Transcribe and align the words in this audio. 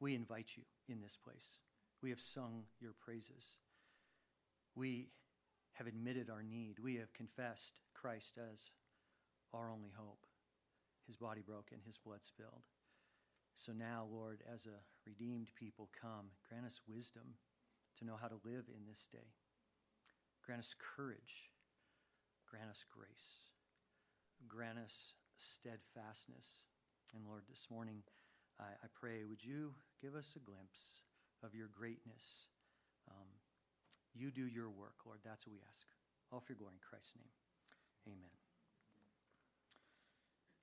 we 0.00 0.14
invite 0.14 0.52
you 0.56 0.62
in 0.88 1.00
this 1.00 1.16
place. 1.16 1.58
We 2.02 2.10
have 2.10 2.20
sung 2.20 2.64
your 2.80 2.94
praises. 2.98 3.56
We 4.74 5.08
have 5.74 5.86
admitted 5.86 6.30
our 6.30 6.42
need. 6.42 6.78
We 6.82 6.96
have 6.96 7.12
confessed 7.12 7.80
Christ 7.94 8.38
as 8.52 8.70
our 9.52 9.70
only 9.70 9.90
hope, 9.94 10.26
his 11.06 11.16
body 11.16 11.42
broken, 11.46 11.78
his 11.84 11.98
blood 11.98 12.22
spilled. 12.22 12.64
So 13.54 13.72
now, 13.72 14.06
Lord, 14.10 14.42
as 14.52 14.66
a 14.66 14.80
redeemed 15.06 15.48
people, 15.58 15.90
come, 16.00 16.30
grant 16.48 16.64
us 16.64 16.80
wisdom 16.88 17.34
to 17.98 18.04
know 18.04 18.16
how 18.20 18.28
to 18.28 18.40
live 18.44 18.64
in 18.68 18.86
this 18.88 19.08
day. 19.12 19.34
Grant 20.44 20.60
us 20.60 20.74
courage. 20.96 21.50
Grant 22.48 22.70
us 22.70 22.84
grace. 22.88 23.50
Grant 24.48 24.78
us 24.78 25.14
steadfastness. 25.36 26.64
And 27.14 27.26
Lord, 27.26 27.42
this 27.48 27.66
morning, 27.70 28.02
I, 28.58 28.64
I 28.82 28.86
pray, 28.94 29.24
would 29.28 29.44
you 29.44 29.74
give 30.02 30.14
us 30.14 30.36
a 30.36 30.38
glimpse 30.38 31.02
of 31.42 31.54
your 31.54 31.68
greatness? 31.68 32.46
Um, 33.08 33.28
you 34.14 34.30
do 34.30 34.46
your 34.46 34.68
work, 34.68 34.94
Lord. 35.04 35.18
That's 35.24 35.46
what 35.46 35.52
we 35.52 35.60
ask. 35.68 35.86
All 36.32 36.40
for 36.40 36.52
your 36.52 36.58
glory 36.58 36.74
in 36.74 36.80
Christ's 36.88 37.14
name. 37.16 38.14
Amen. 38.16 38.30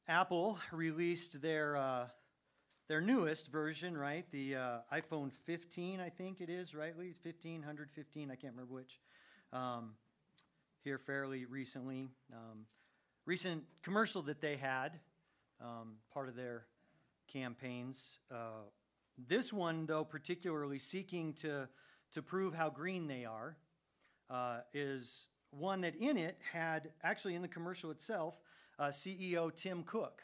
Apple 0.07 0.57
released 0.71 1.41
their 1.41 1.75
uh, 1.75 2.07
their 2.87 3.01
newest 3.01 3.47
version, 3.47 3.97
right? 3.97 4.25
The 4.31 4.55
uh, 4.55 4.77
iPhone 4.93 5.31
15, 5.45 5.99
I 5.99 6.09
think 6.09 6.39
it 6.39 6.49
is, 6.49 6.73
right? 6.73 6.97
Lee? 6.97 7.13
15, 7.21 7.59
115, 7.59 8.31
I 8.31 8.35
can't 8.35 8.53
remember 8.53 8.73
which. 8.73 8.99
Um, 9.51 9.95
here 10.85 10.97
fairly 10.97 11.43
recently. 11.43 12.07
Um, 12.31 12.65
recent 13.25 13.63
commercial 13.83 14.21
that 14.23 14.39
they 14.39 14.55
had, 14.55 14.99
um, 15.59 15.95
part 16.13 16.29
of 16.29 16.35
their 16.35 16.65
campaigns. 17.27 18.19
Uh, 18.31 18.69
this 19.17 19.51
one, 19.51 19.85
though, 19.85 20.03
particularly 20.03 20.79
seeking 20.79 21.33
to, 21.33 21.67
to 22.13 22.21
prove 22.21 22.53
how 22.53 22.69
green 22.69 23.07
they 23.07 23.25
are, 23.25 23.57
uh, 24.29 24.59
is 24.73 25.29
one 25.51 25.81
that 25.81 25.95
in 25.95 26.17
it 26.17 26.37
had, 26.51 26.91
actually 27.03 27.35
in 27.35 27.41
the 27.41 27.47
commercial 27.47 27.91
itself, 27.91 28.39
uh, 28.79 28.87
CEO 28.87 29.53
Tim 29.55 29.83
Cook. 29.83 30.21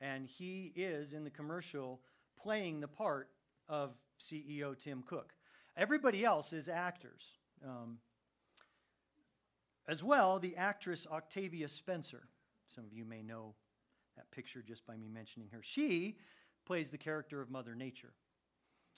And 0.00 0.26
he 0.26 0.72
is 0.76 1.12
in 1.12 1.24
the 1.24 1.30
commercial 1.30 2.00
playing 2.36 2.80
the 2.80 2.88
part 2.88 3.30
of 3.68 3.94
CEO 4.20 4.78
Tim 4.78 5.02
Cook. 5.02 5.32
Everybody 5.76 6.24
else 6.24 6.52
is 6.52 6.68
actors. 6.68 7.24
Um, 7.64 7.98
as 9.88 10.04
well, 10.04 10.38
the 10.38 10.56
actress 10.56 11.06
Octavia 11.10 11.68
Spencer. 11.68 12.28
Some 12.66 12.84
of 12.84 12.92
you 12.92 13.04
may 13.04 13.22
know 13.22 13.54
that 14.16 14.30
picture 14.30 14.62
just 14.62 14.86
by 14.86 14.96
me 14.96 15.08
mentioning 15.08 15.48
her. 15.52 15.60
She 15.62 16.18
plays 16.68 16.90
the 16.90 16.98
character 16.98 17.40
of 17.40 17.50
Mother 17.50 17.74
Nature. 17.74 18.12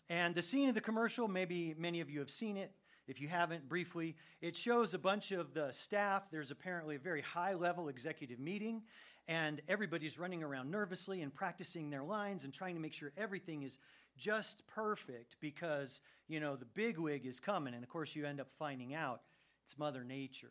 And 0.08 0.34
the 0.34 0.42
scene 0.42 0.68
of 0.68 0.74
the 0.74 0.80
commercial, 0.80 1.28
maybe 1.28 1.72
many 1.78 2.00
of 2.00 2.10
you 2.10 2.18
have 2.18 2.28
seen 2.28 2.56
it. 2.56 2.72
If 3.06 3.20
you 3.20 3.28
haven't, 3.28 3.68
briefly, 3.68 4.16
it 4.42 4.56
shows 4.56 4.92
a 4.92 4.98
bunch 4.98 5.30
of 5.30 5.54
the 5.54 5.70
staff. 5.70 6.28
There's 6.28 6.50
apparently 6.50 6.96
a 6.96 6.98
very 6.98 7.22
high 7.22 7.54
level 7.54 7.88
executive 7.88 8.40
meeting, 8.40 8.82
and 9.28 9.62
everybody's 9.68 10.18
running 10.18 10.42
around 10.42 10.68
nervously 10.68 11.22
and 11.22 11.32
practicing 11.32 11.90
their 11.90 12.02
lines 12.02 12.42
and 12.42 12.52
trying 12.52 12.74
to 12.74 12.80
make 12.80 12.92
sure 12.92 13.12
everything 13.16 13.62
is 13.62 13.78
just 14.16 14.66
perfect 14.66 15.36
because, 15.40 16.00
you 16.26 16.40
know, 16.40 16.56
the 16.56 16.66
big 16.74 16.98
wig 16.98 17.24
is 17.24 17.38
coming. 17.38 17.72
And 17.74 17.84
of 17.84 17.88
course, 17.88 18.16
you 18.16 18.26
end 18.26 18.40
up 18.40 18.48
finding 18.58 18.94
out 18.94 19.20
it's 19.62 19.78
Mother 19.78 20.02
Nature. 20.02 20.50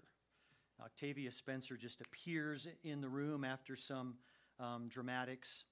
Octavia 0.82 1.32
Spencer 1.32 1.76
just 1.76 2.00
appears 2.00 2.70
in 2.86 3.02
the 3.02 3.10
room 3.10 3.44
after 3.44 3.76
some 3.76 4.16
um, 4.58 4.88
dramatics, 4.88 5.66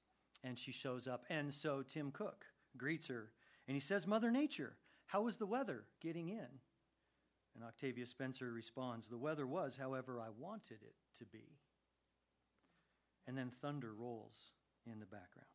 and 0.43 0.57
she 0.57 0.71
shows 0.71 1.07
up. 1.07 1.25
And 1.29 1.53
so 1.53 1.81
Tim 1.81 2.11
Cook 2.11 2.45
greets 2.77 3.07
her, 3.07 3.31
and 3.67 3.75
he 3.75 3.79
says, 3.79 4.07
Mother 4.07 4.31
Nature, 4.31 4.75
how 5.07 5.27
is 5.27 5.37
the 5.37 5.45
weather 5.45 5.83
getting 6.01 6.29
in? 6.29 6.47
And 7.55 7.65
Octavia 7.65 8.05
Spencer 8.05 8.51
responds, 8.51 9.07
The 9.07 9.17
weather 9.17 9.47
was, 9.47 9.77
however, 9.77 10.19
I 10.19 10.29
wanted 10.37 10.77
it 10.83 10.95
to 11.17 11.25
be. 11.25 11.57
And 13.25 13.37
then 13.37 13.51
thunder 13.61 13.93
rolls 13.93 14.51
in 14.85 14.99
the 14.99 15.05
background. 15.05 15.47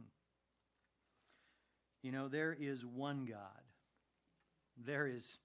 Hmm. 0.00 0.08
You 2.02 2.12
know, 2.12 2.28
there 2.28 2.56
is 2.58 2.84
one 2.84 3.24
God. 3.24 3.62
There 4.76 5.06
is 5.06 5.38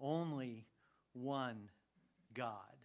only 0.00 0.66
one 1.12 1.70
God. 2.34 2.75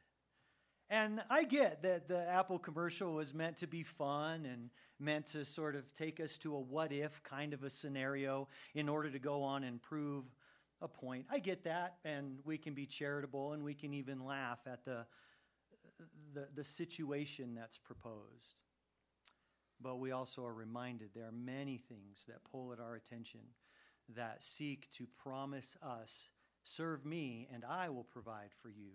And 0.92 1.24
I 1.30 1.46
get 1.46 1.84
that 1.84 2.10
the 2.10 2.20
Apple 2.30 2.60
commercial 2.60 3.14
was 3.14 3.34
meant 3.34 3.56
to 3.58 3.68
be 3.68 3.82
fun 3.82 4.46
and 4.46 4.70
meant 5.00 5.28
to 5.28 5.46
sort 5.46 5.78
of 5.78 5.92
take 5.94 6.20
us 6.20 6.38
to 6.40 6.54
a 6.54 6.60
what 6.60 6.92
if 6.92 7.24
kind 7.24 7.54
of 7.54 7.64
a 7.64 7.70
scenario 7.70 8.50
in 8.76 8.90
order 8.90 9.10
to 9.10 9.18
go 9.18 9.42
on 9.42 9.64
and 9.64 9.82
prove 9.82 10.26
a 10.82 10.90
point. 10.90 11.28
I 11.32 11.40
get 11.40 11.64
that, 11.64 11.96
and 12.04 12.40
we 12.44 12.58
can 12.58 12.74
be 12.74 12.86
charitable 12.86 13.54
and 13.54 13.64
we 13.64 13.74
can 13.74 13.94
even 13.94 14.26
laugh 14.26 14.60
at 14.68 14.84
the, 14.84 15.06
the, 16.34 16.50
the 16.56 16.64
situation 16.64 17.56
that's 17.56 17.78
proposed. 17.78 18.60
But 19.80 19.98
we 20.00 20.12
also 20.12 20.44
are 20.46 20.54
reminded 20.54 21.12
there 21.16 21.24
are 21.24 21.32
many 21.32 21.78
things 21.78 22.26
that 22.28 22.44
pull 22.52 22.74
at 22.74 22.82
our 22.82 22.96
attention 22.96 23.40
that 24.14 24.44
seek 24.44 24.92
to 24.92 25.08
promise 25.24 25.78
us, 25.82 26.28
serve 26.66 27.06
me, 27.06 27.48
and 27.54 27.64
I 27.64 27.88
will 27.88 28.04
provide 28.04 28.50
for 28.62 28.70
you. 28.70 28.92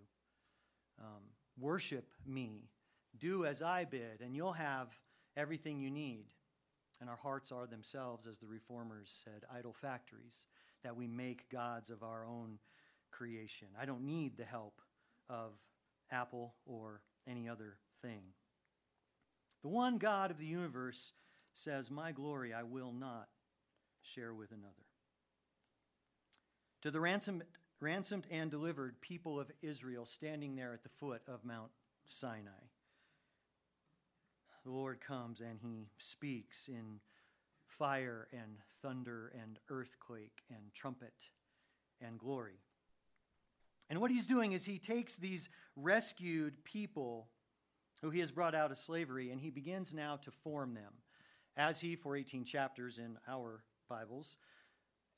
Um, 1.00 1.22
Worship 1.58 2.10
me. 2.26 2.70
Do 3.18 3.46
as 3.46 3.62
I 3.62 3.84
bid, 3.84 4.20
and 4.20 4.36
you'll 4.36 4.52
have 4.52 4.88
everything 5.36 5.80
you 5.80 5.90
need. 5.90 6.26
And 7.00 7.10
our 7.10 7.16
hearts 7.16 7.52
are 7.52 7.66
themselves, 7.66 8.26
as 8.26 8.38
the 8.38 8.46
reformers 8.46 9.14
said, 9.24 9.44
idol 9.54 9.72
factories 9.72 10.46
that 10.82 10.96
we 10.96 11.06
make 11.06 11.50
gods 11.50 11.90
of 11.90 12.02
our 12.02 12.26
own 12.26 12.58
creation. 13.10 13.68
I 13.80 13.86
don't 13.86 14.04
need 14.04 14.36
the 14.36 14.44
help 14.44 14.80
of 15.28 15.52
Apple 16.10 16.54
or 16.64 17.02
any 17.28 17.48
other 17.48 17.78
thing. 18.00 18.22
The 19.62 19.68
one 19.68 19.98
God 19.98 20.30
of 20.30 20.38
the 20.38 20.46
universe 20.46 21.12
says, 21.54 21.90
My 21.90 22.12
glory 22.12 22.52
I 22.52 22.62
will 22.62 22.92
not 22.92 23.28
share 24.02 24.32
with 24.32 24.52
another. 24.52 24.72
To 26.82 26.90
the 26.90 27.00
ransomed 27.00 27.42
ransomed 27.80 28.26
and 28.30 28.50
delivered 28.50 29.00
people 29.00 29.38
of 29.38 29.50
Israel 29.62 30.04
standing 30.04 30.56
there 30.56 30.72
at 30.72 30.82
the 30.82 30.88
foot 30.88 31.22
of 31.28 31.44
Mount 31.44 31.70
Sinai. 32.06 32.50
The 34.64 34.70
Lord 34.70 35.00
comes 35.00 35.40
and 35.40 35.60
he 35.60 35.88
speaks 35.98 36.68
in 36.68 37.00
fire 37.66 38.26
and 38.32 38.58
thunder 38.82 39.32
and 39.40 39.58
earthquake 39.68 40.42
and 40.50 40.72
trumpet 40.74 41.14
and 42.00 42.18
glory. 42.18 42.58
And 43.88 44.00
what 44.00 44.10
he's 44.10 44.26
doing 44.26 44.52
is 44.52 44.64
he 44.64 44.78
takes 44.78 45.16
these 45.16 45.48
rescued 45.76 46.64
people 46.64 47.28
who 48.02 48.10
he 48.10 48.20
has 48.20 48.30
brought 48.30 48.54
out 48.54 48.70
of 48.70 48.78
slavery 48.78 49.30
and 49.30 49.40
he 49.40 49.50
begins 49.50 49.94
now 49.94 50.16
to 50.16 50.30
form 50.30 50.74
them. 50.74 50.92
As 51.56 51.80
he, 51.80 51.96
for 51.96 52.16
18 52.16 52.44
chapters 52.44 52.98
in 52.98 53.16
our 53.26 53.62
Bibles, 53.88 54.36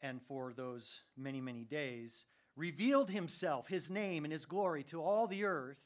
and 0.02 0.22
for 0.22 0.52
those 0.52 1.00
many, 1.16 1.40
many 1.40 1.64
days, 1.64 2.26
revealed 2.58 3.08
himself, 3.08 3.68
his 3.68 3.90
name, 3.90 4.24
and 4.24 4.32
his 4.32 4.44
glory 4.44 4.82
to 4.82 5.00
all 5.00 5.26
the 5.26 5.44
earth, 5.44 5.80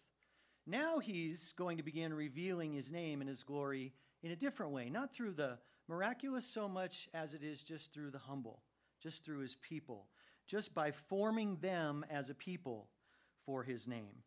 now 0.67 0.99
he's 0.99 1.53
going 1.53 1.77
to 1.77 1.83
begin 1.83 2.15
revealing 2.15 2.73
his 2.73 2.91
name 2.91 3.21
and 3.21 3.29
his 3.29 3.43
glory 3.43 3.93
in 4.23 4.31
a 4.31 4.37
different 4.37 4.73
way, 4.73 4.89
not 4.89 5.13
through 5.13 5.33
the 5.33 5.59
miraculous 5.87 6.47
so 6.47 6.69
much 6.69 7.09
as 7.13 7.35
it 7.35 7.43
is 7.43 7.63
just 7.63 7.93
through 7.93 8.11
the 8.11 8.19
humble, 8.19 8.63
just 9.03 9.25
through 9.25 9.41
his 9.41 9.57
people, 9.57 10.07
just 10.47 10.75
by 10.75 10.91
forming 10.91 11.57
them 11.57 12.07
as 12.11 12.31
a 12.31 12.35
people 12.35 12.89
for 13.45 13.63
his 13.63 13.87
name. 13.87 14.23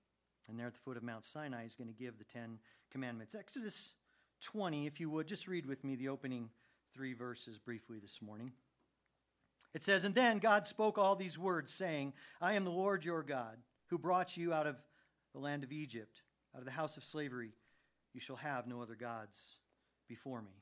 And 0.47 0.59
there 0.59 0.67
at 0.67 0.73
the 0.73 0.79
foot 0.79 0.97
of 0.97 1.03
Mount 1.03 1.25
Sinai, 1.25 1.63
he's 1.63 1.73
going 1.73 1.87
to 1.87 1.93
give 1.93 2.19
the 2.19 2.25
Ten 2.25 2.59
Commandments. 2.91 3.33
Exodus 3.33 3.93
20, 4.41 4.85
if 4.85 4.99
you 4.99 5.09
would, 5.09 5.27
just 5.27 5.47
read 5.47 5.65
with 5.65 5.83
me 5.83 5.95
the 5.95 6.09
opening 6.09 6.49
three 6.93 7.13
verses 7.13 7.57
briefly 7.57 7.97
this 7.99 8.21
morning. 8.21 8.51
It 9.75 9.83
says, 9.83 10.05
And 10.05 10.15
then 10.15 10.39
God 10.39 10.65
spoke 10.65 10.97
all 10.97 11.17
these 11.17 11.37
words, 11.37 11.71
saying, 11.71 12.13
I 12.39 12.53
am 12.53 12.63
the 12.63 12.71
Lord 12.71 13.03
your 13.03 13.21
God, 13.21 13.57
who 13.87 13.97
brought 13.97 14.37
you 14.37 14.53
out 14.53 14.67
of 14.67 14.77
the 15.33 15.39
land 15.39 15.65
of 15.65 15.73
Egypt, 15.73 16.21
out 16.55 16.59
of 16.59 16.65
the 16.65 16.71
house 16.71 16.95
of 16.95 17.03
slavery. 17.03 17.51
You 18.13 18.21
shall 18.21 18.37
have 18.37 18.67
no 18.67 18.81
other 18.81 18.95
gods 18.95 19.59
before 20.07 20.41
me. 20.41 20.53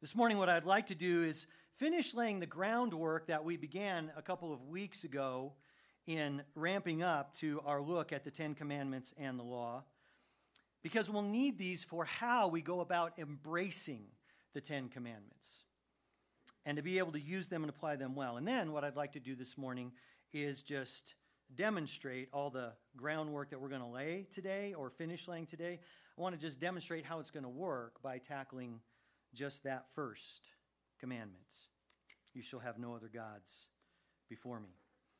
This 0.00 0.16
morning, 0.16 0.38
what 0.38 0.48
I'd 0.48 0.64
like 0.64 0.88
to 0.88 0.96
do 0.96 1.22
is 1.22 1.46
finish 1.76 2.12
laying 2.12 2.40
the 2.40 2.46
groundwork 2.46 3.28
that 3.28 3.44
we 3.44 3.56
began 3.56 4.10
a 4.16 4.22
couple 4.22 4.52
of 4.52 4.64
weeks 4.64 5.04
ago 5.04 5.52
in 6.08 6.42
ramping 6.56 7.04
up 7.04 7.32
to 7.34 7.62
our 7.64 7.80
look 7.80 8.12
at 8.12 8.24
the 8.24 8.30
Ten 8.32 8.56
Commandments 8.56 9.14
and 9.18 9.38
the 9.38 9.44
law, 9.44 9.84
because 10.82 11.08
we'll 11.08 11.22
need 11.22 11.58
these 11.58 11.84
for 11.84 12.04
how 12.04 12.48
we 12.48 12.60
go 12.60 12.80
about 12.80 13.12
embracing 13.20 14.06
the 14.52 14.60
Ten 14.60 14.88
Commandments 14.88 15.62
and 16.66 16.76
to 16.76 16.82
be 16.82 16.98
able 16.98 17.12
to 17.12 17.20
use 17.20 17.48
them 17.48 17.62
and 17.62 17.70
apply 17.70 17.96
them 17.96 18.14
well. 18.14 18.36
And 18.36 18.46
then 18.46 18.72
what 18.72 18.84
I'd 18.84 18.96
like 18.96 19.12
to 19.12 19.20
do 19.20 19.34
this 19.34 19.56
morning 19.56 19.92
is 20.32 20.62
just 20.62 21.14
demonstrate 21.54 22.28
all 22.32 22.50
the 22.50 22.72
groundwork 22.96 23.50
that 23.50 23.60
we're 23.60 23.68
going 23.68 23.80
to 23.80 23.86
lay 23.86 24.26
today 24.32 24.74
or 24.76 24.90
finish 24.90 25.26
laying 25.26 25.46
today. 25.46 25.80
I 26.16 26.20
want 26.20 26.34
to 26.34 26.40
just 26.40 26.60
demonstrate 26.60 27.04
how 27.04 27.18
it's 27.18 27.30
going 27.30 27.44
to 27.44 27.48
work 27.48 28.02
by 28.02 28.18
tackling 28.18 28.80
just 29.34 29.64
that 29.64 29.86
first 29.94 30.42
commandments. 30.98 31.68
You 32.34 32.42
shall 32.42 32.60
have 32.60 32.78
no 32.78 32.94
other 32.94 33.10
gods 33.12 33.68
before 34.28 34.60
me. 34.60 34.68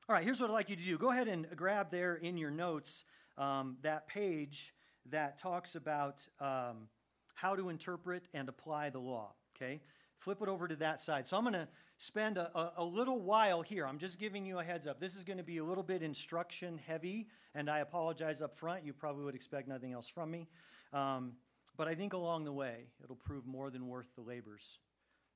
All 0.09 0.15
right, 0.15 0.25
here's 0.25 0.41
what 0.41 0.51
I'd 0.51 0.55
like 0.55 0.71
you 0.71 0.77
to 0.77 0.83
do. 0.83 0.99
Go 0.99 1.11
ahead 1.11 1.29
and 1.29 1.47
grab 1.57 1.91
there 1.91 2.15
in 2.15 2.37
your 2.37 2.51
notes 2.51 3.05
um, 3.39 3.77
that 3.83 4.07
page 4.07 4.75
that 5.11 5.39
talks 5.39 5.75
about 5.75 6.27
um, 6.41 6.89
how 7.35 7.57
to 7.57 7.69
interpret 7.69 8.29
and 8.35 8.49
apply 8.49 8.91
the 8.91 8.99
law. 8.99 9.33
Okay? 9.57 9.81
Flip 10.21 10.43
it 10.43 10.49
over 10.49 10.69
to 10.69 10.77
that 10.77 11.01
side. 11.01 11.27
So 11.27 11.39
I'm 11.39 11.45
going 11.45 11.55
to 11.55 11.69
spend 11.97 12.37
a, 12.37 12.57
a, 12.57 12.73
a, 12.79 12.85
little 12.85 13.21
while 13.21 13.63
here. 13.63 13.87
I'm 13.87 13.99
just 13.99 14.19
giving 14.19 14.45
you 14.45 14.59
a 14.59 14.65
heads 14.65 14.87
up. 14.87 15.01
This 15.01 15.17
is 15.17 15.25
going 15.25 15.39
to 15.39 15.43
be 15.43 15.59
a 15.59 15.65
little 15.65 15.83
bit 15.83 16.03
instruction 16.03 16.79
heavy, 16.87 17.27
and 17.55 17.71
I 17.71 17.79
apologize 17.79 18.43
up 18.43 18.55
front. 18.55 18.85
You 18.85 18.93
probably 18.93 19.25
would 19.25 19.35
expect 19.35 19.67
nothing 19.67 19.93
else 19.93 20.09
from 20.09 20.31
me. 20.31 20.47
Um, 20.93 21.33
but 21.79 21.89
I 21.89 21.95
think 21.95 22.13
along 22.13 22.45
the 22.45 22.53
way, 22.53 22.85
it'll 23.03 23.17
prove 23.17 23.47
more 23.47 23.71
than 23.71 23.89
worth 23.89 24.15
the 24.15 24.21
labors 24.21 24.79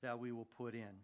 that 0.02 0.19
we 0.19 0.32
will 0.32 0.48
put 0.56 0.75
in. 0.75 1.00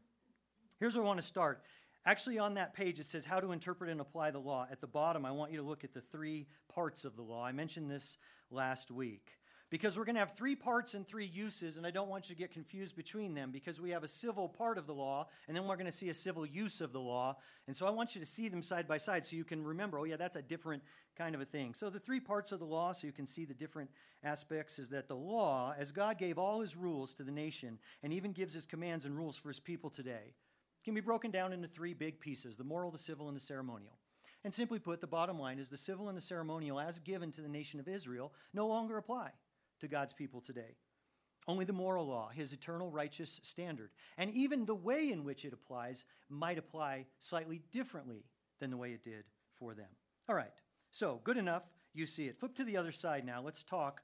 Here's 0.78 0.94
where 0.94 1.04
I 1.04 1.06
want 1.06 1.20
to 1.20 1.26
start. 1.26 1.62
Actually, 2.04 2.38
on 2.38 2.54
that 2.54 2.74
page, 2.74 2.98
it 2.98 3.06
says 3.06 3.24
how 3.24 3.40
to 3.40 3.52
interpret 3.52 3.88
and 3.88 4.02
apply 4.02 4.30
the 4.30 4.38
law. 4.38 4.66
At 4.70 4.82
the 4.82 4.86
bottom, 4.86 5.24
I 5.24 5.30
want 5.30 5.52
you 5.52 5.58
to 5.58 5.64
look 5.64 5.84
at 5.84 5.94
the 5.94 6.02
three 6.02 6.46
parts 6.68 7.06
of 7.06 7.16
the 7.16 7.22
law. 7.22 7.46
I 7.46 7.52
mentioned 7.52 7.90
this 7.90 8.18
last 8.50 8.90
week 8.90 9.30
because 9.70 9.96
we're 9.96 10.05
going 10.05 10.17
to 10.17 10.20
have 10.20 10.32
three 10.32 10.56
parts 10.56 10.94
and 10.94 11.06
three 11.06 11.26
uses, 11.26 11.76
and 11.76 11.87
I 11.87 11.93
don't 11.93 12.08
want 12.08 12.28
you 12.28 12.34
to 12.34 12.38
get 12.38 12.50
confused 12.50 12.96
between 12.96 13.34
them 13.34 13.52
because 13.52 13.81
we 13.81 13.90
have 13.90 14.02
a 14.02 14.08
civil 14.08 14.49
part 14.49 14.76
of 14.78 14.87
the 14.88 14.93
law, 14.93 15.28
and 15.46 15.56
then 15.56 15.67
we're 15.67 15.76
going 15.76 15.87
to 15.87 15.93
see 15.93 16.08
a 16.08 16.14
civil 16.14 16.44
use 16.44 16.81
of 16.81 16.93
the 16.93 17.00
law. 17.00 17.37
And 17.69 17.76
so 17.76 17.87
I 17.87 17.90
want 17.90 18.17
you 18.17 18.20
to 18.20 18.26
see 18.26 18.49
them 18.49 18.62
side 18.62 18.88
by 18.88 18.96
side 18.96 19.25
so 19.25 19.37
you 19.37 19.44
can 19.44 19.64
remember, 19.64 20.00
oh, 20.00 20.05
yeah, 20.05 20.17
that's 20.17 20.34
a 20.34 20.43
different 20.43 20.82
kind 21.17 21.37
of 21.37 21.40
a 21.40 21.44
thing. 21.44 21.72
So 21.72 21.88
the 21.88 22.00
three 22.00 22.19
parts 22.19 22.50
of 22.50 22.58
the 22.58 22.67
law, 22.67 22.90
so 22.90 23.06
you 23.06 23.12
can 23.12 23.26
see 23.26 23.44
the 23.44 23.55
different 23.55 23.90
aspects, 24.25 24.81
is 24.81 24.88
that 24.88 25.06
the 25.06 25.17
law, 25.17 25.73
as 25.78 25.93
God 25.93 26.19
gave 26.19 26.37
all 26.37 26.61
his 26.61 26.76
rules 26.76 27.14
to 27.14 27.23
the 27.23 27.31
nation, 27.31 27.78
and 28.02 28.12
even 28.12 28.32
gives 28.32 28.52
his 28.52 28.66
commands 28.66 29.05
and 29.05 29.16
rules 29.16 29.37
for 29.37 29.49
his 29.49 29.61
people 29.61 29.88
today, 29.88 30.34
can 30.84 30.94
be 30.94 31.00
broken 31.00 31.31
down 31.31 31.52
into 31.52 31.69
three 31.69 31.94
big 31.94 32.19
pieces 32.19 32.56
the 32.56 32.64
moral, 32.64 32.90
the 32.90 32.99
civil, 32.99 33.28
and 33.28 33.37
the 33.37 33.40
ceremonial. 33.40 33.93
And 34.43 34.52
simply 34.52 34.78
put, 34.81 35.00
the 35.00 35.06
bottom 35.06 35.38
line 35.38 35.58
is 35.58 35.69
the 35.69 35.76
civil 35.76 36.08
and 36.08 36.16
the 36.16 36.23
ceremonial, 36.23 36.81
as 36.81 36.99
given 36.99 37.31
to 37.32 37.43
the 37.43 37.49
nation 37.49 37.78
of 37.78 37.87
Israel, 37.87 38.32
no 38.52 38.66
longer 38.66 38.96
apply 38.96 39.31
to 39.80 39.88
God's 39.88 40.12
people 40.12 40.40
today. 40.40 40.76
Only 41.48 41.64
the 41.64 41.72
moral 41.72 42.06
law, 42.06 42.28
his 42.28 42.52
eternal 42.52 42.90
righteous 42.90 43.40
standard, 43.42 43.90
and 44.18 44.30
even 44.32 44.66
the 44.66 44.74
way 44.74 45.10
in 45.10 45.24
which 45.24 45.44
it 45.44 45.52
applies 45.52 46.04
might 46.28 46.58
apply 46.58 47.06
slightly 47.18 47.62
differently 47.72 48.24
than 48.60 48.70
the 48.70 48.76
way 48.76 48.92
it 48.92 49.04
did 49.04 49.24
for 49.58 49.74
them. 49.74 49.88
All 50.28 50.34
right, 50.34 50.52
so 50.90 51.20
good 51.24 51.38
enough. 51.38 51.62
You 51.94 52.06
see 52.06 52.26
it. 52.26 52.38
Flip 52.38 52.54
to 52.56 52.64
the 52.64 52.76
other 52.76 52.92
side 52.92 53.24
now. 53.24 53.42
Let's 53.42 53.64
talk 53.64 54.02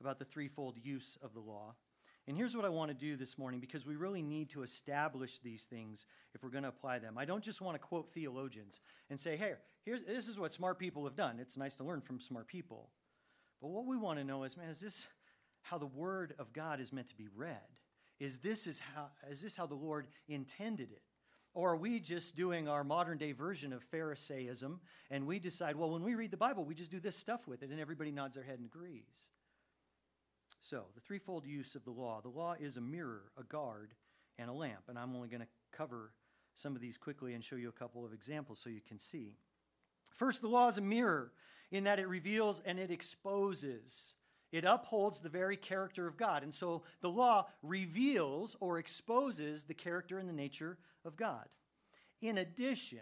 about 0.00 0.18
the 0.18 0.24
threefold 0.24 0.76
use 0.82 1.18
of 1.22 1.34
the 1.34 1.40
law. 1.40 1.74
And 2.28 2.36
here's 2.36 2.56
what 2.56 2.64
I 2.64 2.70
want 2.70 2.90
to 2.90 2.94
do 2.94 3.16
this 3.16 3.38
morning 3.38 3.60
because 3.60 3.86
we 3.86 3.94
really 3.94 4.22
need 4.22 4.50
to 4.50 4.62
establish 4.62 5.38
these 5.38 5.64
things 5.64 6.06
if 6.34 6.42
we're 6.42 6.50
going 6.50 6.64
to 6.64 6.70
apply 6.70 6.98
them. 6.98 7.16
I 7.18 7.24
don't 7.24 7.44
just 7.44 7.60
want 7.60 7.76
to 7.76 7.78
quote 7.78 8.10
theologians 8.10 8.80
and 9.10 9.20
say, 9.20 9.36
hey, 9.36 9.52
here's, 9.84 10.02
this 10.02 10.28
is 10.28 10.38
what 10.38 10.52
smart 10.52 10.78
people 10.78 11.04
have 11.04 11.14
done. 11.14 11.38
It's 11.38 11.56
nice 11.56 11.76
to 11.76 11.84
learn 11.84 12.00
from 12.00 12.18
smart 12.18 12.48
people. 12.48 12.90
But 13.62 13.68
what 13.68 13.86
we 13.86 13.96
want 13.96 14.18
to 14.18 14.24
know 14.24 14.42
is, 14.42 14.56
man, 14.56 14.68
is 14.68 14.80
this 14.80 15.06
how 15.68 15.78
the 15.78 15.86
Word 15.86 16.34
of 16.38 16.52
God 16.52 16.80
is 16.80 16.92
meant 16.92 17.08
to 17.08 17.16
be 17.16 17.28
read? 17.34 17.56
Is 18.18 18.38
this, 18.38 18.66
is 18.66 18.80
how, 18.80 19.08
is 19.30 19.40
this 19.40 19.56
how 19.56 19.66
the 19.66 19.74
Lord 19.74 20.06
intended 20.28 20.90
it? 20.90 21.02
Or 21.54 21.72
are 21.72 21.76
we 21.76 22.00
just 22.00 22.36
doing 22.36 22.68
our 22.68 22.84
modern 22.84 23.16
day 23.18 23.32
version 23.32 23.72
of 23.72 23.82
Pharisaism 23.82 24.78
and 25.10 25.26
we 25.26 25.38
decide, 25.38 25.76
well, 25.76 25.90
when 25.90 26.02
we 26.02 26.14
read 26.14 26.30
the 26.30 26.36
Bible, 26.36 26.64
we 26.64 26.74
just 26.74 26.90
do 26.90 27.00
this 27.00 27.16
stuff 27.16 27.48
with 27.48 27.62
it 27.62 27.70
and 27.70 27.80
everybody 27.80 28.12
nods 28.12 28.34
their 28.34 28.44
head 28.44 28.58
and 28.58 28.66
agrees? 28.66 29.04
So, 30.60 30.84
the 30.94 31.00
threefold 31.00 31.46
use 31.46 31.74
of 31.74 31.84
the 31.84 31.90
law 31.90 32.20
the 32.20 32.28
law 32.28 32.54
is 32.58 32.76
a 32.76 32.80
mirror, 32.80 33.24
a 33.38 33.42
guard, 33.42 33.94
and 34.38 34.50
a 34.50 34.52
lamp. 34.52 34.82
And 34.88 34.98
I'm 34.98 35.14
only 35.14 35.28
going 35.28 35.40
to 35.40 35.48
cover 35.72 36.12
some 36.54 36.74
of 36.74 36.82
these 36.82 36.98
quickly 36.98 37.34
and 37.34 37.44
show 37.44 37.56
you 37.56 37.68
a 37.68 37.72
couple 37.72 38.04
of 38.04 38.12
examples 38.12 38.58
so 38.58 38.68
you 38.70 38.80
can 38.86 38.98
see. 38.98 39.36
First, 40.10 40.40
the 40.40 40.48
law 40.48 40.68
is 40.68 40.78
a 40.78 40.82
mirror 40.82 41.32
in 41.70 41.84
that 41.84 41.98
it 41.98 42.08
reveals 42.08 42.60
and 42.64 42.78
it 42.78 42.90
exposes. 42.90 44.14
It 44.52 44.64
upholds 44.64 45.20
the 45.20 45.28
very 45.28 45.56
character 45.56 46.06
of 46.06 46.16
God. 46.16 46.42
And 46.42 46.54
so 46.54 46.82
the 47.00 47.10
law 47.10 47.46
reveals 47.62 48.56
or 48.60 48.78
exposes 48.78 49.64
the 49.64 49.74
character 49.74 50.18
and 50.18 50.28
the 50.28 50.32
nature 50.32 50.78
of 51.04 51.16
God. 51.16 51.46
In 52.22 52.38
addition, 52.38 52.98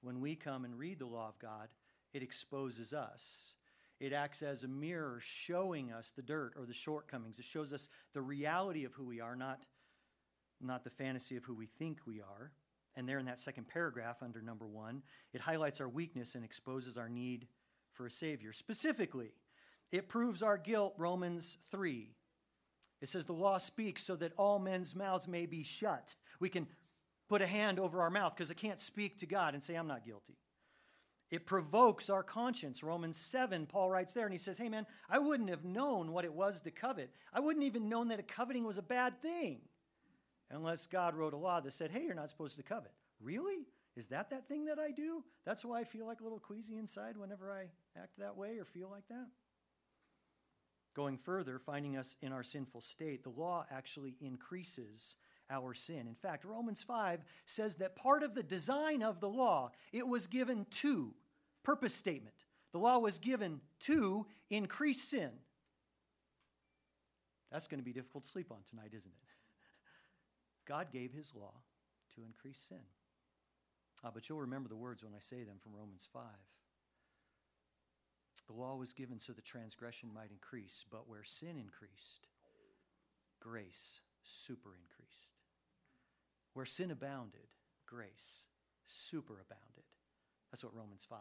when 0.00 0.20
we 0.20 0.34
come 0.34 0.64
and 0.64 0.78
read 0.78 0.98
the 0.98 1.06
law 1.06 1.28
of 1.28 1.38
God, 1.38 1.68
it 2.12 2.22
exposes 2.22 2.92
us. 2.92 3.54
It 4.00 4.12
acts 4.12 4.42
as 4.42 4.62
a 4.62 4.68
mirror 4.68 5.18
showing 5.20 5.92
us 5.92 6.12
the 6.14 6.22
dirt 6.22 6.54
or 6.56 6.64
the 6.64 6.72
shortcomings. 6.72 7.38
It 7.38 7.44
shows 7.44 7.72
us 7.72 7.88
the 8.14 8.22
reality 8.22 8.84
of 8.84 8.94
who 8.94 9.04
we 9.04 9.20
are, 9.20 9.36
not, 9.36 9.60
not 10.60 10.84
the 10.84 10.90
fantasy 10.90 11.36
of 11.36 11.44
who 11.44 11.54
we 11.54 11.66
think 11.66 11.98
we 12.06 12.20
are. 12.20 12.52
And 12.96 13.08
there 13.08 13.18
in 13.18 13.26
that 13.26 13.38
second 13.38 13.68
paragraph 13.68 14.22
under 14.22 14.40
number 14.40 14.66
one, 14.66 15.02
it 15.32 15.40
highlights 15.40 15.80
our 15.80 15.88
weakness 15.88 16.34
and 16.34 16.44
exposes 16.44 16.96
our 16.96 17.08
need 17.08 17.46
for 17.92 18.06
a 18.06 18.10
Savior. 18.10 18.52
Specifically, 18.52 19.32
it 19.90 20.08
proves 20.08 20.42
our 20.42 20.58
guilt, 20.58 20.94
Romans 20.98 21.58
3. 21.70 22.10
It 23.00 23.08
says 23.08 23.26
the 23.26 23.32
law 23.32 23.58
speaks 23.58 24.02
so 24.02 24.16
that 24.16 24.32
all 24.36 24.58
men's 24.58 24.94
mouths 24.94 25.28
may 25.28 25.46
be 25.46 25.62
shut. 25.62 26.14
We 26.40 26.48
can 26.48 26.66
put 27.28 27.42
a 27.42 27.46
hand 27.46 27.78
over 27.78 28.02
our 28.02 28.10
mouth 28.10 28.34
because 28.34 28.50
it 28.50 28.56
can't 28.56 28.80
speak 28.80 29.18
to 29.18 29.26
God 29.26 29.54
and 29.54 29.62
say, 29.62 29.76
I'm 29.76 29.86
not 29.86 30.04
guilty. 30.04 30.36
It 31.30 31.46
provokes 31.46 32.08
our 32.08 32.22
conscience. 32.22 32.82
Romans 32.82 33.16
7, 33.16 33.66
Paul 33.66 33.90
writes 33.90 34.14
there, 34.14 34.24
and 34.24 34.32
he 34.32 34.38
says, 34.38 34.58
Hey, 34.58 34.68
man, 34.68 34.86
I 35.10 35.18
wouldn't 35.18 35.50
have 35.50 35.64
known 35.64 36.12
what 36.12 36.24
it 36.24 36.32
was 36.32 36.60
to 36.62 36.70
covet. 36.70 37.10
I 37.32 37.40
wouldn't 37.40 37.66
even 37.66 37.88
known 37.88 38.08
that 38.08 38.18
a 38.18 38.22
coveting 38.22 38.64
was 38.64 38.78
a 38.78 38.82
bad 38.82 39.20
thing 39.20 39.58
unless 40.50 40.86
God 40.86 41.14
wrote 41.14 41.34
a 41.34 41.38
law 41.38 41.60
that 41.60 41.72
said, 41.72 41.90
Hey, 41.90 42.04
you're 42.04 42.14
not 42.14 42.30
supposed 42.30 42.56
to 42.56 42.62
covet. 42.62 42.92
Really? 43.20 43.66
Is 43.94 44.08
that 44.08 44.30
that 44.30 44.48
thing 44.48 44.64
that 44.66 44.78
I 44.78 44.90
do? 44.90 45.22
That's 45.44 45.64
why 45.64 45.80
I 45.80 45.84
feel 45.84 46.06
like 46.06 46.20
a 46.20 46.22
little 46.22 46.38
queasy 46.38 46.78
inside 46.78 47.16
whenever 47.16 47.52
I 47.52 47.64
act 48.00 48.18
that 48.18 48.36
way 48.36 48.58
or 48.58 48.64
feel 48.64 48.88
like 48.88 49.06
that? 49.08 49.26
Going 50.94 51.18
further, 51.18 51.58
finding 51.58 51.96
us 51.96 52.16
in 52.22 52.32
our 52.32 52.42
sinful 52.42 52.80
state, 52.80 53.22
the 53.22 53.30
law 53.30 53.64
actually 53.70 54.16
increases 54.20 55.16
our 55.50 55.74
sin. 55.74 56.06
In 56.06 56.14
fact, 56.14 56.44
Romans 56.44 56.82
5 56.82 57.20
says 57.46 57.76
that 57.76 57.96
part 57.96 58.22
of 58.22 58.34
the 58.34 58.42
design 58.42 59.02
of 59.02 59.20
the 59.20 59.28
law, 59.28 59.70
it 59.92 60.06
was 60.06 60.26
given 60.26 60.66
to 60.70 61.14
purpose 61.62 61.94
statement. 61.94 62.34
The 62.72 62.78
law 62.78 62.98
was 62.98 63.18
given 63.18 63.60
to 63.80 64.26
increase 64.50 65.00
sin. 65.00 65.30
That's 67.50 67.66
going 67.66 67.80
to 67.80 67.84
be 67.84 67.92
difficult 67.92 68.24
to 68.24 68.30
sleep 68.30 68.50
on 68.50 68.58
tonight, 68.68 68.92
isn't 68.94 69.10
it? 69.10 69.28
God 70.68 70.92
gave 70.92 71.12
his 71.12 71.32
law 71.34 71.54
to 72.14 72.22
increase 72.22 72.58
sin. 72.68 72.78
Uh, 74.04 74.10
but 74.12 74.28
you'll 74.28 74.40
remember 74.40 74.68
the 74.68 74.76
words 74.76 75.02
when 75.02 75.14
I 75.14 75.20
say 75.20 75.44
them 75.44 75.56
from 75.62 75.72
Romans 75.74 76.06
5. 76.12 76.22
The 78.48 78.54
law 78.54 78.76
was 78.76 78.94
given 78.94 79.18
so 79.18 79.32
the 79.32 79.42
transgression 79.42 80.10
might 80.12 80.30
increase, 80.30 80.84
but 80.90 81.08
where 81.08 81.22
sin 81.22 81.58
increased, 81.58 82.28
grace 83.40 84.00
super 84.22 84.70
increased. 84.70 85.34
Where 86.54 86.66
sin 86.66 86.90
abounded, 86.90 87.48
grace 87.86 88.46
superabounded. 88.86 89.84
That's 90.50 90.64
what 90.64 90.74
Romans 90.74 91.06
5 91.08 91.18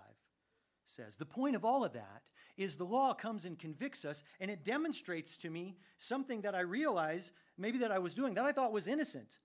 says. 0.86 1.18
The 1.18 1.26
point 1.26 1.58
of 1.58 1.66
all 1.66 1.84
of 1.84 1.94
that 1.94 2.32
is 2.56 2.78
the 2.78 2.86
law 2.86 3.14
comes 3.14 3.44
and 3.44 3.60
convicts 3.60 4.06
us, 4.06 4.24
and 4.40 4.50
it 4.50 4.64
demonstrates 4.64 5.38
to 5.40 5.50
me 5.50 5.76
something 5.98 6.42
that 6.42 6.56
I 6.56 6.62
realize 6.62 7.34
maybe 7.58 7.78
that 7.80 7.92
I 7.92 8.00
was 8.00 8.14
doing 8.14 8.36
that 8.36 8.46
I 8.46 8.54
thought 8.54 8.72
was 8.72 8.88
innocent. 8.88 9.40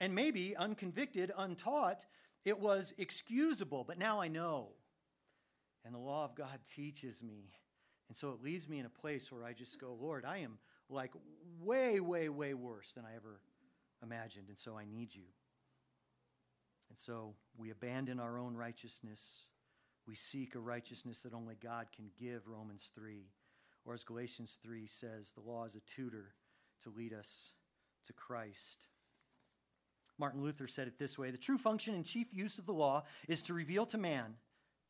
And 0.00 0.14
maybe 0.14 0.54
unconvicted, 0.56 1.32
untaught, 1.36 2.06
it 2.44 2.60
was 2.60 2.94
excusable, 2.98 3.82
but 3.82 3.98
now 3.98 4.20
I 4.20 4.28
know. 4.28 4.68
And 5.86 5.94
the 5.94 6.00
law 6.00 6.24
of 6.24 6.34
God 6.34 6.58
teaches 6.68 7.22
me. 7.22 7.52
And 8.08 8.16
so 8.16 8.30
it 8.30 8.42
leaves 8.42 8.68
me 8.68 8.80
in 8.80 8.86
a 8.86 8.90
place 8.90 9.30
where 9.30 9.44
I 9.44 9.52
just 9.52 9.80
go, 9.80 9.96
Lord, 9.98 10.24
I 10.24 10.38
am 10.38 10.58
like 10.88 11.12
way, 11.60 12.00
way, 12.00 12.28
way 12.28 12.54
worse 12.54 12.92
than 12.92 13.04
I 13.04 13.14
ever 13.14 13.40
imagined, 14.02 14.48
and 14.48 14.58
so 14.58 14.76
I 14.76 14.84
need 14.84 15.14
you. 15.14 15.24
And 16.88 16.98
so 16.98 17.34
we 17.56 17.70
abandon 17.70 18.20
our 18.20 18.38
own 18.38 18.54
righteousness. 18.54 19.46
We 20.06 20.14
seek 20.14 20.54
a 20.54 20.60
righteousness 20.60 21.20
that 21.22 21.34
only 21.34 21.56
God 21.60 21.86
can 21.94 22.10
give, 22.18 22.46
Romans 22.46 22.92
3. 22.94 23.24
Or 23.84 23.94
as 23.94 24.04
Galatians 24.04 24.58
3 24.62 24.86
says, 24.86 25.32
the 25.32 25.40
law 25.40 25.64
is 25.64 25.74
a 25.74 25.80
tutor 25.80 26.34
to 26.82 26.90
lead 26.90 27.12
us 27.12 27.54
to 28.06 28.12
Christ. 28.12 28.86
Martin 30.18 30.42
Luther 30.42 30.66
said 30.66 30.88
it 30.88 30.98
this 30.98 31.18
way 31.18 31.30
The 31.30 31.38
true 31.38 31.58
function 31.58 31.94
and 31.94 32.04
chief 32.04 32.32
use 32.32 32.58
of 32.58 32.66
the 32.66 32.72
law 32.72 33.04
is 33.28 33.42
to 33.42 33.54
reveal 33.54 33.86
to 33.86 33.98
man, 33.98 34.34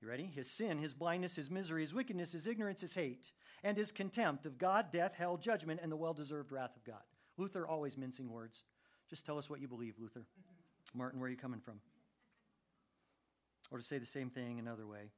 you 0.01 0.09
ready? 0.09 0.31
His 0.35 0.51
sin, 0.51 0.79
his 0.79 0.95
blindness, 0.95 1.37
his 1.37 1.51
misery, 1.51 1.81
his 1.83 1.95
wickedness, 1.95 2.33
his 2.33 2.47
ignorance, 2.47 2.83
his 2.83 2.95
hate, 2.95 3.33
and 3.65 3.77
his 3.77 3.93
contempt 3.93 4.47
of 4.47 4.59
God, 4.59 4.93
death, 4.93 5.15
hell, 5.17 5.37
judgment, 5.37 5.81
and 5.83 5.91
the 5.91 5.97
well 5.97 6.13
deserved 6.13 6.53
wrath 6.53 6.77
of 6.77 6.85
God. 6.85 7.03
Luther 7.39 7.67
always 7.67 7.97
mincing 7.97 8.31
words. 8.31 8.65
Just 9.09 9.25
tell 9.25 9.39
us 9.39 9.49
what 9.49 9.61
you 9.61 9.69
believe, 9.69 9.95
Luther. 9.99 10.27
Martin, 10.95 11.21
where 11.21 11.29
are 11.29 11.31
you 11.31 11.37
coming 11.37 11.61
from? 11.61 11.81
Or 13.71 13.79
to 13.79 13.85
say 13.85 13.99
the 13.99 14.07
same 14.07 14.31
thing 14.31 14.59
another 14.59 14.87
way 14.87 15.11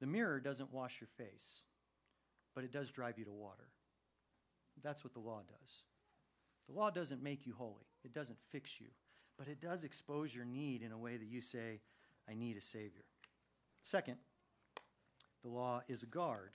the 0.00 0.06
mirror 0.06 0.40
doesn't 0.40 0.72
wash 0.72 1.00
your 1.00 1.08
face, 1.08 1.64
but 2.54 2.64
it 2.64 2.72
does 2.72 2.90
drive 2.90 3.18
you 3.18 3.24
to 3.26 3.30
water. 3.30 3.68
That's 4.82 5.04
what 5.04 5.12
the 5.12 5.20
law 5.20 5.40
does. 5.46 5.82
The 6.68 6.74
law 6.74 6.90
doesn't 6.90 7.22
make 7.22 7.46
you 7.46 7.54
holy, 7.54 7.86
it 8.04 8.14
doesn't 8.14 8.38
fix 8.50 8.80
you, 8.80 8.86
but 9.36 9.48
it 9.48 9.60
does 9.60 9.84
expose 9.84 10.34
your 10.34 10.44
need 10.44 10.82
in 10.82 10.92
a 10.92 10.98
way 10.98 11.16
that 11.16 11.28
you 11.28 11.40
say, 11.40 11.80
I 12.28 12.34
need 12.34 12.56
a 12.56 12.62
Savior. 12.62 13.04
Second, 13.82 14.16
the 15.42 15.48
law 15.48 15.82
is 15.88 16.02
a 16.02 16.06
guard. 16.06 16.52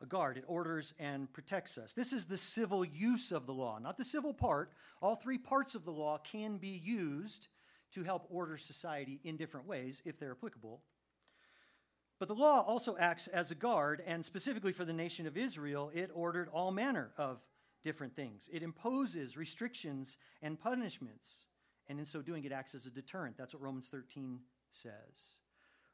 A 0.00 0.06
guard, 0.06 0.36
it 0.36 0.44
orders 0.48 0.94
and 0.98 1.32
protects 1.32 1.78
us. 1.78 1.92
This 1.92 2.12
is 2.12 2.24
the 2.24 2.36
civil 2.36 2.84
use 2.84 3.30
of 3.30 3.46
the 3.46 3.52
law, 3.52 3.78
not 3.78 3.96
the 3.96 4.04
civil 4.04 4.34
part. 4.34 4.72
All 5.00 5.14
three 5.14 5.38
parts 5.38 5.74
of 5.74 5.84
the 5.84 5.92
law 5.92 6.18
can 6.18 6.58
be 6.58 6.80
used 6.82 7.48
to 7.92 8.02
help 8.02 8.26
order 8.30 8.56
society 8.56 9.20
in 9.22 9.36
different 9.36 9.66
ways 9.66 10.02
if 10.04 10.18
they're 10.18 10.32
applicable. 10.32 10.82
But 12.18 12.28
the 12.28 12.34
law 12.34 12.64
also 12.66 12.96
acts 12.96 13.26
as 13.26 13.50
a 13.50 13.54
guard, 13.54 14.02
and 14.06 14.24
specifically 14.24 14.72
for 14.72 14.84
the 14.84 14.92
nation 14.92 15.26
of 15.26 15.36
Israel, 15.36 15.90
it 15.92 16.10
ordered 16.14 16.48
all 16.52 16.70
manner 16.70 17.10
of 17.16 17.40
different 17.82 18.14
things. 18.14 18.48
It 18.52 18.62
imposes 18.62 19.36
restrictions 19.36 20.16
and 20.40 20.58
punishments, 20.58 21.46
and 21.88 21.98
in 21.98 22.04
so 22.04 22.22
doing, 22.22 22.44
it 22.44 22.52
acts 22.52 22.74
as 22.74 22.86
a 22.86 22.90
deterrent. 22.90 23.36
That's 23.36 23.54
what 23.54 23.62
Romans 23.62 23.88
13 23.88 24.38
says. 24.70 25.41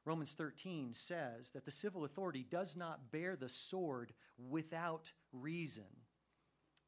Romans 0.09 0.33
13 0.33 0.95
says 0.95 1.50
that 1.50 1.67
the 1.67 1.71
civil 1.71 2.03
authority 2.03 2.47
does 2.49 2.79
not 2.79 3.12
bear 3.12 3.37
the 3.37 3.49
sword 3.49 4.15
without 4.38 5.12
reason. 5.35 5.85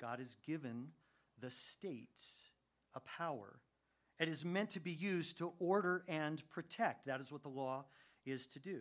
God 0.00 0.20
has 0.20 0.36
given 0.36 0.88
the 1.38 1.50
state 1.50 2.22
a 2.94 3.00
power. 3.00 3.60
It 4.18 4.28
is 4.28 4.42
meant 4.42 4.70
to 4.70 4.80
be 4.80 4.92
used 4.92 5.36
to 5.36 5.52
order 5.58 6.02
and 6.08 6.42
protect. 6.48 7.04
That 7.04 7.20
is 7.20 7.30
what 7.30 7.42
the 7.42 7.50
law 7.50 7.84
is 8.24 8.46
to 8.46 8.58
do. 8.58 8.80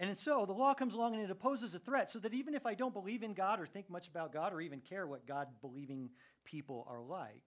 And 0.00 0.16
so 0.16 0.46
the 0.46 0.54
law 0.54 0.72
comes 0.72 0.94
along 0.94 1.12
and 1.12 1.22
it 1.22 1.30
opposes 1.30 1.74
a 1.74 1.78
threat 1.78 2.08
so 2.08 2.18
that 2.20 2.32
even 2.32 2.54
if 2.54 2.64
I 2.64 2.72
don't 2.72 2.94
believe 2.94 3.22
in 3.22 3.34
God 3.34 3.60
or 3.60 3.66
think 3.66 3.90
much 3.90 4.08
about 4.08 4.32
God 4.32 4.54
or 4.54 4.62
even 4.62 4.80
care 4.80 5.06
what 5.06 5.26
God 5.26 5.48
believing 5.60 6.08
people 6.46 6.86
are 6.88 7.02
like, 7.02 7.44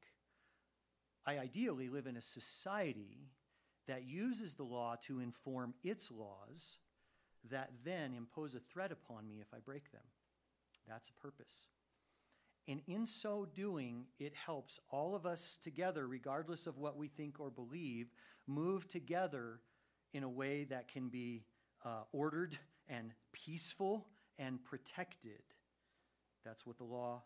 I 1.26 1.40
ideally 1.40 1.90
live 1.90 2.06
in 2.06 2.18
a 2.18 2.22
society 2.22 3.32
that 3.88 4.06
uses 4.06 4.54
the 4.54 4.64
law 4.64 4.96
to 5.04 5.20
inform 5.20 5.74
its 5.84 6.12
laws 6.12 6.78
that 7.50 7.72
then 7.86 8.14
impose 8.14 8.56
a 8.56 8.60
threat 8.60 8.92
upon 8.92 9.28
me 9.28 9.40
if 9.42 9.48
I 9.54 9.60
break 9.60 9.92
them. 9.92 10.02
That's 10.88 11.10
a 11.10 11.14
purpose. 11.14 11.68
And 12.68 12.82
in 12.88 13.06
so 13.06 13.48
doing, 13.54 14.06
it 14.20 14.34
helps 14.34 14.80
all 14.92 15.16
of 15.16 15.26
us 15.26 15.58
together, 15.62 16.06
regardless 16.06 16.68
of 16.68 16.78
what 16.78 16.98
we 16.98 17.08
think 17.08 17.40
or 17.40 17.50
believe, 17.50 18.12
move 18.46 18.88
together 18.88 19.62
in 20.14 20.24
a 20.24 20.30
way 20.30 20.66
that 20.66 20.90
can 20.90 21.08
be 21.08 21.46
uh, 21.86 22.04
ordered 22.12 22.58
and 22.90 23.14
peaceful 23.32 24.08
and 24.38 24.64
protected. 24.64 25.42
That's 26.44 26.66
what 26.66 26.78
the 26.78 26.84
law 26.84 27.24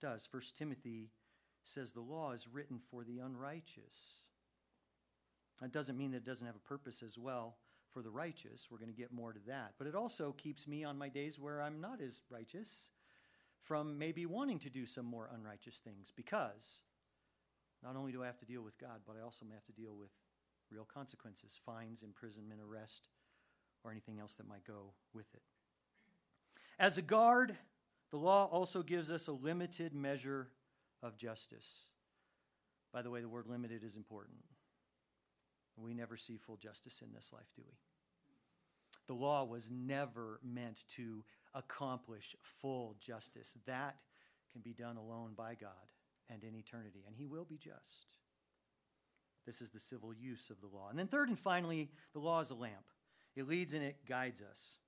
does. 0.00 0.26
First 0.26 0.58
Timothy 0.58 1.10
says 1.64 1.92
the 1.92 2.00
law 2.00 2.32
is 2.32 2.48
written 2.48 2.78
for 2.90 3.04
the 3.04 3.18
unrighteous. 3.18 4.24
That 5.62 5.72
doesn't 5.72 5.96
mean 5.96 6.10
that 6.10 6.18
it 6.18 6.26
doesn't 6.26 6.46
have 6.46 6.56
a 6.56 6.68
purpose 6.68 7.04
as 7.04 7.16
well 7.16 7.56
for 7.92 8.02
the 8.02 8.10
righteous. 8.10 8.66
We're 8.68 8.78
going 8.78 8.90
to 8.90 8.96
get 8.96 9.12
more 9.12 9.32
to 9.32 9.38
that. 9.46 9.74
But 9.78 9.86
it 9.86 9.94
also 9.94 10.32
keeps 10.32 10.66
me 10.66 10.82
on 10.82 10.98
my 10.98 11.08
days 11.08 11.38
where 11.38 11.62
I'm 11.62 11.80
not 11.80 12.00
as 12.00 12.22
righteous 12.28 12.90
from 13.62 13.96
maybe 13.96 14.26
wanting 14.26 14.58
to 14.58 14.70
do 14.70 14.86
some 14.86 15.06
more 15.06 15.30
unrighteous 15.32 15.78
things 15.78 16.12
because 16.16 16.80
not 17.80 17.94
only 17.94 18.10
do 18.10 18.24
I 18.24 18.26
have 18.26 18.38
to 18.38 18.44
deal 18.44 18.62
with 18.62 18.76
God, 18.76 19.02
but 19.06 19.14
I 19.16 19.22
also 19.22 19.44
may 19.44 19.54
have 19.54 19.64
to 19.66 19.72
deal 19.72 19.94
with 19.94 20.10
real 20.68 20.84
consequences 20.84 21.60
fines, 21.64 22.02
imprisonment, 22.02 22.60
arrest, 22.60 23.08
or 23.84 23.92
anything 23.92 24.18
else 24.18 24.34
that 24.36 24.48
might 24.48 24.66
go 24.66 24.94
with 25.14 25.32
it. 25.32 25.42
As 26.76 26.98
a 26.98 27.02
guard, 27.02 27.56
the 28.10 28.16
law 28.16 28.46
also 28.46 28.82
gives 28.82 29.12
us 29.12 29.28
a 29.28 29.32
limited 29.32 29.94
measure 29.94 30.48
of 31.04 31.16
justice. 31.16 31.82
By 32.92 33.02
the 33.02 33.10
way, 33.10 33.20
the 33.20 33.28
word 33.28 33.46
limited 33.46 33.84
is 33.84 33.96
important. 33.96 34.38
We 35.76 35.94
never 35.94 36.16
see 36.16 36.36
full 36.36 36.56
justice 36.56 37.02
in 37.02 37.12
this 37.12 37.32
life, 37.32 37.50
do 37.56 37.62
we? 37.66 37.74
The 39.08 39.14
law 39.14 39.44
was 39.44 39.70
never 39.70 40.40
meant 40.44 40.84
to 40.96 41.24
accomplish 41.54 42.36
full 42.40 42.96
justice. 43.00 43.58
That 43.66 43.96
can 44.52 44.62
be 44.62 44.72
done 44.72 44.96
alone 44.96 45.32
by 45.36 45.54
God 45.54 45.70
and 46.30 46.44
in 46.44 46.54
eternity, 46.54 47.04
and 47.06 47.16
He 47.16 47.26
will 47.26 47.44
be 47.44 47.56
just. 47.56 48.18
This 49.44 49.60
is 49.60 49.70
the 49.70 49.80
civil 49.80 50.14
use 50.14 50.50
of 50.50 50.60
the 50.60 50.68
law. 50.68 50.88
And 50.88 50.98
then, 50.98 51.08
third 51.08 51.28
and 51.28 51.38
finally, 51.38 51.90
the 52.12 52.20
law 52.20 52.40
is 52.40 52.50
a 52.50 52.54
lamp. 52.54 52.84
It 53.34 53.48
leads 53.48 53.74
and 53.74 53.82
it 53.82 53.96
guides 54.06 54.40
us. 54.40 54.78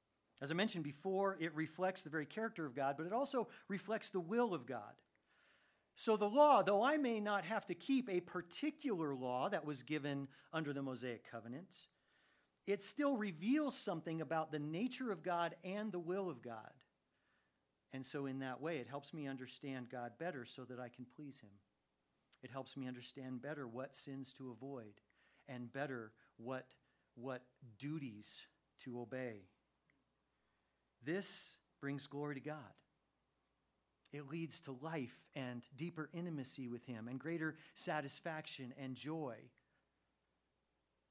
As 0.41 0.51
I 0.51 0.55
mentioned 0.55 0.85
before, 0.85 1.37
it 1.41 1.55
reflects 1.55 2.03
the 2.03 2.11
very 2.11 2.27
character 2.27 2.67
of 2.67 2.75
God, 2.75 2.97
but 2.97 3.07
it 3.07 3.13
also 3.13 3.49
reflects 3.69 4.11
the 4.11 4.21
will 4.21 4.55
of 4.55 4.67
God. 4.67 4.95
So, 5.97 6.17
the 6.17 6.29
law, 6.29 6.63
though 6.63 6.83
I 6.83 6.97
may 6.97 7.21
not 7.21 7.45
have 7.45 7.67
to 7.67 7.75
keep 7.75 8.11
a 8.11 8.21
particular 8.21 9.15
law 9.15 9.49
that 9.49 9.65
was 9.65 9.83
given 9.83 10.29
under 10.53 10.73
the 10.73 10.83
Mosaic 10.83 11.31
covenant, 11.31 11.69
it 12.67 12.83
still 12.83 13.17
reveals 13.17 13.77
something 13.77 14.21
about 14.21 14.51
the 14.51 14.59
nature 14.59 15.13
of 15.13 15.23
God 15.23 15.55
and 15.63 15.93
the 15.93 16.01
will 16.01 16.29
of 16.29 16.43
God. 16.43 16.73
And 17.93 18.05
so, 18.05 18.27
in 18.27 18.41
that 18.41 18.61
way, 18.61 18.79
it 18.79 18.89
helps 18.89 19.15
me 19.15 19.29
understand 19.29 19.89
God 19.89 20.13
better 20.19 20.45
so 20.45 20.65
that 20.65 20.81
I 20.81 20.89
can 20.89 21.07
please 21.15 21.39
Him. 21.39 21.51
It 22.43 22.51
helps 22.51 22.77
me 22.77 22.89
understand 22.89 23.41
better 23.41 23.69
what 23.69 23.95
sins 23.95 24.33
to 24.35 24.51
avoid 24.51 25.01
and 25.49 25.73
better 25.73 26.13
what, 26.37 26.75
what 27.15 27.43
duties 27.79 28.41
to 28.81 29.01
obey. 29.01 29.43
This 31.05 31.59
brings 31.81 32.07
glory 32.07 32.35
to 32.35 32.41
God. 32.41 32.59
It 34.15 34.31
leads 34.31 34.61
to 34.61 34.79
life 34.81 35.19
and 35.35 35.65
deeper 35.77 36.09
intimacy 36.15 36.69
with 36.69 36.87
Him 36.87 37.09
and 37.09 37.19
greater 37.19 37.57
satisfaction 37.75 38.73
and 38.81 38.95
joy. 38.95 39.35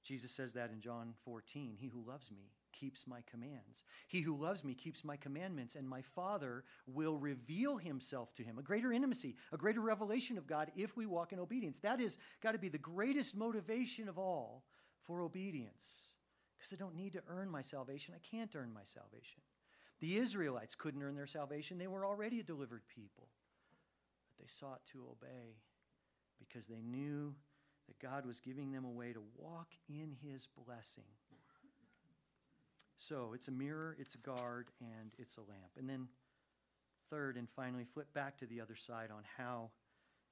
Jesus 0.05 0.31
says 0.31 0.53
that 0.53 0.71
in 0.71 0.79
John 0.79 1.13
14 1.25 1.75
He 1.77 1.87
who 1.87 2.01
loves 2.07 2.31
me 2.31 2.53
keeps 2.71 3.05
my 3.05 3.19
commands. 3.29 3.83
He 4.07 4.21
who 4.21 4.37
loves 4.37 4.63
me 4.63 4.73
keeps 4.73 5.03
my 5.03 5.17
commandments, 5.17 5.75
and 5.75 5.87
my 5.87 6.01
Father 6.01 6.63
will 6.87 7.17
reveal 7.17 7.75
himself 7.75 8.33
to 8.35 8.43
him. 8.43 8.57
A 8.57 8.63
greater 8.63 8.93
intimacy, 8.93 9.35
a 9.51 9.57
greater 9.57 9.81
revelation 9.81 10.37
of 10.37 10.47
God 10.47 10.71
if 10.75 10.95
we 10.95 11.05
walk 11.05 11.33
in 11.33 11.39
obedience. 11.39 11.79
That 11.79 11.99
is 11.99 12.17
got 12.41 12.53
to 12.53 12.57
be 12.57 12.69
the 12.69 12.77
greatest 12.77 13.35
motivation 13.35 14.07
of 14.07 14.17
all 14.17 14.63
for 15.01 15.21
obedience. 15.21 16.07
Because 16.57 16.71
I 16.71 16.77
don't 16.77 16.95
need 16.95 17.13
to 17.13 17.21
earn 17.27 17.49
my 17.49 17.61
salvation. 17.61 18.15
I 18.15 18.35
can't 18.35 18.55
earn 18.55 18.73
my 18.73 18.83
salvation. 18.85 19.41
The 20.03 20.17
Israelites 20.17 20.75
couldn't 20.75 21.01
earn 21.01 21.15
their 21.15 21.25
salvation, 21.25 21.77
they 21.77 21.87
were 21.87 22.05
already 22.05 22.41
a 22.41 22.43
delivered 22.43 22.81
people. 22.93 23.29
But 24.27 24.43
they 24.43 24.49
sought 24.49 24.81
to 24.91 25.05
obey 25.09 25.55
because 26.39 26.67
they 26.67 26.81
knew 26.81 27.33
that 27.87 27.99
God 27.99 28.25
was 28.25 28.41
giving 28.41 28.73
them 28.73 28.83
a 28.83 28.89
way 28.89 29.13
to 29.13 29.21
walk 29.37 29.69
in 29.87 30.17
his 30.21 30.49
blessing. 30.67 31.05
So 32.97 33.31
it's 33.33 33.47
a 33.47 33.51
mirror, 33.51 33.95
it's 33.97 34.13
a 34.15 34.17
guard, 34.17 34.71
and 34.81 35.13
it's 35.17 35.37
a 35.37 35.41
lamp. 35.41 35.71
And 35.79 35.89
then, 35.89 36.09
third 37.09 37.37
and 37.37 37.47
finally, 37.49 37.85
flip 37.85 38.13
back 38.13 38.37
to 38.39 38.45
the 38.45 38.59
other 38.59 38.75
side 38.75 39.09
on 39.09 39.23
how 39.37 39.69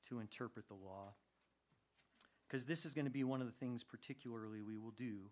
to 0.09 0.19
interpret 0.19 0.67
the 0.67 0.73
law. 0.73 1.13
Because 2.45 2.65
this 2.65 2.85
is 2.85 2.93
going 2.93 3.05
to 3.05 3.11
be 3.11 3.23
one 3.23 3.39
of 3.39 3.47
the 3.47 3.53
things, 3.53 3.85
particularly, 3.85 4.61
we 4.61 4.75
will 4.75 4.91
do 4.91 5.29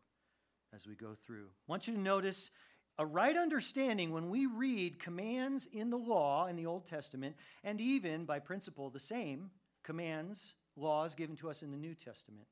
as 0.74 0.88
we 0.88 0.96
go 0.96 1.14
through. 1.26 1.48
I 1.48 1.72
want 1.72 1.90
you 1.90 1.94
to 1.94 2.00
notice 2.00 2.52
a 3.00 3.06
right 3.06 3.38
understanding 3.38 4.12
when 4.12 4.30
we 4.30 4.46
read 4.46 5.00
commands 5.00 5.68
in 5.72 5.90
the 5.90 5.98
law 5.98 6.48
in 6.48 6.58
the 6.58 6.66
Old 6.66 6.86
Testament, 6.86 7.36
and 7.64 7.80
even 7.80 8.26
by 8.26 8.40
principle 8.40 8.90
the 8.90 9.00
same 9.00 9.50
commands, 9.84 10.54
laws 10.76 11.16
given 11.16 11.38
to 11.38 11.50
us 11.50 11.64
in 11.64 11.72
the 11.72 11.78
New 11.78 11.96
Testament, 11.96 12.48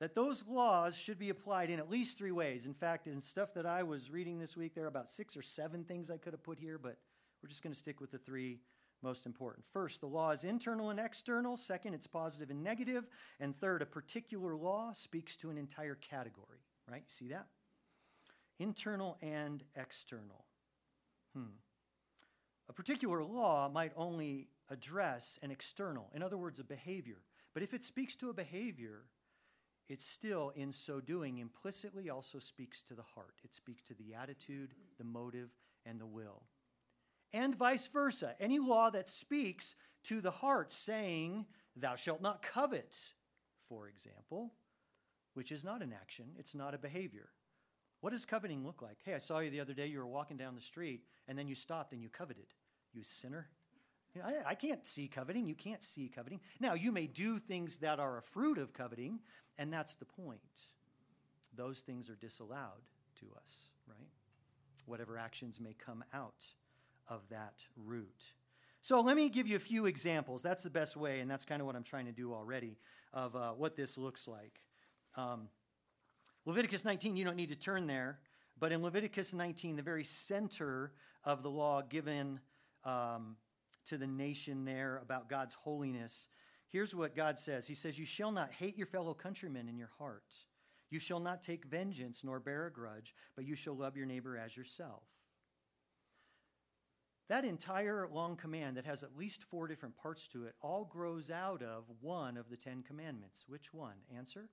that 0.00 0.16
those 0.16 0.44
laws 0.48 0.98
should 0.98 1.18
be 1.18 1.28
applied 1.28 1.70
in 1.70 1.78
at 1.78 1.88
least 1.88 2.18
three 2.18 2.32
ways. 2.32 2.66
In 2.66 2.74
fact, 2.74 3.06
in 3.06 3.20
stuff 3.20 3.54
that 3.54 3.66
I 3.66 3.84
was 3.84 4.10
reading 4.10 4.40
this 4.40 4.56
week, 4.56 4.74
there 4.74 4.84
are 4.84 4.88
about 4.88 5.08
six 5.08 5.36
or 5.36 5.42
seven 5.42 5.84
things 5.84 6.10
I 6.10 6.16
could 6.16 6.32
have 6.32 6.42
put 6.42 6.58
here, 6.58 6.76
but 6.76 6.98
we're 7.40 7.48
just 7.48 7.62
going 7.62 7.72
to 7.72 7.78
stick 7.78 8.00
with 8.00 8.10
the 8.10 8.18
three 8.18 8.58
most 9.00 9.26
important. 9.26 9.64
First, 9.72 10.00
the 10.00 10.06
law 10.08 10.30
is 10.30 10.42
internal 10.42 10.90
and 10.90 10.98
external. 10.98 11.56
Second, 11.56 11.94
it's 11.94 12.06
positive 12.06 12.50
and 12.50 12.64
negative. 12.64 13.06
And 13.38 13.56
third, 13.56 13.80
a 13.80 13.86
particular 13.86 14.56
law 14.56 14.92
speaks 14.92 15.36
to 15.38 15.50
an 15.50 15.56
entire 15.56 15.94
category, 15.94 16.58
right? 16.88 17.04
You 17.06 17.08
see 17.08 17.28
that? 17.28 17.46
Internal 18.60 19.16
and 19.22 19.64
external. 19.74 20.44
Hmm. 21.34 21.56
A 22.68 22.72
particular 22.72 23.24
law 23.24 23.68
might 23.68 23.92
only 23.96 24.48
address 24.68 25.38
an 25.42 25.50
external, 25.50 26.08
in 26.14 26.22
other 26.22 26.38
words, 26.38 26.60
a 26.60 26.64
behavior. 26.64 27.22
But 27.52 27.64
if 27.64 27.74
it 27.74 27.82
speaks 27.82 28.14
to 28.16 28.30
a 28.30 28.34
behavior, 28.34 29.06
it 29.88 30.00
still, 30.00 30.52
in 30.54 30.70
so 30.70 31.00
doing, 31.00 31.38
implicitly 31.38 32.10
also 32.10 32.38
speaks 32.38 32.80
to 32.84 32.94
the 32.94 33.02
heart. 33.02 33.40
It 33.42 33.52
speaks 33.52 33.82
to 33.84 33.94
the 33.94 34.14
attitude, 34.14 34.74
the 34.98 35.04
motive, 35.04 35.50
and 35.84 36.00
the 36.00 36.06
will. 36.06 36.42
And 37.32 37.56
vice 37.56 37.88
versa. 37.88 38.36
Any 38.38 38.60
law 38.60 38.90
that 38.90 39.08
speaks 39.08 39.74
to 40.04 40.20
the 40.20 40.30
heart, 40.30 40.70
saying, 40.70 41.46
Thou 41.74 41.96
shalt 41.96 42.22
not 42.22 42.42
covet, 42.42 42.96
for 43.68 43.88
example, 43.88 44.52
which 45.34 45.50
is 45.50 45.64
not 45.64 45.82
an 45.82 45.92
action, 45.92 46.26
it's 46.38 46.54
not 46.54 46.74
a 46.74 46.78
behavior. 46.78 47.30
What 48.00 48.12
does 48.12 48.24
coveting 48.24 48.64
look 48.64 48.82
like? 48.82 48.98
Hey, 49.04 49.14
I 49.14 49.18
saw 49.18 49.40
you 49.40 49.50
the 49.50 49.60
other 49.60 49.74
day. 49.74 49.86
You 49.86 49.98
were 49.98 50.06
walking 50.06 50.36
down 50.36 50.54
the 50.54 50.60
street, 50.60 51.02
and 51.28 51.38
then 51.38 51.48
you 51.48 51.54
stopped 51.54 51.92
and 51.92 52.02
you 52.02 52.08
coveted. 52.08 52.46
You 52.92 53.04
sinner. 53.04 53.48
You 54.14 54.22
know, 54.22 54.28
I, 54.28 54.50
I 54.50 54.54
can't 54.54 54.86
see 54.86 55.06
coveting. 55.06 55.46
You 55.46 55.54
can't 55.54 55.82
see 55.82 56.08
coveting. 56.08 56.40
Now, 56.58 56.74
you 56.74 56.92
may 56.92 57.06
do 57.06 57.38
things 57.38 57.78
that 57.78 58.00
are 58.00 58.18
a 58.18 58.22
fruit 58.22 58.58
of 58.58 58.72
coveting, 58.72 59.20
and 59.58 59.72
that's 59.72 59.94
the 59.94 60.06
point. 60.06 60.40
Those 61.54 61.80
things 61.80 62.08
are 62.08 62.16
disallowed 62.16 62.82
to 63.20 63.26
us, 63.36 63.68
right? 63.86 64.08
Whatever 64.86 65.18
actions 65.18 65.60
may 65.60 65.74
come 65.74 66.02
out 66.14 66.44
of 67.06 67.20
that 67.28 67.62
root. 67.76 68.32
So 68.82 69.02
let 69.02 69.14
me 69.14 69.28
give 69.28 69.46
you 69.46 69.56
a 69.56 69.60
few 69.60 69.84
examples. 69.84 70.40
That's 70.40 70.62
the 70.62 70.70
best 70.70 70.96
way, 70.96 71.20
and 71.20 71.30
that's 71.30 71.44
kind 71.44 71.60
of 71.60 71.66
what 71.66 71.76
I'm 71.76 71.82
trying 71.82 72.06
to 72.06 72.12
do 72.12 72.32
already 72.32 72.78
of 73.12 73.36
uh, 73.36 73.50
what 73.50 73.76
this 73.76 73.98
looks 73.98 74.26
like. 74.26 74.60
Um, 75.16 75.48
Leviticus 76.46 76.84
19, 76.84 77.16
you 77.16 77.24
don't 77.24 77.36
need 77.36 77.50
to 77.50 77.56
turn 77.56 77.86
there, 77.86 78.18
but 78.58 78.72
in 78.72 78.82
Leviticus 78.82 79.34
19, 79.34 79.76
the 79.76 79.82
very 79.82 80.04
center 80.04 80.92
of 81.24 81.42
the 81.42 81.50
law 81.50 81.82
given 81.82 82.40
um, 82.84 83.36
to 83.86 83.98
the 83.98 84.06
nation 84.06 84.64
there 84.64 85.00
about 85.02 85.28
God's 85.28 85.54
holiness, 85.54 86.28
here's 86.68 86.94
what 86.94 87.14
God 87.14 87.38
says 87.38 87.66
He 87.66 87.74
says, 87.74 87.98
You 87.98 88.06
shall 88.06 88.32
not 88.32 88.52
hate 88.52 88.76
your 88.76 88.86
fellow 88.86 89.14
countrymen 89.14 89.68
in 89.68 89.76
your 89.76 89.90
heart. 89.98 90.34
You 90.90 90.98
shall 90.98 91.20
not 91.20 91.42
take 91.42 91.64
vengeance 91.66 92.24
nor 92.24 92.40
bear 92.40 92.66
a 92.66 92.72
grudge, 92.72 93.14
but 93.36 93.44
you 93.44 93.54
shall 93.54 93.76
love 93.76 93.96
your 93.96 94.06
neighbor 94.06 94.36
as 94.36 94.56
yourself. 94.56 95.04
That 97.28 97.44
entire 97.44 98.08
long 98.12 98.34
command 98.34 98.76
that 98.76 98.86
has 98.86 99.04
at 99.04 99.16
least 99.16 99.44
four 99.44 99.68
different 99.68 99.96
parts 99.96 100.26
to 100.28 100.46
it 100.46 100.56
all 100.60 100.84
grows 100.84 101.30
out 101.30 101.62
of 101.62 101.84
one 102.00 102.36
of 102.36 102.50
the 102.50 102.56
Ten 102.56 102.82
Commandments. 102.82 103.44
Which 103.46 103.72
one? 103.72 103.94
Answer 104.16 104.48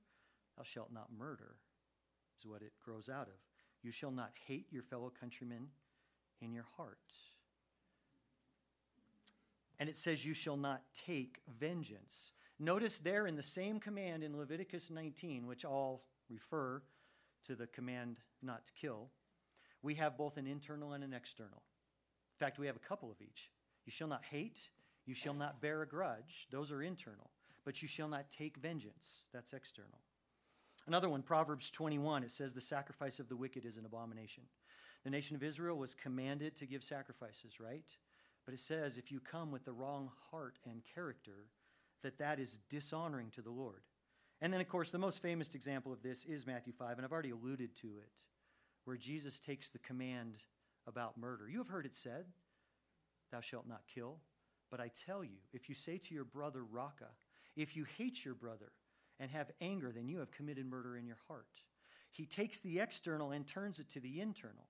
Thou 0.55 0.63
shalt 0.63 0.93
not 0.93 1.07
murder, 1.17 1.55
is 2.37 2.45
what 2.45 2.61
it 2.61 2.73
grows 2.83 3.09
out 3.09 3.27
of. 3.27 3.33
You 3.83 3.91
shall 3.91 4.11
not 4.11 4.31
hate 4.47 4.67
your 4.71 4.83
fellow 4.83 5.11
countrymen 5.19 5.67
in 6.41 6.53
your 6.53 6.65
heart. 6.75 6.97
And 9.79 9.89
it 9.89 9.97
says, 9.97 10.25
You 10.25 10.33
shall 10.33 10.57
not 10.57 10.81
take 10.93 11.39
vengeance. 11.59 12.31
Notice 12.59 12.99
there 12.99 13.27
in 13.27 13.35
the 13.35 13.43
same 13.43 13.79
command 13.79 14.23
in 14.23 14.37
Leviticus 14.37 14.89
19, 14.89 15.45
which 15.45 15.63
all 15.63 16.03
refer 16.29 16.81
to 17.45 17.55
the 17.55 17.67
command 17.67 18.19
not 18.41 18.65
to 18.65 18.71
kill, 18.73 19.09
we 19.83 19.95
have 19.95 20.17
both 20.17 20.37
an 20.37 20.47
internal 20.47 20.93
and 20.93 21.03
an 21.03 21.13
external. 21.13 21.61
In 22.33 22.45
fact, 22.45 22.57
we 22.57 22.67
have 22.67 22.75
a 22.75 22.79
couple 22.79 23.11
of 23.11 23.21
each. 23.21 23.51
You 23.85 23.91
shall 23.91 24.07
not 24.07 24.23
hate, 24.25 24.69
you 25.05 25.13
shall 25.13 25.33
not 25.33 25.61
bear 25.61 25.81
a 25.81 25.87
grudge. 25.87 26.47
Those 26.51 26.71
are 26.71 26.83
internal. 26.83 27.29
But 27.63 27.81
you 27.81 27.87
shall 27.87 28.07
not 28.07 28.29
take 28.29 28.57
vengeance. 28.57 29.23
That's 29.33 29.53
external. 29.53 29.99
Another 30.87 31.09
one, 31.09 31.21
Proverbs 31.21 31.69
21, 31.69 32.23
it 32.23 32.31
says, 32.31 32.53
The 32.53 32.61
sacrifice 32.61 33.19
of 33.19 33.27
the 33.27 33.35
wicked 33.35 33.65
is 33.65 33.75
an 33.75 33.85
abomination. 33.85 34.43
The 35.03 35.09
nation 35.09 35.35
of 35.35 35.43
Israel 35.43 35.77
was 35.77 35.93
commanded 35.93 36.55
to 36.55 36.65
give 36.65 36.83
sacrifices, 36.83 37.59
right? 37.59 37.91
But 38.45 38.53
it 38.53 38.59
says, 38.59 38.97
if 38.97 39.11
you 39.11 39.19
come 39.19 39.51
with 39.51 39.65
the 39.65 39.73
wrong 39.73 40.09
heart 40.31 40.57
and 40.65 40.81
character, 40.95 41.49
that 42.03 42.17
that 42.19 42.39
is 42.39 42.59
dishonoring 42.69 43.29
to 43.31 43.41
the 43.41 43.51
Lord. 43.51 43.81
And 44.39 44.53
then, 44.53 44.61
of 44.61 44.69
course, 44.69 44.91
the 44.91 44.97
most 44.97 45.21
famous 45.21 45.53
example 45.55 45.91
of 45.91 46.01
this 46.01 46.23
is 46.23 46.47
Matthew 46.47 46.71
5, 46.71 46.97
and 46.97 47.05
I've 47.05 47.11
already 47.11 47.31
alluded 47.31 47.75
to 47.77 47.87
it, 47.87 48.09
where 48.85 48.95
Jesus 48.95 49.39
takes 49.39 49.69
the 49.69 49.79
command 49.79 50.35
about 50.87 51.17
murder. 51.17 51.49
You 51.49 51.57
have 51.57 51.67
heard 51.67 51.85
it 51.85 51.95
said, 51.95 52.25
Thou 53.31 53.41
shalt 53.41 53.67
not 53.67 53.81
kill. 53.93 54.19
But 54.69 54.79
I 54.79 54.89
tell 55.05 55.23
you, 55.23 55.37
if 55.53 55.67
you 55.67 55.75
say 55.75 55.97
to 55.97 56.13
your 56.13 56.25
brother, 56.25 56.63
Raca, 56.63 57.09
if 57.55 57.75
you 57.75 57.85
hate 57.97 58.23
your 58.23 58.35
brother 58.35 58.71
and 59.19 59.31
have 59.31 59.51
anger, 59.61 59.91
then 59.91 60.07
you 60.07 60.19
have 60.19 60.31
committed 60.31 60.65
murder 60.65 60.97
in 60.97 61.05
your 61.05 61.17
heart. 61.27 61.61
He 62.11 62.25
takes 62.25 62.59
the 62.59 62.79
external 62.79 63.31
and 63.31 63.45
turns 63.45 63.79
it 63.79 63.89
to 63.89 63.99
the 63.99 64.21
internal. 64.21 64.67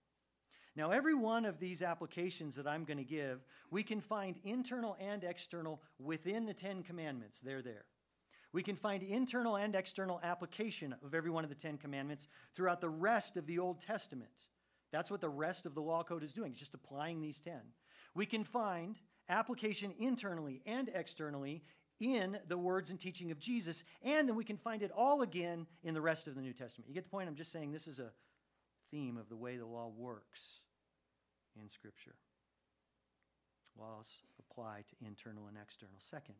Now, 0.75 0.91
every 0.91 1.15
one 1.15 1.45
of 1.45 1.59
these 1.59 1.81
applications 1.81 2.55
that 2.55 2.67
I'm 2.67 2.83
going 2.83 2.99
to 2.99 3.03
give, 3.03 3.43
we 3.71 3.81
can 3.81 3.99
find 3.99 4.39
internal 4.43 4.95
and 4.99 5.23
external 5.23 5.81
within 5.97 6.45
the 6.45 6.53
Ten 6.53 6.83
Commandments. 6.83 7.41
They're 7.41 7.63
there. 7.63 7.85
We 8.53 8.63
can 8.63 8.75
find 8.75 9.01
internal 9.01 9.55
and 9.55 9.75
external 9.75 10.19
application 10.23 10.95
of 11.03 11.15
every 11.15 11.31
one 11.31 11.43
of 11.43 11.49
the 11.49 11.55
Ten 11.55 11.77
Commandments 11.77 12.27
throughout 12.55 12.79
the 12.79 12.89
rest 12.89 13.37
of 13.37 13.47
the 13.47 13.59
Old 13.59 13.81
Testament. 13.81 14.47
That's 14.91 15.11
what 15.11 15.19
the 15.19 15.29
rest 15.29 15.65
of 15.65 15.73
the 15.73 15.81
law 15.81 16.03
code 16.03 16.23
is 16.23 16.31
doing, 16.33 16.51
it's 16.51 16.59
just 16.59 16.75
applying 16.75 17.21
these 17.21 17.39
10. 17.41 17.53
We 18.13 18.25
can 18.25 18.43
find 18.43 18.99
application 19.29 19.93
internally 19.99 20.61
and 20.65 20.89
externally 20.93 21.63
in 21.99 22.37
the 22.47 22.57
words 22.57 22.89
and 22.89 22.99
teaching 22.99 23.31
of 23.31 23.39
Jesus, 23.39 23.83
and 24.03 24.27
then 24.27 24.35
we 24.35 24.43
can 24.43 24.57
find 24.57 24.81
it 24.83 24.91
all 24.95 25.21
again 25.21 25.65
in 25.83 25.93
the 25.93 26.01
rest 26.01 26.27
of 26.27 26.35
the 26.35 26.41
New 26.41 26.53
Testament. 26.53 26.87
You 26.87 26.93
get 26.93 27.03
the 27.03 27.09
point? 27.09 27.27
I'm 27.27 27.35
just 27.35 27.51
saying 27.51 27.71
this 27.71 27.87
is 27.87 27.99
a 27.99 28.11
theme 28.91 29.17
of 29.17 29.29
the 29.29 29.35
way 29.35 29.57
the 29.57 29.65
law 29.65 29.91
works 29.95 30.61
in 31.61 31.69
Scripture. 31.69 32.15
Laws 33.79 34.11
apply 34.39 34.83
to 34.87 35.05
internal 35.05 35.47
and 35.47 35.57
external. 35.61 35.95
Second, 35.99 36.35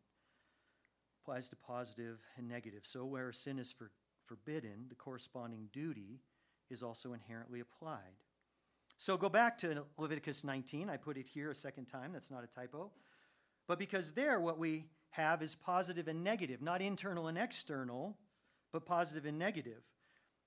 applies 1.22 1.48
to 1.48 1.56
positive 1.56 2.18
and 2.36 2.48
negative. 2.48 2.80
So 2.84 3.04
where 3.04 3.32
sin 3.32 3.58
is 3.58 3.70
for, 3.70 3.90
forbidden, 4.26 4.86
the 4.88 4.94
corresponding 4.94 5.68
duty 5.72 6.20
is 6.70 6.82
also 6.82 7.12
inherently 7.12 7.60
applied. 7.60 8.22
So 8.96 9.16
go 9.16 9.28
back 9.28 9.56
to 9.58 9.84
Leviticus 9.96 10.42
19. 10.42 10.90
I 10.90 10.96
put 10.96 11.16
it 11.16 11.26
here 11.26 11.50
a 11.50 11.54
second 11.54 11.86
time. 11.86 12.12
That's 12.12 12.30
not 12.30 12.42
a 12.42 12.48
typo. 12.48 12.90
But 13.68 13.78
because 13.78 14.12
there, 14.12 14.40
what 14.40 14.58
we 14.58 14.86
have 15.10 15.42
is 15.42 15.54
positive 15.54 16.08
and 16.08 16.22
negative, 16.22 16.62
not 16.62 16.82
internal 16.82 17.28
and 17.28 17.38
external, 17.38 18.16
but 18.72 18.86
positive 18.86 19.26
and 19.26 19.38
negative. 19.38 19.82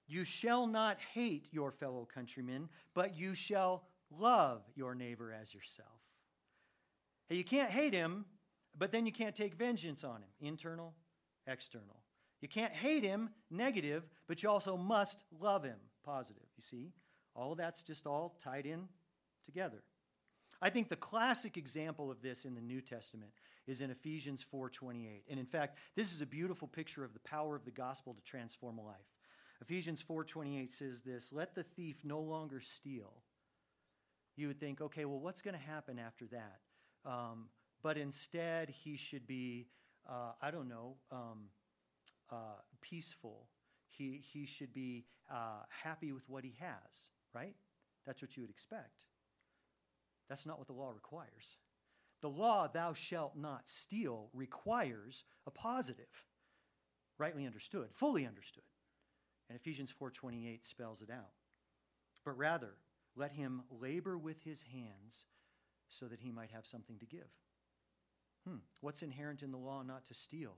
You 0.07 0.23
shall 0.23 0.67
not 0.67 0.97
hate 1.13 1.49
your 1.51 1.71
fellow 1.71 2.07
countrymen, 2.13 2.69
but 2.93 3.17
you 3.17 3.33
shall 3.33 3.83
love 4.09 4.61
your 4.75 4.93
neighbor 4.93 5.33
as 5.39 5.53
yourself. 5.53 5.87
Hey, 7.29 7.35
you 7.37 7.43
can't 7.43 7.71
hate 7.71 7.93
him, 7.93 8.25
but 8.77 8.91
then 8.91 9.05
you 9.05 9.11
can't 9.11 9.35
take 9.35 9.55
vengeance 9.55 10.03
on 10.03 10.17
him, 10.17 10.29
internal, 10.41 10.93
external. 11.47 12.01
You 12.41 12.47
can't 12.47 12.73
hate 12.73 13.03
him, 13.03 13.29
negative, 13.49 14.03
but 14.27 14.43
you 14.43 14.49
also 14.49 14.75
must 14.75 15.23
love 15.39 15.63
him, 15.63 15.77
positive. 16.03 16.43
You 16.57 16.63
see? 16.63 16.91
All 17.35 17.55
that's 17.55 17.83
just 17.83 18.07
all 18.07 18.35
tied 18.43 18.65
in 18.65 18.87
together. 19.45 19.83
I 20.61 20.69
think 20.69 20.89
the 20.89 20.95
classic 20.95 21.57
example 21.57 22.11
of 22.11 22.21
this 22.21 22.45
in 22.45 22.53
the 22.53 22.61
New 22.61 22.81
Testament 22.81 23.31
is 23.67 23.81
in 23.81 23.91
Ephesians 23.91 24.43
4:28. 24.43 25.23
And 25.29 25.39
in 25.39 25.45
fact, 25.45 25.77
this 25.95 26.13
is 26.13 26.21
a 26.21 26.25
beautiful 26.25 26.67
picture 26.67 27.03
of 27.03 27.13
the 27.13 27.19
power 27.19 27.55
of 27.55 27.65
the 27.65 27.71
gospel 27.71 28.13
to 28.13 28.21
transform 28.21 28.77
a 28.77 28.85
life. 28.85 29.15
Ephesians 29.61 30.01
4:28 30.01 30.71
says 30.71 31.03
this, 31.03 31.31
"Let 31.31 31.55
the 31.55 31.63
thief 31.63 32.03
no 32.03 32.19
longer 32.19 32.59
steal." 32.59 33.23
You 34.35 34.47
would 34.47 34.59
think, 34.59 34.81
okay, 34.81 35.05
well, 35.05 35.19
what's 35.19 35.41
going 35.41 35.53
to 35.53 35.59
happen 35.59 35.99
after 35.99 36.25
that? 36.27 36.61
Um, 37.05 37.49
but 37.81 37.97
instead, 37.97 38.69
he 38.69 38.95
should 38.95 39.27
be, 39.27 39.67
uh, 40.05 40.33
I 40.41 40.51
don't 40.51 40.69
know, 40.69 40.97
um, 41.11 41.51
uh, 42.29 42.61
peaceful. 42.79 43.49
He, 43.87 44.17
he 44.17 44.45
should 44.45 44.73
be 44.73 45.05
uh, 45.29 45.63
happy 45.67 46.11
with 46.13 46.27
what 46.29 46.43
he 46.43 46.51
has 46.59 47.09
right? 47.33 47.55
That's 48.05 48.21
what 48.21 48.35
you 48.35 48.43
would 48.43 48.49
expect. 48.49 49.05
That's 50.29 50.45
not 50.45 50.57
what 50.57 50.67
the 50.67 50.73
law 50.73 50.89
requires. 50.89 51.57
The 52.21 52.29
law, 52.29 52.67
thou 52.67 52.93
shalt 52.93 53.35
not 53.35 53.67
steal, 53.67 54.29
requires 54.33 55.23
a 55.45 55.51
positive, 55.51 56.27
rightly 57.17 57.45
understood, 57.45 57.89
fully 57.93 58.25
understood. 58.25 58.63
And 59.49 59.57
Ephesians 59.57 59.91
4:28 59.91 60.63
spells 60.63 61.01
it 61.01 61.09
out. 61.09 61.33
But 62.23 62.37
rather, 62.37 62.77
let 63.15 63.33
him 63.33 63.63
labor 63.69 64.17
with 64.17 64.43
his 64.43 64.63
hands 64.63 65.25
so 65.87 66.07
that 66.07 66.19
he 66.19 66.31
might 66.31 66.51
have 66.51 66.65
something 66.65 66.99
to 66.99 67.05
give. 67.05 67.29
Hmm. 68.45 68.59
What's 68.79 69.03
inherent 69.03 69.43
in 69.43 69.51
the 69.51 69.57
law 69.57 69.81
not 69.81 70.05
to 70.05 70.13
steal? 70.13 70.57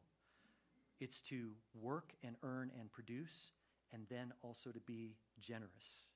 It's 1.00 1.22
to 1.24 1.56
work 1.74 2.14
and 2.24 2.36
earn 2.44 2.72
and 2.80 2.92
produce, 2.92 3.52
and 3.92 4.08
then 4.10 4.34
also 4.42 4.72
to 4.72 4.80
be 4.80 5.18
generous 5.40 6.08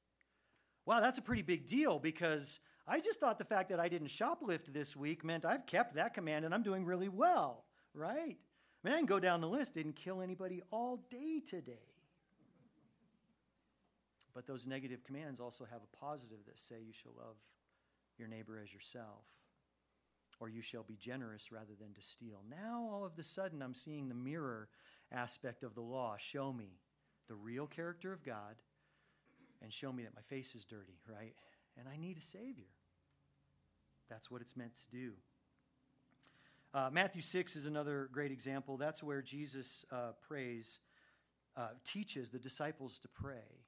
wow, 0.88 1.02
that's 1.02 1.20
a 1.20 1.22
pretty 1.22 1.44
big 1.44 1.68
deal 1.68 2.00
because 2.00 2.60
I 2.88 3.00
just 3.02 3.20
thought 3.20 3.38
the 3.38 3.46
fact 3.46 3.70
that 3.70 3.80
I 3.80 3.90
didn't 3.90 4.08
shoplift 4.08 4.72
this 4.72 4.96
week 4.96 5.24
meant 5.26 5.44
I've 5.44 5.66
kept 5.66 5.96
that 5.96 6.14
command 6.14 6.46
and 6.46 6.54
I'm 6.54 6.64
doing 6.64 6.86
really 6.86 7.10
well, 7.10 7.66
right? 7.94 8.38
I 8.38 8.88
mean, 8.88 8.94
I 8.94 8.98
can 8.98 9.06
go 9.06 9.20
down 9.20 9.42
the 9.42 9.48
list, 9.48 9.74
didn't 9.74 9.98
kill 9.98 10.22
anybody 10.22 10.62
all 10.72 11.04
day 11.10 11.42
today. 11.46 11.92
But 14.34 14.48
those 14.48 14.68
negative 14.68 15.04
commands 15.04 15.40
also 15.40 15.66
have 15.66 15.82
a 15.82 15.98
positive 15.98 16.38
that 16.46 16.60
say 16.60 16.76
you 16.86 16.94
shall 16.94 17.14
love 17.18 17.36
your 18.18 18.28
neighbor 18.28 18.60
as 18.62 18.72
yourself, 18.72 19.26
or 20.40 20.48
you 20.48 20.62
shall 20.62 20.84
be 20.84 20.96
generous 20.96 21.52
rather 21.52 21.74
than 21.80 21.94
to 21.94 22.02
steal. 22.02 22.44
Now, 22.50 22.88
all 22.92 23.04
of 23.04 23.18
a 23.18 23.24
sudden, 23.24 23.62
I'm 23.62 23.74
seeing 23.74 24.08
the 24.08 24.16
mirror 24.16 24.70
aspect 25.12 25.64
of 25.64 25.74
the 25.74 25.82
law 25.82 26.16
show 26.18 26.54
me 26.54 26.80
the 27.28 27.36
real 27.36 27.68
character 27.68 28.14
of 28.14 28.24
God 28.24 28.56
and 29.62 29.74
show 29.74 29.92
me 29.92 30.04
that 30.04 30.16
my 30.16 30.22
face 30.22 30.56
is 30.56 30.66
dirty, 30.66 31.00
right? 31.08 31.34
And 31.78 31.88
I 31.90 31.98
need 31.98 32.18
a 32.18 32.22
Savior. 32.22 32.66
That's 34.10 34.32
what 34.32 34.42
it's 34.42 34.56
meant 34.56 34.76
to 34.76 34.98
do. 34.98 35.14
Uh, 36.74 36.90
Matthew 36.92 37.22
6 37.22 37.56
is 37.56 37.66
another 37.66 38.10
great 38.12 38.32
example. 38.32 38.78
That's 38.78 39.02
where 39.02 39.22
Jesus 39.22 39.86
uh, 39.92 40.12
prays, 40.28 40.80
uh, 41.56 41.70
teaches 41.84 42.30
the 42.30 42.40
disciples 42.40 43.00
to 43.00 43.08
pray. 43.08 43.66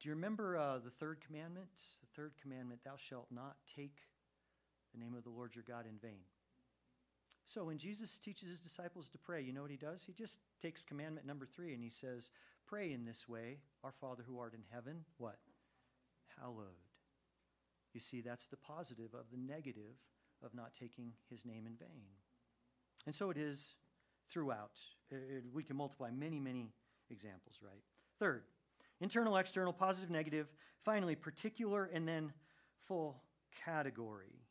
Do 0.00 0.08
you 0.08 0.14
remember 0.14 0.56
uh, 0.56 0.78
the 0.78 0.90
third 0.90 1.20
commandment? 1.24 1.68
The 2.00 2.20
third 2.20 2.32
commandment, 2.40 2.80
thou 2.84 2.96
shalt 2.96 3.28
not 3.30 3.56
take 3.76 3.98
the 4.92 4.98
name 4.98 5.14
of 5.14 5.24
the 5.24 5.30
Lord 5.30 5.54
your 5.54 5.64
God 5.66 5.86
in 5.86 5.98
vain. 5.98 6.22
So 7.44 7.64
when 7.64 7.78
Jesus 7.78 8.18
teaches 8.18 8.48
his 8.48 8.60
disciples 8.60 9.08
to 9.10 9.18
pray, 9.18 9.42
you 9.42 9.52
know 9.52 9.62
what 9.62 9.70
he 9.70 9.76
does? 9.76 10.04
He 10.04 10.12
just 10.12 10.38
takes 10.60 10.84
commandment 10.84 11.26
number 11.26 11.46
three 11.46 11.74
and 11.74 11.82
he 11.82 11.90
says, 11.90 12.30
Pray 12.66 12.92
in 12.92 13.04
this 13.04 13.28
way, 13.28 13.58
Our 13.84 13.92
Father 13.92 14.24
who 14.26 14.38
art 14.38 14.54
in 14.54 14.62
heaven, 14.72 15.04
what? 15.18 15.38
Hallowed. 16.40 16.81
You 17.94 18.00
see, 18.00 18.20
that's 18.20 18.46
the 18.46 18.56
positive 18.56 19.14
of 19.14 19.26
the 19.30 19.36
negative 19.36 19.96
of 20.44 20.54
not 20.54 20.72
taking 20.72 21.12
his 21.30 21.44
name 21.44 21.66
in 21.66 21.76
vain. 21.76 22.04
And 23.06 23.14
so 23.14 23.30
it 23.30 23.36
is 23.36 23.74
throughout. 24.30 24.78
It, 25.10 25.44
we 25.52 25.62
can 25.62 25.76
multiply 25.76 26.10
many, 26.10 26.40
many 26.40 26.72
examples, 27.10 27.56
right? 27.62 27.82
Third, 28.18 28.44
internal, 29.00 29.36
external, 29.36 29.72
positive, 29.72 30.10
negative. 30.10 30.48
Finally, 30.84 31.16
particular, 31.16 31.90
and 31.92 32.08
then 32.08 32.32
full 32.86 33.22
category. 33.64 34.41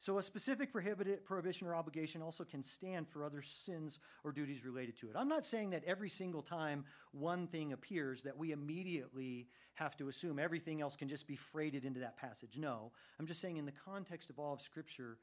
So, 0.00 0.18
a 0.18 0.22
specific 0.22 0.72
prohibition 0.72 1.66
or 1.66 1.74
obligation 1.74 2.22
also 2.22 2.44
can 2.44 2.62
stand 2.62 3.08
for 3.08 3.24
other 3.24 3.42
sins 3.42 3.98
or 4.22 4.30
duties 4.30 4.64
related 4.64 4.96
to 4.98 5.08
it. 5.10 5.16
I'm 5.16 5.28
not 5.28 5.44
saying 5.44 5.70
that 5.70 5.82
every 5.84 6.08
single 6.08 6.40
time 6.42 6.84
one 7.10 7.48
thing 7.48 7.72
appears 7.72 8.22
that 8.22 8.36
we 8.36 8.52
immediately 8.52 9.48
have 9.74 9.96
to 9.96 10.06
assume 10.06 10.38
everything 10.38 10.80
else 10.80 10.94
can 10.94 11.08
just 11.08 11.26
be 11.26 11.34
freighted 11.34 11.84
into 11.84 11.98
that 12.00 12.16
passage. 12.16 12.58
No. 12.58 12.92
I'm 13.18 13.26
just 13.26 13.40
saying, 13.40 13.56
in 13.56 13.66
the 13.66 13.72
context 13.72 14.30
of 14.30 14.38
all 14.38 14.54
of 14.54 14.62
Scripture, 14.62 15.18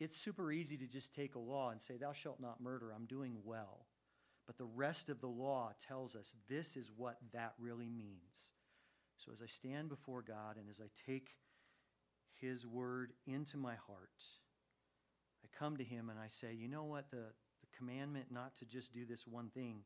it's 0.00 0.16
super 0.16 0.50
easy 0.50 0.76
to 0.76 0.86
just 0.86 1.14
take 1.14 1.36
a 1.36 1.40
law 1.40 1.70
and 1.70 1.80
say, 1.80 1.96
Thou 1.96 2.12
shalt 2.12 2.40
not 2.40 2.60
murder. 2.60 2.92
I'm 2.92 3.06
doing 3.06 3.36
well. 3.44 3.86
But 4.48 4.58
the 4.58 4.64
rest 4.64 5.10
of 5.10 5.20
the 5.20 5.28
law 5.28 5.72
tells 5.78 6.16
us 6.16 6.34
this 6.48 6.76
is 6.76 6.90
what 6.96 7.18
that 7.32 7.52
really 7.60 7.88
means. 7.88 8.50
So, 9.16 9.30
as 9.30 9.42
I 9.42 9.46
stand 9.46 9.88
before 9.88 10.22
God 10.22 10.56
and 10.56 10.68
as 10.68 10.80
I 10.80 10.88
take 11.06 11.36
his 12.40 12.66
word 12.66 13.12
into 13.26 13.56
my 13.56 13.74
heart. 13.74 14.24
I 15.44 15.48
come 15.58 15.76
to 15.76 15.84
him 15.84 16.10
and 16.10 16.18
I 16.18 16.28
say, 16.28 16.54
you 16.54 16.68
know 16.68 16.84
what? 16.84 17.10
The, 17.10 17.16
the 17.16 17.76
commandment 17.76 18.26
not 18.30 18.56
to 18.56 18.64
just 18.64 18.92
do 18.92 19.04
this 19.06 19.26
one 19.26 19.48
thing 19.50 19.82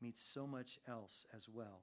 meets 0.00 0.22
so 0.22 0.46
much 0.46 0.78
else 0.88 1.26
as 1.34 1.48
well. 1.48 1.82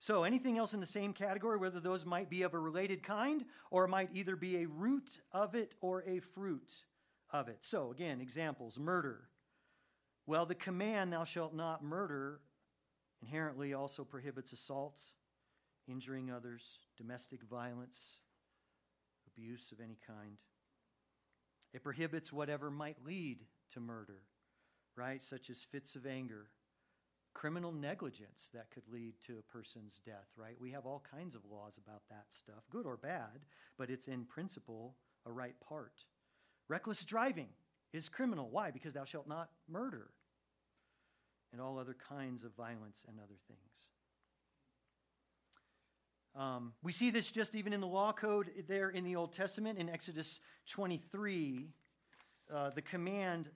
So, 0.00 0.24
anything 0.24 0.58
else 0.58 0.74
in 0.74 0.80
the 0.80 0.86
same 0.86 1.14
category, 1.14 1.56
whether 1.56 1.80
those 1.80 2.04
might 2.04 2.28
be 2.28 2.42
of 2.42 2.52
a 2.52 2.58
related 2.58 3.02
kind 3.02 3.44
or 3.70 3.86
might 3.86 4.10
either 4.12 4.36
be 4.36 4.58
a 4.58 4.66
root 4.66 5.20
of 5.32 5.54
it 5.54 5.74
or 5.80 6.04
a 6.06 6.18
fruit 6.18 6.84
of 7.32 7.48
it. 7.48 7.58
So, 7.62 7.90
again, 7.90 8.20
examples 8.20 8.78
murder. 8.78 9.28
Well, 10.26 10.44
the 10.46 10.54
command, 10.54 11.12
thou 11.12 11.24
shalt 11.24 11.54
not 11.54 11.82
murder, 11.82 12.40
inherently 13.22 13.72
also 13.72 14.04
prohibits 14.04 14.52
assault, 14.52 15.00
injuring 15.86 16.30
others, 16.30 16.80
domestic 16.96 17.42
violence, 17.42 18.18
abuse 19.36 19.72
of 19.72 19.80
any 19.80 19.98
kind. 20.06 20.36
It 21.72 21.82
prohibits 21.82 22.32
whatever 22.32 22.70
might 22.70 23.04
lead 23.04 23.40
to 23.72 23.80
murder, 23.80 24.22
right? 24.96 25.22
Such 25.22 25.50
as 25.50 25.62
fits 25.62 25.96
of 25.96 26.06
anger, 26.06 26.50
criminal 27.34 27.72
negligence 27.72 28.50
that 28.54 28.70
could 28.70 28.84
lead 28.88 29.14
to 29.26 29.38
a 29.38 29.52
person's 29.52 30.00
death, 30.04 30.28
right? 30.36 30.56
We 30.60 30.70
have 30.70 30.86
all 30.86 31.04
kinds 31.10 31.34
of 31.34 31.44
laws 31.50 31.78
about 31.84 32.02
that 32.10 32.26
stuff, 32.30 32.62
good 32.70 32.86
or 32.86 32.96
bad, 32.96 33.46
but 33.76 33.90
it's 33.90 34.06
in 34.06 34.24
principle 34.24 34.94
a 35.26 35.32
right 35.32 35.56
part. 35.60 36.04
Reckless 36.68 37.04
driving 37.04 37.48
is 37.92 38.08
criminal. 38.08 38.48
Why? 38.50 38.70
Because 38.70 38.94
thou 38.94 39.04
shalt 39.04 39.28
not 39.28 39.50
murder, 39.68 40.10
and 41.52 41.60
all 41.60 41.78
other 41.78 41.96
kinds 42.08 42.44
of 42.44 42.54
violence 42.54 43.04
and 43.08 43.18
other 43.18 43.38
things. 43.48 43.93
Um, 46.36 46.72
we 46.82 46.90
see 46.90 47.10
this 47.10 47.30
just 47.30 47.54
even 47.54 47.72
in 47.72 47.80
the 47.80 47.86
law 47.86 48.12
code 48.12 48.50
there 48.66 48.90
in 48.90 49.04
the 49.04 49.14
Old 49.14 49.32
Testament 49.32 49.78
in 49.78 49.88
Exodus 49.88 50.40
23. 50.68 51.68
Uh, 52.52 52.70
the 52.70 52.82
command, 52.82 53.50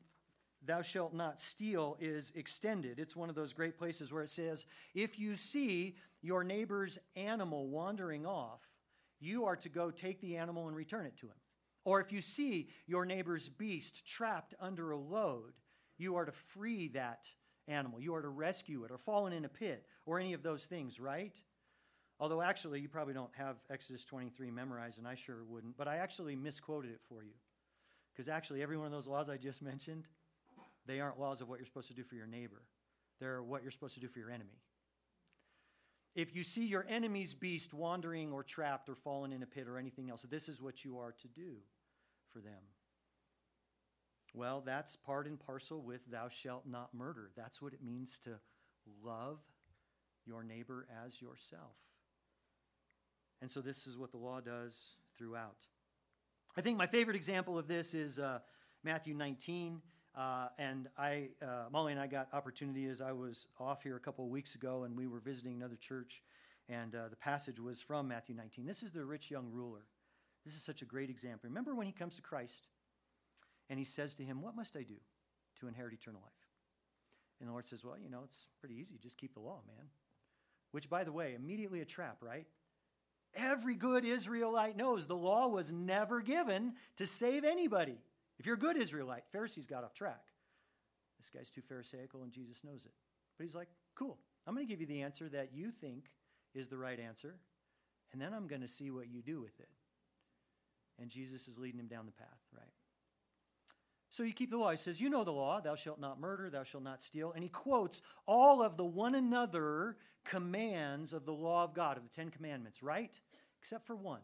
thou 0.64 0.80
shalt 0.80 1.12
not 1.12 1.40
steal, 1.40 1.96
is 2.00 2.32
extended. 2.36 3.00
It's 3.00 3.16
one 3.16 3.28
of 3.28 3.34
those 3.34 3.52
great 3.52 3.76
places 3.76 4.12
where 4.12 4.22
it 4.22 4.30
says, 4.30 4.64
if 4.94 5.18
you 5.18 5.34
see 5.34 5.96
your 6.22 6.44
neighbor's 6.44 6.98
animal 7.16 7.68
wandering 7.68 8.24
off, 8.24 8.60
you 9.20 9.44
are 9.44 9.56
to 9.56 9.68
go 9.68 9.90
take 9.90 10.20
the 10.20 10.36
animal 10.36 10.68
and 10.68 10.76
return 10.76 11.04
it 11.04 11.16
to 11.18 11.26
him. 11.26 11.34
Or 11.84 12.00
if 12.00 12.12
you 12.12 12.22
see 12.22 12.68
your 12.86 13.04
neighbor's 13.04 13.48
beast 13.48 14.06
trapped 14.06 14.54
under 14.60 14.92
a 14.92 14.98
load, 14.98 15.54
you 15.96 16.14
are 16.14 16.24
to 16.24 16.32
free 16.32 16.88
that 16.88 17.28
animal. 17.66 18.00
You 18.00 18.14
are 18.14 18.22
to 18.22 18.28
rescue 18.28 18.84
it 18.84 18.92
or 18.92 18.98
fallen 18.98 19.32
in 19.32 19.44
a 19.44 19.48
pit 19.48 19.84
or 20.06 20.20
any 20.20 20.32
of 20.32 20.44
those 20.44 20.66
things, 20.66 21.00
right? 21.00 21.34
Although, 22.20 22.42
actually, 22.42 22.80
you 22.80 22.88
probably 22.88 23.14
don't 23.14 23.30
have 23.36 23.56
Exodus 23.70 24.04
23 24.04 24.50
memorized, 24.50 24.98
and 24.98 25.06
I 25.06 25.14
sure 25.14 25.44
wouldn't, 25.44 25.76
but 25.76 25.86
I 25.86 25.98
actually 25.98 26.34
misquoted 26.34 26.90
it 26.90 27.00
for 27.08 27.22
you. 27.22 27.34
Because 28.12 28.28
actually, 28.28 28.62
every 28.62 28.76
one 28.76 28.86
of 28.86 28.92
those 28.92 29.06
laws 29.06 29.28
I 29.28 29.36
just 29.36 29.62
mentioned, 29.72 30.04
they 30.86 31.00
aren't 31.00 31.20
laws 31.20 31.40
of 31.40 31.48
what 31.48 31.58
you're 31.58 31.66
supposed 31.66 31.88
to 31.88 31.94
do 31.94 32.02
for 32.02 32.16
your 32.16 32.26
neighbor, 32.26 32.62
they're 33.20 33.42
what 33.42 33.62
you're 33.62 33.70
supposed 33.70 33.94
to 33.94 34.00
do 34.00 34.08
for 34.08 34.18
your 34.18 34.30
enemy. 34.30 34.58
If 36.14 36.34
you 36.34 36.42
see 36.42 36.66
your 36.66 36.84
enemy's 36.88 37.34
beast 37.34 37.72
wandering 37.72 38.32
or 38.32 38.42
trapped 38.42 38.88
or 38.88 38.96
fallen 38.96 39.32
in 39.32 39.42
a 39.44 39.46
pit 39.46 39.68
or 39.68 39.78
anything 39.78 40.10
else, 40.10 40.22
this 40.22 40.48
is 40.48 40.60
what 40.60 40.84
you 40.84 40.98
are 40.98 41.12
to 41.12 41.28
do 41.28 41.58
for 42.32 42.40
them. 42.40 42.60
Well, 44.34 44.62
that's 44.64 44.96
part 44.96 45.26
and 45.26 45.38
parcel 45.38 45.80
with 45.80 46.00
thou 46.10 46.28
shalt 46.28 46.66
not 46.66 46.92
murder. 46.92 47.30
That's 47.36 47.62
what 47.62 47.72
it 47.72 47.84
means 47.84 48.18
to 48.20 48.40
love 49.04 49.38
your 50.26 50.42
neighbor 50.42 50.86
as 51.04 51.20
yourself. 51.20 51.76
And 53.40 53.50
so 53.50 53.60
this 53.60 53.86
is 53.86 53.96
what 53.96 54.10
the 54.10 54.18
law 54.18 54.40
does 54.40 54.96
throughout. 55.16 55.66
I 56.56 56.60
think 56.60 56.76
my 56.76 56.86
favorite 56.86 57.16
example 57.16 57.56
of 57.58 57.68
this 57.68 57.94
is 57.94 58.18
uh, 58.18 58.40
Matthew 58.82 59.14
19. 59.14 59.80
Uh, 60.16 60.48
and 60.58 60.88
I, 60.98 61.28
uh, 61.40 61.66
Molly 61.70 61.92
and 61.92 62.00
I 62.00 62.08
got 62.08 62.28
opportunity 62.32 62.86
as 62.86 63.00
I 63.00 63.12
was 63.12 63.46
off 63.60 63.84
here 63.84 63.94
a 63.94 64.00
couple 64.00 64.24
of 64.24 64.30
weeks 64.32 64.56
ago, 64.56 64.82
and 64.82 64.96
we 64.96 65.06
were 65.06 65.20
visiting 65.20 65.54
another 65.54 65.76
church, 65.76 66.22
and 66.68 66.94
uh, 66.96 67.08
the 67.08 67.16
passage 67.16 67.60
was 67.60 67.80
from 67.80 68.08
Matthew 68.08 68.34
19. 68.34 68.66
This 68.66 68.82
is 68.82 68.90
the 68.90 69.04
rich 69.04 69.30
young 69.30 69.48
ruler. 69.52 69.84
This 70.44 70.56
is 70.56 70.62
such 70.64 70.82
a 70.82 70.84
great 70.84 71.08
example. 71.08 71.48
Remember 71.48 71.74
when 71.74 71.86
he 71.86 71.92
comes 71.92 72.16
to 72.16 72.22
Christ, 72.22 72.66
and 73.70 73.78
he 73.78 73.84
says 73.84 74.14
to 74.14 74.24
him, 74.24 74.42
"What 74.42 74.56
must 74.56 74.76
I 74.76 74.82
do 74.82 74.96
to 75.60 75.68
inherit 75.68 75.92
eternal 75.92 76.22
life?" 76.22 76.48
And 77.38 77.48
the 77.48 77.52
Lord 77.52 77.68
says, 77.68 77.84
"Well, 77.84 77.98
you 77.98 78.08
know, 78.08 78.22
it's 78.24 78.46
pretty 78.58 78.74
easy. 78.74 78.98
Just 78.98 79.18
keep 79.18 79.34
the 79.34 79.40
law, 79.40 79.60
man." 79.68 79.86
Which, 80.72 80.90
by 80.90 81.04
the 81.04 81.12
way, 81.12 81.34
immediately 81.34 81.80
a 81.80 81.84
trap, 81.84 82.16
right? 82.22 82.46
Every 83.34 83.74
good 83.74 84.04
Israelite 84.04 84.76
knows 84.76 85.06
the 85.06 85.16
law 85.16 85.48
was 85.48 85.72
never 85.72 86.20
given 86.20 86.74
to 86.96 87.06
save 87.06 87.44
anybody. 87.44 87.98
If 88.38 88.46
you're 88.46 88.56
a 88.56 88.58
good 88.58 88.76
Israelite, 88.76 89.24
Pharisees 89.30 89.66
got 89.66 89.84
off 89.84 89.94
track. 89.94 90.22
This 91.18 91.30
guy's 91.30 91.50
too 91.50 91.62
Pharisaical, 91.62 92.22
and 92.22 92.32
Jesus 92.32 92.62
knows 92.64 92.84
it. 92.84 92.92
But 93.36 93.44
he's 93.44 93.54
like, 93.54 93.68
cool, 93.94 94.18
I'm 94.46 94.54
going 94.54 94.66
to 94.66 94.70
give 94.70 94.80
you 94.80 94.86
the 94.86 95.02
answer 95.02 95.28
that 95.30 95.50
you 95.52 95.70
think 95.70 96.10
is 96.54 96.68
the 96.68 96.78
right 96.78 96.98
answer, 96.98 97.36
and 98.12 98.22
then 98.22 98.32
I'm 98.32 98.46
going 98.46 98.62
to 98.62 98.68
see 98.68 98.90
what 98.90 99.08
you 99.08 99.22
do 99.22 99.40
with 99.40 99.58
it. 99.60 99.68
And 101.00 101.10
Jesus 101.10 101.48
is 101.48 101.58
leading 101.58 101.78
him 101.78 101.86
down 101.86 102.06
the 102.06 102.12
path, 102.12 102.40
right? 102.56 102.72
So 104.10 104.22
you 104.22 104.32
keep 104.32 104.50
the 104.50 104.56
law. 104.56 104.70
He 104.70 104.76
says, 104.76 105.00
You 105.00 105.10
know 105.10 105.24
the 105.24 105.32
law, 105.32 105.60
thou 105.60 105.74
shalt 105.74 106.00
not 106.00 106.20
murder, 106.20 106.50
thou 106.50 106.62
shalt 106.62 106.84
not 106.84 107.02
steal. 107.02 107.32
And 107.32 107.42
he 107.42 107.50
quotes 107.50 108.02
all 108.26 108.62
of 108.62 108.76
the 108.76 108.84
one 108.84 109.14
another 109.14 109.96
commands 110.24 111.12
of 111.12 111.24
the 111.24 111.32
law 111.32 111.64
of 111.64 111.74
God, 111.74 111.96
of 111.96 112.02
the 112.02 112.08
Ten 112.08 112.30
Commandments, 112.30 112.82
right? 112.82 113.18
Except 113.60 113.86
for 113.86 113.96
one. 113.96 114.20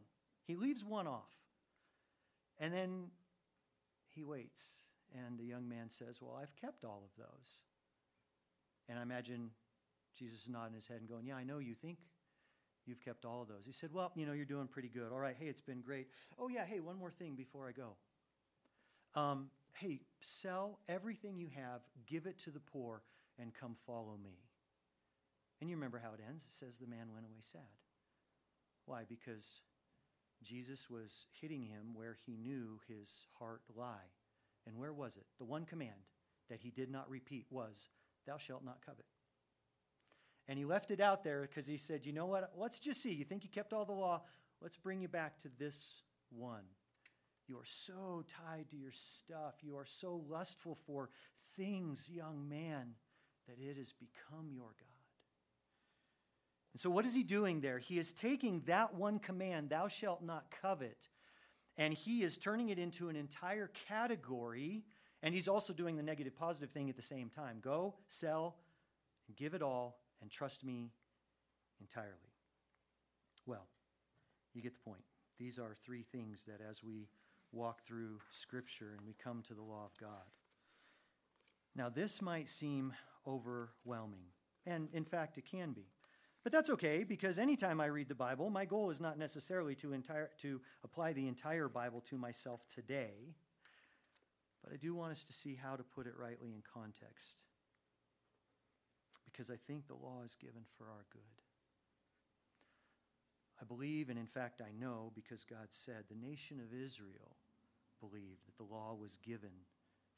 He 0.46 0.56
leaves 0.56 0.84
one 0.84 1.06
off. 1.06 1.30
And 2.58 2.72
then 2.72 3.06
he 4.14 4.22
waits. 4.22 4.62
And 5.26 5.38
the 5.38 5.44
young 5.44 5.68
man 5.68 5.90
says, 5.90 6.20
Well, 6.20 6.38
I've 6.40 6.54
kept 6.56 6.84
all 6.84 7.02
of 7.04 7.16
those. 7.16 7.60
And 8.88 8.98
I 8.98 9.02
imagine 9.02 9.50
Jesus 10.18 10.48
nodding 10.48 10.74
his 10.74 10.86
head 10.86 10.98
and 11.00 11.08
going, 11.08 11.26
Yeah, 11.26 11.36
I 11.36 11.44
know 11.44 11.58
you 11.58 11.74
think 11.74 11.98
you've 12.86 13.04
kept 13.04 13.24
all 13.24 13.42
of 13.42 13.48
those. 13.48 13.64
He 13.64 13.72
said, 13.72 13.90
Well, 13.92 14.12
you 14.14 14.26
know, 14.26 14.32
you're 14.32 14.44
doing 14.44 14.66
pretty 14.66 14.88
good. 14.88 15.12
All 15.12 15.18
right, 15.18 15.36
hey, 15.38 15.46
it's 15.46 15.60
been 15.60 15.80
great. 15.80 16.08
Oh, 16.38 16.48
yeah, 16.48 16.64
hey, 16.64 16.80
one 16.80 16.98
more 16.98 17.10
thing 17.10 17.34
before 17.34 17.68
I 17.68 17.72
go. 17.72 17.96
Um, 19.20 19.48
hey, 19.74 20.00
sell 20.20 20.78
everything 20.88 21.36
you 21.36 21.48
have, 21.54 21.82
give 22.06 22.26
it 22.26 22.38
to 22.40 22.50
the 22.50 22.60
poor, 22.60 23.02
and 23.38 23.52
come 23.54 23.76
follow 23.86 24.16
me. 24.22 24.38
And 25.60 25.70
you 25.70 25.76
remember 25.76 26.00
how 26.02 26.12
it 26.14 26.20
ends. 26.26 26.44
It 26.44 26.52
says 26.58 26.78
the 26.78 26.86
man 26.86 27.12
went 27.12 27.26
away 27.26 27.40
sad. 27.40 27.60
Why? 28.86 29.04
Because 29.08 29.60
Jesus 30.42 30.90
was 30.90 31.26
hitting 31.40 31.62
him 31.62 31.94
where 31.94 32.16
he 32.26 32.36
knew 32.36 32.78
his 32.88 33.26
heart 33.38 33.62
lie. 33.74 34.10
And 34.66 34.76
where 34.76 34.92
was 34.92 35.16
it? 35.16 35.26
The 35.38 35.44
one 35.44 35.64
command 35.64 36.08
that 36.48 36.60
he 36.60 36.70
did 36.70 36.90
not 36.90 37.08
repeat 37.08 37.46
was, 37.50 37.88
Thou 38.26 38.38
shalt 38.38 38.64
not 38.64 38.84
covet. 38.84 39.06
And 40.48 40.58
he 40.58 40.64
left 40.64 40.90
it 40.90 41.00
out 41.00 41.24
there 41.24 41.42
because 41.42 41.66
he 41.66 41.76
said, 41.76 42.04
You 42.04 42.12
know 42.12 42.26
what? 42.26 42.52
Let's 42.56 42.78
just 42.78 43.02
see. 43.02 43.12
You 43.12 43.24
think 43.24 43.44
you 43.44 43.50
kept 43.50 43.72
all 43.72 43.84
the 43.84 43.92
law? 43.92 44.22
Let's 44.60 44.76
bring 44.76 45.00
you 45.00 45.08
back 45.08 45.38
to 45.38 45.48
this 45.58 46.02
one. 46.30 46.64
You 47.48 47.56
are 47.56 47.64
so 47.64 48.24
tied 48.26 48.70
to 48.70 48.76
your 48.76 48.92
stuff. 48.92 49.56
You 49.62 49.76
are 49.76 49.84
so 49.84 50.22
lustful 50.28 50.78
for 50.86 51.10
things, 51.56 52.08
young 52.10 52.48
man, 52.48 52.94
that 53.46 53.58
it 53.58 53.76
has 53.76 53.92
become 53.92 54.50
your 54.50 54.74
God. 54.78 54.94
And 56.72 56.80
so, 56.80 56.90
what 56.90 57.04
is 57.04 57.14
he 57.14 57.22
doing 57.22 57.60
there? 57.60 57.78
He 57.78 57.98
is 57.98 58.12
taking 58.12 58.62
that 58.66 58.94
one 58.94 59.18
command, 59.18 59.70
thou 59.70 59.88
shalt 59.88 60.22
not 60.22 60.50
covet, 60.62 61.08
And 61.76 61.92
he 61.92 62.22
is 62.22 62.38
turning 62.38 62.70
it 62.70 62.78
into 62.78 63.08
an 63.08 63.16
entire 63.16 63.70
category, 63.88 64.84
and 65.22 65.34
he's 65.34 65.48
also 65.48 65.72
doing 65.72 65.96
the 65.96 66.02
negative 66.02 66.34
positive 66.34 66.70
thing 66.70 66.88
at 66.88 66.96
the 66.96 67.02
same 67.02 67.28
time. 67.28 67.58
Go, 67.60 67.94
sell, 68.08 68.56
and 69.28 69.36
give 69.36 69.54
it 69.54 69.62
all, 69.62 69.98
and 70.22 70.30
trust 70.30 70.64
me 70.64 70.90
entirely. 71.80 72.32
Well, 73.46 73.66
you 74.54 74.62
get 74.62 74.72
the 74.74 74.90
point. 74.90 75.02
These 75.38 75.58
are 75.58 75.74
three 75.84 76.02
things 76.02 76.44
that 76.44 76.60
as 76.66 76.82
we 76.82 77.08
walk 77.54 77.86
through 77.86 78.18
Scripture 78.30 78.94
and 78.96 79.06
we 79.06 79.14
come 79.14 79.42
to 79.42 79.54
the 79.54 79.62
law 79.62 79.84
of 79.84 79.98
God. 80.00 80.30
Now, 81.76 81.88
this 81.88 82.22
might 82.22 82.48
seem 82.48 82.92
overwhelming, 83.26 84.26
and 84.66 84.88
in 84.92 85.04
fact, 85.04 85.38
it 85.38 85.46
can 85.46 85.72
be. 85.72 85.86
But 86.44 86.52
that's 86.52 86.70
okay 86.70 87.04
because 87.04 87.38
anytime 87.38 87.80
I 87.80 87.86
read 87.86 88.08
the 88.08 88.14
Bible, 88.14 88.50
my 88.50 88.66
goal 88.66 88.90
is 88.90 89.00
not 89.00 89.18
necessarily 89.18 89.74
to, 89.76 89.92
entire, 89.94 90.30
to 90.38 90.60
apply 90.84 91.14
the 91.14 91.26
entire 91.26 91.68
Bible 91.68 92.02
to 92.02 92.18
myself 92.18 92.60
today, 92.72 93.34
but 94.62 94.72
I 94.72 94.76
do 94.76 94.94
want 94.94 95.12
us 95.12 95.24
to 95.24 95.32
see 95.32 95.58
how 95.60 95.74
to 95.74 95.82
put 95.82 96.06
it 96.06 96.14
rightly 96.18 96.52
in 96.52 96.62
context 96.72 97.38
because 99.24 99.50
I 99.50 99.56
think 99.66 99.88
the 99.88 99.94
law 99.94 100.22
is 100.24 100.36
given 100.36 100.62
for 100.76 100.84
our 100.84 101.06
good. 101.12 101.22
I 103.60 103.64
believe, 103.64 104.10
and 104.10 104.18
in 104.18 104.26
fact 104.26 104.60
I 104.60 104.70
know, 104.78 105.12
because 105.14 105.44
God 105.44 105.68
said, 105.70 106.04
the 106.08 106.26
nation 106.26 106.60
of 106.60 106.78
Israel 106.78 107.36
believed 108.08 108.46
that 108.46 108.56
the 108.56 108.74
law 108.74 108.94
was 108.98 109.16
given 109.16 109.66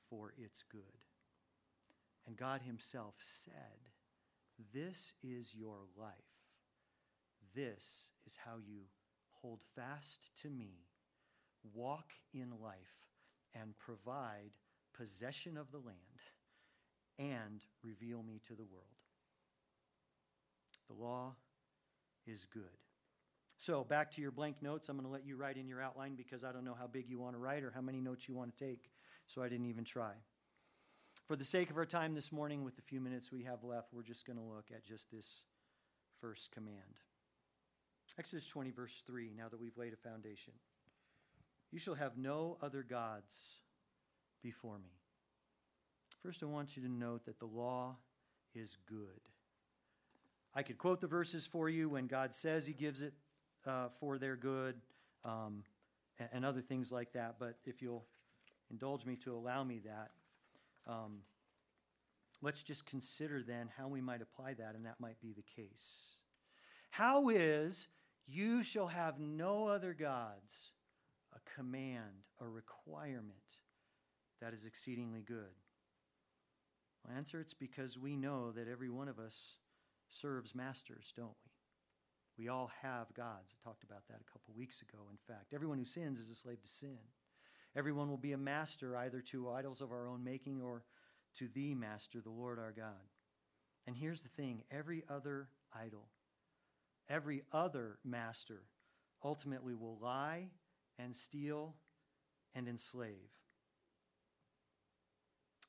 for 0.09 0.33
its 0.37 0.62
good. 0.70 1.05
And 2.27 2.37
God 2.37 2.62
Himself 2.62 3.14
said, 3.18 3.90
This 4.75 5.14
is 5.22 5.55
your 5.55 5.79
life. 5.96 6.12
This 7.55 8.09
is 8.27 8.37
how 8.44 8.57
you 8.59 8.83
hold 9.40 9.61
fast 9.75 10.31
to 10.42 10.51
me, 10.51 10.87
walk 11.75 12.12
in 12.35 12.51
life, 12.62 13.05
and 13.55 13.79
provide 13.79 14.51
possession 14.96 15.57
of 15.57 15.70
the 15.70 15.79
land, 15.79 15.96
and 17.18 17.64
reveal 17.83 18.22
me 18.22 18.40
to 18.49 18.55
the 18.55 18.64
world. 18.64 18.85
The 20.88 20.94
law 20.94 21.35
is 22.27 22.46
good. 22.46 22.86
So, 23.59 23.85
back 23.85 24.11
to 24.12 24.21
your 24.21 24.31
blank 24.31 24.62
notes. 24.62 24.88
I'm 24.88 24.97
going 24.97 25.07
to 25.07 25.12
let 25.12 25.25
you 25.25 25.37
write 25.37 25.57
in 25.57 25.66
your 25.66 25.81
outline 25.81 26.14
because 26.14 26.45
I 26.45 26.53
don't 26.53 26.64
know 26.64 26.77
how 26.79 26.87
big 26.87 27.09
you 27.09 27.19
want 27.19 27.35
to 27.35 27.38
write 27.38 27.62
or 27.62 27.71
how 27.71 27.81
many 27.81 28.01
notes 28.01 28.29
you 28.29 28.35
want 28.35 28.57
to 28.57 28.64
take, 28.64 28.90
so 29.27 29.42
I 29.42 29.49
didn't 29.49 29.66
even 29.66 29.85
try. 29.85 30.12
For 31.27 31.37
the 31.37 31.45
sake 31.45 31.71
of 31.71 31.77
our 31.77 31.87
time 31.87 32.14
this 32.14 32.31
morning, 32.31 32.64
with 32.64 32.77
the 32.77 32.83
few 32.83 33.01
minutes 33.01 33.33
we 33.33 33.45
have 33.45 33.64
left, 33.64 33.92
we're 33.92 34.03
just 34.03 34.27
going 34.27 34.38
to 34.38 34.45
look 34.45 34.66
at 34.75 34.85
just 34.85 35.11
this 35.11 35.45
first 36.21 36.53
command. 36.53 37.01
Exodus 38.19 38.47
20, 38.47 38.71
verse 38.71 39.03
3, 39.07 39.33
now 39.37 39.49
that 39.49 39.61
we've 39.61 39.77
laid 39.77 39.92
a 39.92 40.09
foundation. 40.09 40.53
You 41.73 41.79
shall 41.79 41.95
have 41.95 42.16
no 42.16 42.59
other 42.62 42.83
gods 42.83 43.61
before 44.42 44.79
me. 44.79 44.92
First, 46.23 46.42
I 46.42 46.47
want 46.47 46.77
you 46.77 46.83
to 46.83 46.88
note 46.88 47.25
that 47.27 47.38
the 47.38 47.47
law 47.47 47.97
is 48.55 48.79
good. 48.88 49.31
I 50.55 50.62
could 50.62 50.79
quote 50.79 51.01
the 51.01 51.07
verses 51.07 51.45
for 51.45 51.69
you 51.69 51.88
when 51.88 52.07
God 52.07 52.35
says 52.35 52.66
He 52.66 52.73
gives 52.73 53.03
it 53.03 53.14
uh, 53.66 53.88
for 54.00 54.18
their 54.18 54.37
good 54.37 54.76
um, 55.24 55.64
and, 56.18 56.29
and, 56.33 56.44
other 56.44 56.61
things 56.61 56.92
like 56.92 57.12
that. 57.12 57.37
But 57.38 57.57
if 57.64 57.83
you'll 57.83 58.05
indulge 58.70 59.05
me 59.05 59.16
to 59.16 59.35
allow 59.35 59.64
me 59.64 59.81
that, 59.85 60.11
um, 60.87 61.18
let's 62.42 62.62
just 62.62 62.87
consider 62.87 63.42
then 63.42 63.68
how 63.76 63.88
we 63.88 64.00
might 64.00 64.22
apply 64.22 64.55
that, 64.55 64.74
and 64.74 64.87
that 64.87 65.00
might 65.00 65.20
be 65.20 65.33
the 65.33 65.42
case. 65.42 66.16
How 66.90 67.29
is 67.29 67.88
you 68.26 68.62
shall 68.62 68.88
have 68.88 69.18
no 69.18 69.68
other 69.68 69.94
gods 69.94 70.72
a 71.35 71.57
command, 71.57 72.24
a 72.40 72.46
requirement 72.46 73.35
that 74.40 74.52
is 74.52 74.64
exceedingly 74.64 75.22
good? 75.22 75.55
Well, 77.05 77.16
answer 77.16 77.40
it's 77.40 77.55
because 77.55 77.98
we 77.98 78.16
know 78.16 78.52
that 78.52 78.68
every 78.68 78.90
one 78.90 79.09
of 79.09 79.18
us 79.18 79.59
serves 80.09 80.55
masters, 80.55 81.12
don't 81.16 81.35
we? 81.44 81.56
We 82.38 82.49
all 82.49 82.70
have 82.83 83.12
gods. 83.14 83.55
I 83.55 83.64
talked 83.64 83.83
about 83.83 84.07
that 84.09 84.20
a 84.20 84.31
couple 84.33 84.55
weeks 84.57 84.83
ago, 84.83 84.99
in 85.11 85.16
fact. 85.27 85.55
Everyone 85.55 85.79
who 85.79 85.85
sins 85.85 86.18
is 86.18 86.31
a 86.31 86.35
slave 86.35 86.61
to 86.61 86.68
sin. 86.68 86.99
Everyone 87.75 88.09
will 88.09 88.16
be 88.16 88.33
a 88.33 88.38
master 88.38 88.96
either 88.96 89.20
to 89.33 89.51
idols 89.51 89.81
of 89.81 89.90
our 89.90 90.07
own 90.07 90.22
making 90.25 90.61
or 90.62 90.85
to 91.38 91.49
the 91.55 91.75
master, 91.75 92.20
the 92.20 92.31
Lord 92.31 92.59
our 92.59 92.72
God. 92.72 93.11
And 93.87 93.96
here's 93.96 94.20
the 94.20 94.29
thing 94.29 94.62
every 94.70 95.05
other 95.09 95.49
idol, 95.75 96.09
every 97.09 97.42
other 97.53 97.99
master 98.05 98.62
ultimately 99.22 99.75
will 99.75 99.99
lie 100.01 100.49
and 100.99 101.14
steal 101.14 101.75
and 102.55 102.68
enslave. 102.68 103.31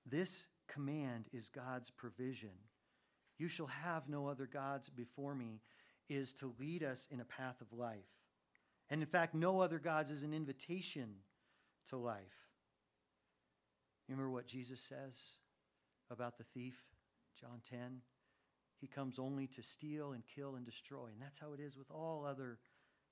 This 0.06 0.48
command 0.68 1.28
is 1.34 1.50
God's 1.50 1.90
provision. 1.90 2.52
You 3.38 3.48
shall 3.48 3.68
have 3.68 4.10
no 4.10 4.28
other 4.28 4.46
gods 4.46 4.90
before 4.90 5.36
me 5.36 5.62
is 6.10 6.34
to 6.34 6.54
lead 6.60 6.84
us 6.84 7.08
in 7.12 7.20
a 7.20 7.26
path 7.26 7.62
of 7.62 7.78
life. 7.78 7.98
And 8.90 9.02
in 9.02 9.08
fact, 9.08 9.36
no 9.36 9.60
other 9.60 9.80
gods 9.80 10.12
is 10.12 10.24
an 10.24 10.34
invitation 10.34 11.16
to 11.90 11.98
life. 11.98 12.48
You 14.08 14.16
remember 14.16 14.32
what 14.32 14.48
Jesus 14.48 14.80
says 14.80 15.20
about 16.10 16.38
the 16.38 16.44
thief, 16.44 16.82
John 17.40 17.60
10? 17.70 18.02
He 18.80 18.88
comes 18.88 19.20
only 19.20 19.48
to 19.48 19.64
steal 19.64 20.14
and 20.14 20.24
kill 20.26 20.56
and 20.56 20.66
destroy. 20.66 21.08
And 21.08 21.22
that's 21.22 21.40
how 21.40 21.54
it 21.54 21.60
is 21.60 21.78
with 21.78 21.92
all 21.92 22.26
other 22.26 22.60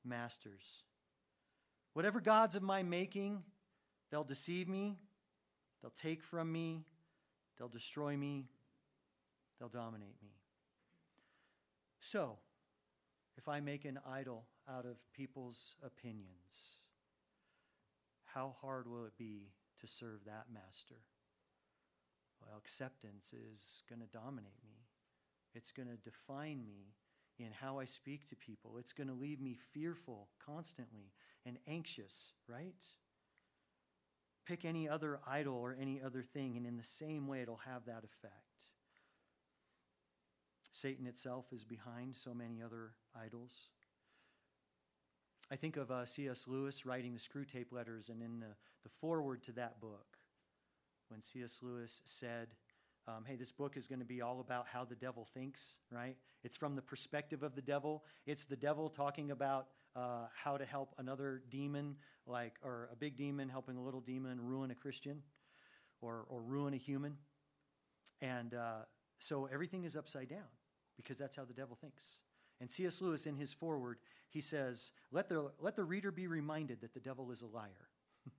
masters. 0.06 0.84
Whatever 1.94 2.22
gods 2.22 2.56
of 2.56 2.64
my 2.64 2.84
making, 2.84 3.44
they'll 4.12 4.24
deceive 4.24 4.68
me, 4.68 4.98
they'll 5.82 5.92
take 5.92 6.22
from 6.22 6.52
me, 6.52 6.86
they'll 7.58 7.68
destroy 7.68 8.16
me, 8.16 8.46
they'll 9.60 9.70
dominate 9.70 10.16
me. 10.22 10.30
So, 12.00 12.38
if 13.38 13.48
I 13.48 13.60
make 13.60 13.86
an 13.86 14.00
idol 14.10 14.45
out 14.69 14.86
of 14.86 14.98
people's 15.13 15.76
opinions, 15.84 16.80
how 18.26 18.56
hard 18.62 18.88
will 18.88 19.06
it 19.06 19.17
be 19.17 19.52
to 19.80 19.88
serve 19.88 20.26
that 20.26 20.45
master? 20.54 20.95
Well, 22.41 22.58
acceptance 22.58 23.34
is 23.34 23.84
going 23.89 24.02
to 24.02 24.08
dominate 24.08 24.63
me. 24.67 24.88
It's 25.54 25.71
going 25.71 25.88
to 25.88 25.98
define 25.98 26.65
me 26.65 26.95
in 27.39 27.52
how 27.52 27.80
I 27.80 27.86
speak 27.86 28.26
to 28.28 28.36
people. 28.36 28.78
It's 28.78 28.93
going 28.93 29.08
to 29.08 29.13
leave 29.13 29.41
me 29.41 29.58
fearful 29.74 30.30
constantly 30.45 31.13
and 31.45 31.58
anxious, 31.67 32.34
right? 32.48 32.84
Pick 34.45 34.65
any 34.65 34.88
other 34.88 35.19
idol 35.28 35.56
or 35.56 35.76
any 35.80 36.02
other 36.02 36.21
thing, 36.21 36.58
and 36.58 36.65
in 36.65 36.78
the 36.78 36.84
same 36.84 37.28
way, 37.28 37.41
it'll 37.41 37.62
have 37.65 37.86
that 37.86 38.04
effect. 38.04 38.75
Satan 40.76 41.08
itself 41.08 41.46
is 41.54 41.64
behind 41.64 42.14
so 42.14 42.34
many 42.34 42.62
other 42.62 42.92
idols. 43.18 43.70
I 45.50 45.56
think 45.56 45.78
of 45.78 45.90
uh, 45.90 46.04
C.S. 46.04 46.50
Lewis 46.50 46.86
writing 46.86 47.14
the 47.14 47.20
Screwtape 47.20 47.72
Letters, 47.72 48.10
and 48.10 48.22
in 48.22 48.42
the, 48.42 48.56
the 48.84 48.90
foreword 49.00 49.42
to 49.44 49.54
that 49.54 49.80
book, 49.80 50.18
when 51.08 51.22
C.S. 51.22 51.60
Lewis 51.62 52.02
said, 52.04 52.50
um, 53.08 53.24
hey, 53.26 53.38
this 53.38 53.54
book 53.54 53.78
is 53.78 53.88
going 53.88 54.00
to 54.00 54.06
be 54.06 54.22
all 54.22 54.42
about 54.42 54.66
how 54.68 54.84
the 54.84 54.96
devil 54.96 55.26
thinks, 55.34 55.78
right? 55.92 56.18
It's 56.44 56.58
from 56.58 56.76
the 56.76 56.82
perspective 56.82 57.42
of 57.42 57.56
the 57.56 57.62
devil. 57.62 58.04
It's 58.26 58.44
the 58.44 58.58
devil 58.58 58.90
talking 58.90 59.32
about 59.32 59.68
uh, 59.96 60.26
how 60.36 60.58
to 60.58 60.66
help 60.66 60.94
another 60.98 61.42
demon, 61.50 61.96
like, 62.28 62.56
or 62.62 62.90
a 62.92 62.98
big 62.98 63.16
demon 63.16 63.48
helping 63.48 63.78
a 63.78 63.82
little 63.82 64.02
demon 64.02 64.42
ruin 64.42 64.72
a 64.72 64.76
Christian 64.76 65.22
or, 66.02 66.26
or 66.28 66.42
ruin 66.42 66.74
a 66.74 66.78
human. 66.78 67.16
And 68.22 68.54
uh, 68.54 68.80
so 69.20 69.46
everything 69.46 69.86
is 69.86 69.96
upside 69.96 70.28
down 70.28 70.50
because 70.98 71.18
that's 71.18 71.36
how 71.36 71.46
the 71.46 71.54
devil 71.54 71.78
thinks. 71.80 72.20
And 72.60 72.72
C.S. 72.72 73.02
Lewis, 73.02 73.26
in 73.26 73.36
his 73.36 73.54
foreword, 73.54 73.98
he 74.30 74.42
says, 74.42 74.92
let 75.12 75.30
the, 75.30 75.52
let 75.60 75.76
the 75.76 75.84
reader 75.84 76.12
be 76.12 76.28
reminded 76.28 76.82
that 76.82 76.94
the 76.94 77.00
devil 77.00 77.32
is 77.32 77.42
a 77.42 77.48
liar. 77.48 77.90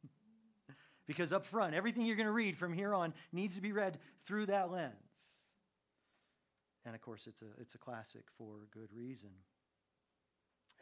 because 1.07 1.33
up 1.33 1.45
front, 1.45 1.75
everything 1.75 2.07
you're 2.07 2.17
going 2.17 2.27
to 2.27 2.33
read 2.33 2.57
from 2.57 2.73
here 2.73 2.95
on 2.95 3.13
needs 3.33 3.57
to 3.57 3.61
be 3.61 3.73
read 3.73 3.99
through 4.25 4.47
that 4.47 4.71
lens. 4.71 4.93
And 6.85 6.95
of 6.95 7.01
course, 7.01 7.27
it's 7.27 7.43
a, 7.43 7.47
it's 7.59 7.75
a 7.75 7.79
classic 7.79 8.25
for 8.39 8.69
good 8.73 8.93
reason. 8.95 9.31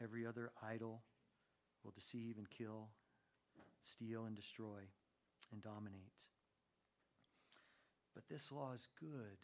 Every 0.02 0.26
other 0.26 0.52
idol 0.62 1.02
will 1.82 1.92
deceive 1.92 2.36
and 2.38 2.48
kill, 2.48 2.88
steal 3.82 4.24
and 4.24 4.36
destroy, 4.36 4.80
and 5.52 5.62
dominate. 5.62 6.28
But 8.14 8.28
this 8.28 8.52
law 8.52 8.72
is 8.72 8.88
good 9.00 9.38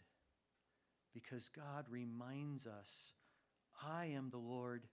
because 1.13 1.49
God 1.49 1.85
reminds 1.89 2.67
us, 2.67 3.13
I 3.85 4.07
am 4.07 4.29
the 4.29 4.37
Lord 4.37 4.87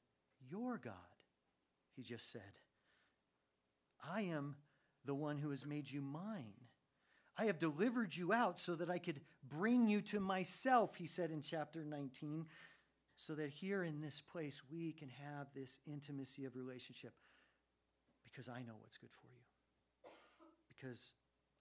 your 0.50 0.78
God. 0.78 0.94
He 1.94 2.02
just 2.02 2.30
said, 2.30 2.42
I 4.02 4.22
am 4.22 4.56
the 5.04 5.14
one 5.14 5.38
who 5.38 5.50
has 5.50 5.66
made 5.66 5.90
you 5.90 6.00
mine. 6.00 6.54
I 7.36 7.44
have 7.46 7.58
delivered 7.58 8.16
you 8.16 8.32
out 8.32 8.58
so 8.58 8.74
that 8.76 8.90
I 8.90 8.98
could 8.98 9.20
bring 9.48 9.88
you 9.88 10.00
to 10.02 10.20
myself, 10.20 10.96
he 10.96 11.06
said 11.06 11.30
in 11.30 11.40
chapter 11.40 11.84
19, 11.84 12.46
so 13.16 13.34
that 13.34 13.50
here 13.50 13.82
in 13.84 14.00
this 14.00 14.20
place 14.20 14.62
we 14.70 14.92
can 14.92 15.08
have 15.08 15.46
this 15.54 15.78
intimacy 15.86 16.44
of 16.44 16.56
relationship. 16.56 17.12
because 18.24 18.48
I 18.48 18.62
know 18.62 18.74
what's 18.78 18.96
good 18.98 19.10
for 19.20 19.26
you. 19.26 20.10
Because 20.68 21.14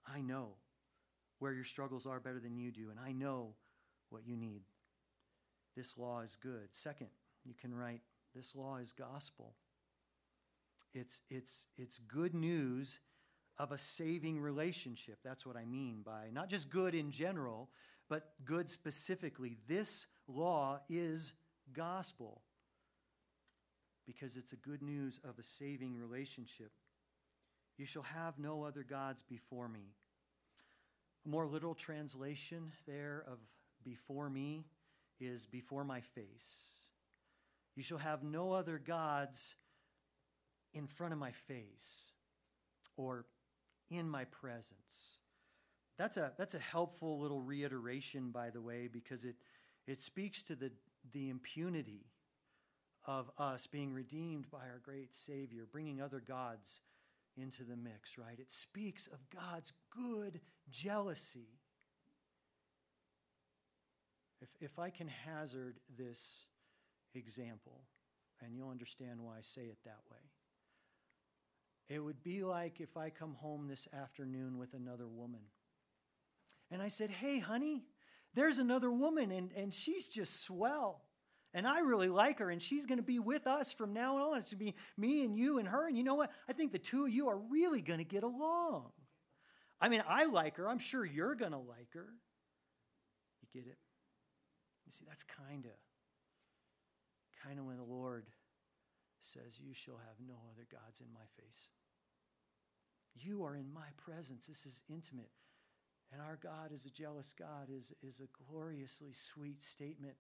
I 0.05 0.21
know 0.21 0.49
where 1.39 1.53
your 1.53 1.63
struggles 1.63 2.05
are 2.05 2.19
better 2.19 2.39
than 2.39 2.55
you 2.55 2.71
do, 2.71 2.89
and 2.91 2.99
I 2.99 3.11
know 3.11 3.55
what 4.09 4.25
you 4.25 4.35
need. 4.35 4.61
This 5.75 5.97
law 5.97 6.21
is 6.21 6.35
good. 6.35 6.69
Second, 6.71 7.09
you 7.45 7.53
can 7.53 7.73
write, 7.73 8.01
This 8.35 8.55
law 8.55 8.77
is 8.77 8.91
gospel. 8.91 9.53
It's, 10.93 11.21
it's, 11.29 11.67
it's 11.77 11.99
good 11.99 12.33
news 12.33 12.99
of 13.59 13.71
a 13.71 13.77
saving 13.77 14.39
relationship. 14.39 15.19
That's 15.23 15.45
what 15.45 15.57
I 15.57 15.65
mean 15.65 16.01
by 16.05 16.29
not 16.31 16.49
just 16.49 16.69
good 16.69 16.95
in 16.95 17.11
general, 17.11 17.69
but 18.09 18.31
good 18.45 18.69
specifically. 18.69 19.57
This 19.67 20.07
law 20.27 20.79
is 20.89 21.33
gospel 21.73 22.41
because 24.05 24.37
it's 24.37 24.53
a 24.53 24.57
good 24.57 24.81
news 24.81 25.19
of 25.27 25.37
a 25.37 25.43
saving 25.43 25.95
relationship. 25.95 26.71
You 27.77 27.85
shall 27.85 28.03
have 28.03 28.39
no 28.39 28.63
other 28.63 28.83
gods 28.83 29.21
before 29.21 29.67
me. 29.67 29.93
A 31.25 31.29
more 31.29 31.45
literal 31.45 31.75
translation 31.75 32.71
there 32.87 33.23
of 33.27 33.39
before 33.87 34.29
me 34.29 34.65
is 35.19 35.47
before 35.47 35.83
my 35.83 36.01
face. 36.01 36.81
You 37.75 37.83
shall 37.83 37.97
have 37.99 38.23
no 38.23 38.51
other 38.51 38.77
gods 38.77 39.55
in 40.73 40.87
front 40.87 41.13
of 41.13 41.19
my 41.19 41.31
face 41.31 42.11
or 42.97 43.25
in 43.89 44.09
my 44.09 44.25
presence. 44.25 45.19
That's 45.97 46.17
a, 46.17 46.33
that's 46.37 46.53
a 46.53 46.59
helpful 46.59 47.19
little 47.19 47.41
reiteration, 47.41 48.31
by 48.31 48.49
the 48.49 48.61
way, 48.61 48.89
because 48.91 49.23
it, 49.23 49.35
it 49.87 50.01
speaks 50.01 50.43
to 50.43 50.55
the, 50.55 50.71
the 51.13 51.29
impunity 51.29 52.05
of 53.05 53.31
us 53.37 53.67
being 53.67 53.93
redeemed 53.93 54.49
by 54.51 54.65
our 54.71 54.81
great 54.83 55.13
Savior, 55.13 55.65
bringing 55.71 56.01
other 56.01 56.19
gods 56.19 56.81
into 57.37 57.63
the 57.63 57.77
mix, 57.77 58.17
right? 58.17 58.39
It 58.39 58.51
speaks 58.51 59.07
of 59.07 59.19
God's 59.29 59.71
good 59.95 60.41
jealousy. 60.69 61.59
If, 64.41 64.49
if 64.59 64.79
I 64.79 64.89
can 64.89 65.07
hazard 65.07 65.79
this 65.97 66.43
example, 67.15 67.81
and 68.41 68.55
you'll 68.55 68.69
understand 68.69 69.19
why 69.21 69.37
I 69.37 69.41
say 69.41 69.63
it 69.63 69.77
that 69.85 69.99
way. 70.11 70.17
It 71.89 71.99
would 71.99 72.21
be 72.21 72.43
like 72.43 72.81
if 72.81 72.97
I 72.97 73.09
come 73.09 73.33
home 73.35 73.67
this 73.67 73.87
afternoon 73.93 74.57
with 74.57 74.73
another 74.73 75.07
woman. 75.07 75.39
And 76.69 76.81
I 76.81 76.89
said, 76.89 77.09
Hey, 77.09 77.39
honey, 77.39 77.83
there's 78.33 78.59
another 78.59 78.91
woman, 78.91 79.31
and, 79.31 79.51
and 79.55 79.73
she's 79.73 80.09
just 80.09 80.43
swell. 80.43 81.01
And 81.53 81.65
I 81.65 81.79
really 81.79 82.09
like 82.09 82.39
her, 82.39 82.51
and 82.51 82.61
she's 82.61 82.85
going 82.85 82.99
to 82.99 83.03
be 83.03 83.19
with 83.19 83.47
us 83.47 83.71
from 83.71 83.93
now 83.93 84.17
on. 84.17 84.37
It's 84.37 84.53
going 84.53 84.59
to 84.59 84.65
be 84.65 84.75
me 84.97 85.23
and 85.23 85.35
you 85.35 85.59
and 85.59 85.67
her. 85.67 85.87
And 85.87 85.97
you 85.97 86.03
know 86.03 86.15
what? 86.15 86.29
I 86.47 86.53
think 86.53 86.71
the 86.71 86.77
two 86.77 87.05
of 87.05 87.09
you 87.09 87.29
are 87.29 87.37
really 87.37 87.81
going 87.81 87.99
to 87.99 88.05
get 88.05 88.23
along. 88.23 88.91
I 89.79 89.89
mean, 89.89 90.03
I 90.07 90.25
like 90.25 90.57
her. 90.57 90.67
I'm 90.67 90.77
sure 90.77 91.05
you're 91.05 91.35
going 91.35 91.53
to 91.53 91.57
like 91.57 91.93
her. 91.93 92.07
You 93.41 93.61
get 93.61 93.71
it? 93.71 93.77
You 94.87 94.93
see, 94.93 95.05
that's 95.05 95.23
kind 95.23 95.65
of 95.65 95.71
kind 97.43 97.59
of 97.59 97.65
when 97.65 97.77
the 97.77 97.83
Lord 97.83 98.25
says, 99.21 99.59
You 99.59 99.73
shall 99.73 99.97
have 99.97 100.15
no 100.25 100.35
other 100.53 100.65
gods 100.71 101.01
in 101.01 101.07
my 101.13 101.27
face. 101.37 101.67
You 103.15 103.43
are 103.43 103.55
in 103.55 103.71
my 103.73 103.89
presence. 103.97 104.47
This 104.47 104.65
is 104.65 104.81
intimate. 104.89 105.29
And 106.13 106.21
our 106.21 106.39
God 106.41 106.71
is 106.73 106.85
a 106.85 106.89
jealous 106.89 107.33
God, 107.37 107.67
is, 107.69 107.91
is 108.01 108.21
a 108.21 108.49
gloriously 108.49 109.11
sweet 109.11 109.61
statement 109.61 110.15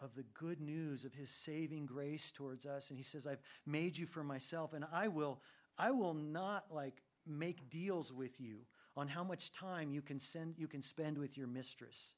of 0.00 0.14
the 0.14 0.24
good 0.34 0.60
news 0.60 1.04
of 1.04 1.14
his 1.14 1.30
saving 1.30 1.86
grace 1.86 2.30
towards 2.30 2.66
us. 2.66 2.90
And 2.90 2.98
he 2.98 3.02
says, 3.02 3.26
I've 3.26 3.42
made 3.66 3.96
you 3.96 4.04
for 4.06 4.22
myself, 4.22 4.74
and 4.74 4.84
I 4.92 5.08
will, 5.08 5.40
I 5.78 5.92
will 5.92 6.12
not 6.14 6.66
like 6.70 7.02
make 7.26 7.70
deals 7.70 8.12
with 8.12 8.38
you 8.38 8.58
on 8.96 9.08
how 9.08 9.24
much 9.24 9.50
time 9.52 9.90
you 9.90 10.02
can 10.02 10.18
send 10.18 10.54
you 10.58 10.66
can 10.66 10.82
spend 10.82 11.16
with 11.16 11.38
your 11.38 11.46
mistress. 11.46 12.12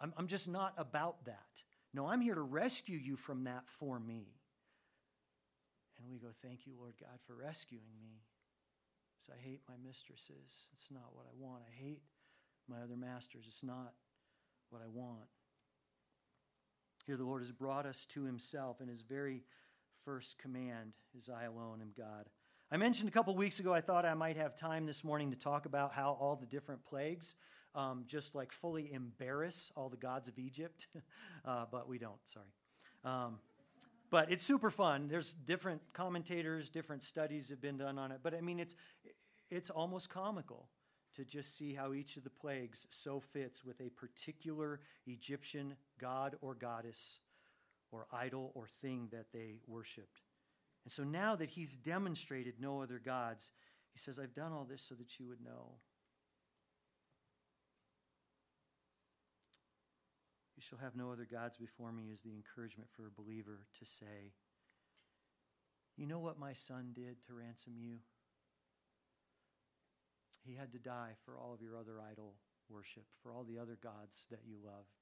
I'm, 0.00 0.12
I'm 0.16 0.26
just 0.26 0.48
not 0.48 0.74
about 0.76 1.24
that. 1.26 1.62
No, 1.94 2.06
I'm 2.06 2.20
here 2.20 2.34
to 2.34 2.42
rescue 2.42 2.98
you 2.98 3.16
from 3.16 3.44
that 3.44 3.68
for 3.68 3.98
me. 3.98 4.26
And 5.98 6.10
we 6.10 6.18
go, 6.18 6.28
Thank 6.42 6.66
you, 6.66 6.74
Lord 6.78 6.94
God, 7.00 7.18
for 7.26 7.34
rescuing 7.34 8.00
me. 8.00 8.22
Because 9.16 9.34
I 9.36 9.48
hate 9.48 9.60
my 9.68 9.74
mistresses. 9.84 10.68
It's 10.74 10.90
not 10.90 11.10
what 11.12 11.26
I 11.26 11.34
want. 11.36 11.62
I 11.66 11.84
hate 11.84 12.02
my 12.68 12.76
other 12.82 12.96
masters. 12.96 13.44
It's 13.48 13.64
not 13.64 13.94
what 14.70 14.82
I 14.82 14.88
want. 14.88 15.28
Here, 17.06 17.16
the 17.16 17.24
Lord 17.24 17.42
has 17.42 17.52
brought 17.52 17.86
us 17.86 18.06
to 18.06 18.24
Himself, 18.24 18.80
and 18.80 18.88
His 18.88 19.02
very 19.02 19.42
first 20.04 20.38
command 20.38 20.92
is 21.16 21.28
I 21.28 21.44
alone 21.44 21.80
am 21.80 21.90
God. 21.96 22.28
I 22.70 22.76
mentioned 22.76 23.08
a 23.08 23.12
couple 23.12 23.34
weeks 23.34 23.60
ago, 23.60 23.72
I 23.72 23.80
thought 23.80 24.04
I 24.04 24.12
might 24.12 24.36
have 24.36 24.54
time 24.54 24.84
this 24.84 25.02
morning 25.02 25.30
to 25.30 25.36
talk 25.36 25.64
about 25.64 25.92
how 25.92 26.18
all 26.20 26.36
the 26.36 26.46
different 26.46 26.84
plagues 26.84 27.34
um, 27.78 28.04
just 28.08 28.34
like 28.34 28.50
fully 28.50 28.92
embarrass 28.92 29.70
all 29.76 29.88
the 29.88 29.96
gods 29.96 30.28
of 30.28 30.36
Egypt, 30.38 30.88
uh, 31.44 31.64
but 31.70 31.88
we 31.88 31.98
don't, 31.98 32.18
sorry. 32.26 32.46
Um, 33.04 33.38
but 34.10 34.32
it's 34.32 34.44
super 34.44 34.70
fun. 34.70 35.06
There's 35.06 35.32
different 35.32 35.80
commentators, 35.92 36.70
different 36.70 37.04
studies 37.04 37.50
have 37.50 37.60
been 37.60 37.76
done 37.76 37.96
on 37.98 38.10
it. 38.10 38.18
But 38.22 38.34
I 38.34 38.40
mean, 38.40 38.58
it's, 38.58 38.74
it's 39.48 39.70
almost 39.70 40.10
comical 40.10 40.68
to 41.14 41.24
just 41.24 41.56
see 41.56 41.72
how 41.72 41.92
each 41.92 42.16
of 42.16 42.24
the 42.24 42.30
plagues 42.30 42.86
so 42.90 43.20
fits 43.20 43.64
with 43.64 43.80
a 43.80 43.90
particular 43.90 44.80
Egyptian 45.06 45.74
god 46.00 46.36
or 46.40 46.54
goddess 46.54 47.18
or 47.92 48.06
idol 48.12 48.50
or 48.54 48.66
thing 48.66 49.08
that 49.12 49.26
they 49.32 49.60
worshiped. 49.68 50.22
And 50.84 50.92
so 50.92 51.04
now 51.04 51.36
that 51.36 51.50
he's 51.50 51.76
demonstrated 51.76 52.54
no 52.60 52.80
other 52.82 52.98
gods, 52.98 53.52
he 53.92 53.98
says, 53.98 54.18
I've 54.18 54.34
done 54.34 54.52
all 54.52 54.64
this 54.64 54.82
so 54.82 54.94
that 54.96 55.20
you 55.20 55.28
would 55.28 55.44
know. 55.44 55.74
You 60.58 60.62
shall 60.62 60.78
have 60.78 60.96
no 60.96 61.12
other 61.12 61.24
gods 61.30 61.56
before 61.56 61.92
me 61.92 62.10
is 62.12 62.22
the 62.22 62.34
encouragement 62.34 62.90
for 62.90 63.06
a 63.06 63.12
believer 63.12 63.60
to 63.78 63.86
say, 63.86 64.32
You 65.96 66.04
know 66.04 66.18
what 66.18 66.36
my 66.36 66.52
son 66.52 66.90
did 66.96 67.22
to 67.26 67.34
ransom 67.34 67.74
you? 67.78 67.98
He 70.44 70.56
had 70.56 70.72
to 70.72 70.80
die 70.80 71.12
for 71.24 71.38
all 71.38 71.54
of 71.54 71.62
your 71.62 71.76
other 71.76 72.00
idol 72.10 72.34
worship, 72.68 73.04
for 73.22 73.32
all 73.32 73.44
the 73.44 73.56
other 73.56 73.78
gods 73.80 74.26
that 74.32 74.40
you 74.44 74.56
loved. 74.60 74.96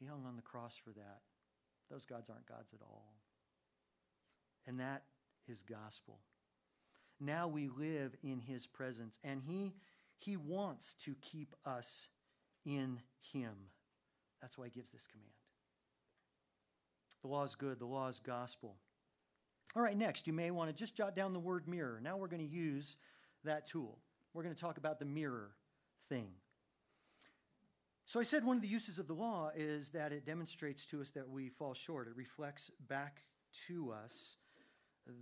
He 0.00 0.06
hung 0.06 0.24
on 0.26 0.36
the 0.36 0.40
cross 0.40 0.78
for 0.82 0.92
that. 0.92 1.20
Those 1.90 2.06
gods 2.06 2.30
aren't 2.30 2.46
gods 2.46 2.72
at 2.72 2.80
all. 2.80 3.12
And 4.66 4.80
that 4.80 5.02
is 5.46 5.60
gospel. 5.60 6.20
Now 7.20 7.48
we 7.48 7.68
live 7.68 8.16
in 8.22 8.40
his 8.40 8.66
presence, 8.66 9.18
and 9.22 9.42
he, 9.42 9.74
he 10.16 10.38
wants 10.38 10.94
to 11.04 11.14
keep 11.20 11.54
us 11.66 12.08
in 12.64 13.00
him. 13.20 13.73
That's 14.44 14.58
why 14.58 14.66
he 14.66 14.70
gives 14.70 14.90
this 14.90 15.06
command. 15.06 15.32
The 17.22 17.28
law 17.28 17.44
is 17.44 17.54
good, 17.54 17.78
the 17.78 17.86
law 17.86 18.08
is 18.08 18.18
gospel. 18.18 18.76
All 19.74 19.80
right, 19.80 19.96
next, 19.96 20.26
you 20.26 20.34
may 20.34 20.50
want 20.50 20.68
to 20.68 20.76
just 20.76 20.94
jot 20.94 21.16
down 21.16 21.32
the 21.32 21.40
word 21.40 21.66
mirror. 21.66 21.98
Now 22.02 22.18
we're 22.18 22.28
going 22.28 22.46
to 22.46 22.54
use 22.54 22.98
that 23.44 23.66
tool. 23.66 24.00
We're 24.34 24.42
going 24.42 24.54
to 24.54 24.60
talk 24.60 24.76
about 24.76 24.98
the 24.98 25.06
mirror 25.06 25.52
thing. 26.10 26.26
So 28.04 28.20
I 28.20 28.22
said 28.22 28.44
one 28.44 28.56
of 28.56 28.62
the 28.62 28.68
uses 28.68 28.98
of 28.98 29.06
the 29.06 29.14
law 29.14 29.50
is 29.56 29.92
that 29.92 30.12
it 30.12 30.26
demonstrates 30.26 30.84
to 30.88 31.00
us 31.00 31.10
that 31.12 31.26
we 31.26 31.48
fall 31.48 31.72
short. 31.72 32.06
It 32.06 32.14
reflects 32.14 32.70
back 32.86 33.22
to 33.66 33.92
us 33.92 34.36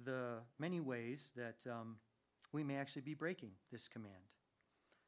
the 0.04 0.38
many 0.58 0.80
ways 0.80 1.32
that 1.36 1.64
um, 1.70 1.98
we 2.50 2.64
may 2.64 2.74
actually 2.74 3.02
be 3.02 3.14
breaking 3.14 3.52
this 3.70 3.86
command. 3.86 4.32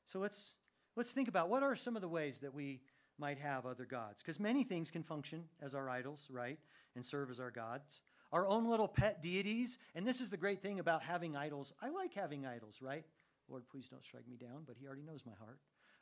So 0.05 0.21
let's 0.21 0.55
let's 0.95 1.11
think 1.11 1.27
about 1.27 1.49
what 1.49 1.65
are 1.65 1.75
some 1.75 1.97
of 1.97 2.01
the 2.01 2.09
ways 2.09 2.39
that 2.39 2.55
we 2.55 2.81
might 3.19 3.39
have 3.39 3.67
other 3.67 3.85
gods. 3.85 4.23
Because 4.23 4.41
many 4.41 4.65
things 4.65 4.91
can 4.91 5.03
function 5.03 5.45
as 5.63 5.75
our 5.75 5.89
idols, 5.89 6.29
right? 6.31 6.59
And 6.95 7.05
serve 7.05 7.31
as 7.31 7.41
our 7.41 7.51
gods. 7.51 8.01
Our 8.33 8.47
own 8.47 8.69
little 8.69 8.89
pet 8.89 9.23
deities. 9.23 9.79
And 9.95 10.07
this 10.07 10.21
is 10.21 10.31
the 10.31 10.37
great 10.37 10.63
thing 10.63 10.81
about 10.81 11.03
having 11.03 11.37
idols. 11.37 11.73
I 11.83 11.91
like 11.91 12.15
having 12.15 12.47
idols, 12.47 12.79
right? 12.81 13.05
Lord, 13.49 13.65
please 13.71 13.89
don't 13.89 14.05
strike 14.05 14.29
me 14.29 14.37
down, 14.37 14.65
but 14.67 14.77
He 14.79 14.87
already 14.87 15.03
knows 15.03 15.23
my 15.27 15.35
heart. 15.39 15.59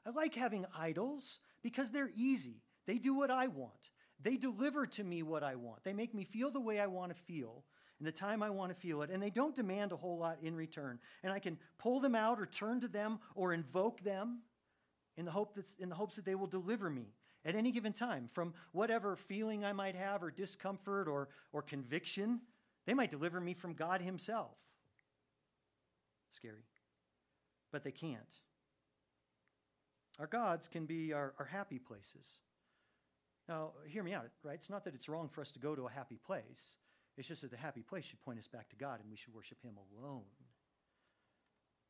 I 0.06 0.10
like 0.10 0.34
having 0.34 0.66
idols 0.76 1.38
because 1.62 1.90
they're 1.90 2.10
easy. 2.16 2.62
They 2.86 2.98
do 2.98 3.14
what 3.14 3.30
I 3.30 3.46
want, 3.46 3.90
they 4.20 4.36
deliver 4.36 4.86
to 4.86 5.04
me 5.04 5.22
what 5.22 5.42
I 5.42 5.56
want. 5.56 5.84
They 5.84 5.92
make 5.92 6.14
me 6.14 6.24
feel 6.24 6.50
the 6.50 6.60
way 6.60 6.80
I 6.80 6.86
want 6.86 7.14
to 7.14 7.22
feel 7.22 7.64
in 8.00 8.06
the 8.06 8.12
time 8.12 8.42
I 8.42 8.50
want 8.50 8.74
to 8.74 8.80
feel 8.80 9.02
it, 9.02 9.10
and 9.10 9.22
they 9.22 9.30
don't 9.30 9.54
demand 9.54 9.92
a 9.92 9.96
whole 9.96 10.18
lot 10.18 10.38
in 10.42 10.56
return. 10.56 10.98
And 11.22 11.32
I 11.32 11.38
can 11.38 11.56
pull 11.78 12.00
them 12.00 12.16
out 12.16 12.40
or 12.40 12.46
turn 12.46 12.80
to 12.80 12.88
them 12.88 13.20
or 13.36 13.52
invoke 13.52 14.02
them 14.02 14.40
in 15.16 15.24
the, 15.24 15.30
hope 15.30 15.54
that, 15.54 15.66
in 15.78 15.88
the 15.88 15.94
hopes 15.94 16.16
that 16.16 16.24
they 16.24 16.34
will 16.34 16.46
deliver 16.46 16.88
me 16.88 17.14
at 17.44 17.54
any 17.54 17.72
given 17.72 17.92
time 17.92 18.28
from 18.32 18.54
whatever 18.72 19.16
feeling 19.16 19.64
I 19.64 19.72
might 19.72 19.94
have 19.94 20.22
or 20.22 20.30
discomfort 20.30 21.08
or, 21.08 21.28
or 21.52 21.62
conviction. 21.62 22.40
They 22.86 22.94
might 22.94 23.10
deliver 23.10 23.40
me 23.40 23.54
from 23.54 23.74
God 23.74 24.00
Himself. 24.00 24.56
Scary. 26.30 26.64
But 27.70 27.84
they 27.84 27.90
can't. 27.90 28.40
Our 30.18 30.26
gods 30.26 30.68
can 30.68 30.86
be 30.86 31.12
our, 31.12 31.34
our 31.38 31.46
happy 31.46 31.78
places. 31.78 32.38
Now, 33.48 33.72
hear 33.86 34.02
me 34.02 34.14
out, 34.14 34.28
right? 34.42 34.54
It's 34.54 34.70
not 34.70 34.84
that 34.84 34.94
it's 34.94 35.08
wrong 35.08 35.28
for 35.28 35.40
us 35.40 35.50
to 35.52 35.58
go 35.58 35.74
to 35.74 35.86
a 35.86 35.90
happy 35.90 36.18
place. 36.24 36.76
It's 37.16 37.28
just 37.28 37.42
that 37.42 37.50
the 37.50 37.56
happy 37.56 37.82
place 37.82 38.04
should 38.04 38.20
point 38.20 38.38
us 38.38 38.46
back 38.46 38.68
to 38.70 38.76
God 38.76 39.00
and 39.00 39.10
we 39.10 39.16
should 39.16 39.34
worship 39.34 39.62
Him 39.62 39.74
alone. 39.98 40.22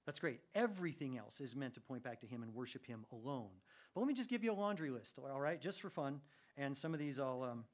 That's 0.06 0.18
great. 0.18 0.40
Everything 0.54 1.16
else 1.16 1.40
is 1.40 1.54
meant 1.54 1.74
to 1.74 1.80
point 1.80 2.02
back 2.02 2.20
to 2.20 2.26
Him 2.26 2.42
and 2.42 2.54
worship 2.54 2.86
Him 2.86 3.04
alone. 3.12 3.50
But 3.94 4.00
let 4.00 4.08
me 4.08 4.14
just 4.14 4.30
give 4.30 4.42
you 4.42 4.52
a 4.52 4.54
laundry 4.54 4.90
list, 4.90 5.18
all 5.18 5.40
right, 5.40 5.60
just 5.60 5.80
for 5.80 5.90
fun. 5.90 6.20
And 6.56 6.76
some 6.76 6.92
of 6.92 7.00
these 7.00 7.18
I'll 7.18 7.42
um, 7.42 7.64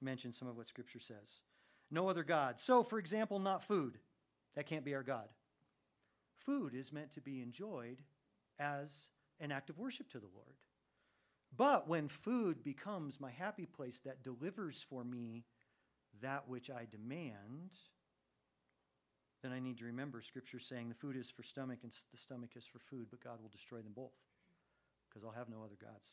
mention 0.00 0.32
some 0.32 0.48
of 0.48 0.56
what 0.56 0.68
Scripture 0.68 1.00
says. 1.00 1.40
No 1.90 2.08
other 2.08 2.22
God. 2.24 2.58
So, 2.60 2.82
for 2.82 2.98
example, 2.98 3.38
not 3.38 3.62
food. 3.62 3.98
That 4.54 4.66
can't 4.66 4.84
be 4.84 4.94
our 4.94 5.02
God. 5.02 5.28
Food 6.38 6.74
is 6.74 6.92
meant 6.92 7.12
to 7.12 7.20
be 7.20 7.40
enjoyed 7.40 8.02
as 8.58 9.08
an 9.40 9.52
act 9.52 9.70
of 9.70 9.78
worship 9.78 10.08
to 10.10 10.18
the 10.18 10.28
Lord. 10.34 10.56
But 11.54 11.88
when 11.88 12.08
food 12.08 12.62
becomes 12.62 13.20
my 13.20 13.30
happy 13.30 13.66
place 13.66 14.00
that 14.00 14.22
delivers 14.22 14.84
for 14.88 15.04
me 15.04 15.44
that 16.22 16.48
which 16.48 16.70
I 16.70 16.86
demand, 16.90 17.72
then 19.42 19.52
I 19.52 19.58
need 19.58 19.78
to 19.78 19.84
remember 19.84 20.20
Scripture 20.20 20.58
saying 20.58 20.88
the 20.88 20.94
food 20.94 21.16
is 21.16 21.30
for 21.30 21.42
stomach 21.42 21.80
and 21.82 21.92
the 22.12 22.18
stomach 22.18 22.50
is 22.56 22.66
for 22.66 22.78
food, 22.78 23.08
but 23.10 23.22
God 23.22 23.40
will 23.42 23.48
destroy 23.48 23.78
them 23.78 23.92
both 23.94 24.14
because 25.08 25.24
I'll 25.24 25.38
have 25.38 25.48
no 25.48 25.64
other 25.64 25.76
gods. 25.80 26.12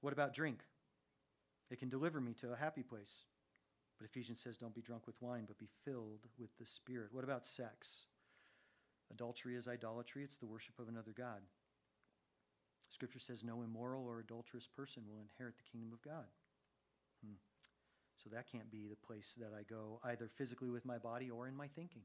What 0.00 0.12
about 0.12 0.32
drink? 0.32 0.60
It 1.70 1.78
can 1.78 1.88
deliver 1.88 2.20
me 2.20 2.32
to 2.34 2.52
a 2.52 2.56
happy 2.56 2.82
place. 2.82 3.24
But 3.98 4.06
Ephesians 4.06 4.40
says, 4.40 4.56
don't 4.56 4.74
be 4.74 4.80
drunk 4.80 5.06
with 5.06 5.20
wine, 5.20 5.44
but 5.46 5.58
be 5.58 5.68
filled 5.84 6.26
with 6.38 6.56
the 6.58 6.64
Spirit. 6.64 7.12
What 7.12 7.24
about 7.24 7.44
sex? 7.44 8.06
Adultery 9.10 9.56
is 9.56 9.68
idolatry, 9.68 10.24
it's 10.24 10.38
the 10.38 10.46
worship 10.46 10.78
of 10.78 10.88
another 10.88 11.12
God. 11.14 11.42
Scripture 12.88 13.18
says, 13.18 13.44
no 13.44 13.62
immoral 13.62 14.06
or 14.06 14.20
adulterous 14.20 14.66
person 14.66 15.02
will 15.06 15.20
inherit 15.20 15.56
the 15.58 15.70
kingdom 15.70 15.92
of 15.92 16.00
God. 16.02 16.26
So 18.22 18.30
that 18.30 18.50
can't 18.50 18.70
be 18.70 18.86
the 18.86 18.96
place 18.96 19.36
that 19.40 19.52
I 19.58 19.62
go, 19.62 20.00
either 20.04 20.28
physically 20.28 20.68
with 20.68 20.84
my 20.84 20.98
body 20.98 21.30
or 21.30 21.48
in 21.48 21.56
my 21.56 21.68
thinking. 21.68 22.02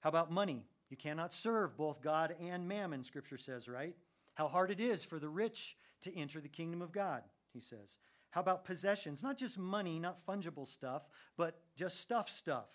How 0.00 0.10
about 0.10 0.30
money? 0.30 0.66
You 0.90 0.96
cannot 0.96 1.32
serve 1.32 1.76
both 1.76 2.02
God 2.02 2.34
and 2.38 2.68
mammon, 2.68 3.02
Scripture 3.02 3.38
says, 3.38 3.68
right? 3.68 3.96
How 4.34 4.48
hard 4.48 4.70
it 4.70 4.80
is 4.80 5.02
for 5.02 5.18
the 5.18 5.28
rich 5.28 5.76
to 6.02 6.14
enter 6.14 6.40
the 6.40 6.48
kingdom 6.48 6.82
of 6.82 6.92
God, 6.92 7.22
he 7.52 7.60
says. 7.60 7.98
How 8.30 8.42
about 8.42 8.64
possessions? 8.64 9.22
Not 9.22 9.38
just 9.38 9.58
money, 9.58 9.98
not 9.98 10.26
fungible 10.26 10.66
stuff, 10.66 11.08
but 11.38 11.60
just 11.76 12.00
stuff 12.00 12.28
stuff. 12.28 12.68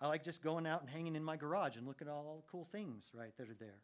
I 0.00 0.08
like 0.08 0.24
just 0.24 0.42
going 0.42 0.66
out 0.66 0.82
and 0.82 0.90
hanging 0.90 1.16
in 1.16 1.24
my 1.24 1.36
garage 1.36 1.76
and 1.76 1.86
looking 1.86 2.08
at 2.08 2.12
all 2.12 2.42
the 2.44 2.50
cool 2.50 2.68
things, 2.70 3.10
right, 3.14 3.34
that 3.38 3.48
are 3.48 3.56
there. 3.58 3.80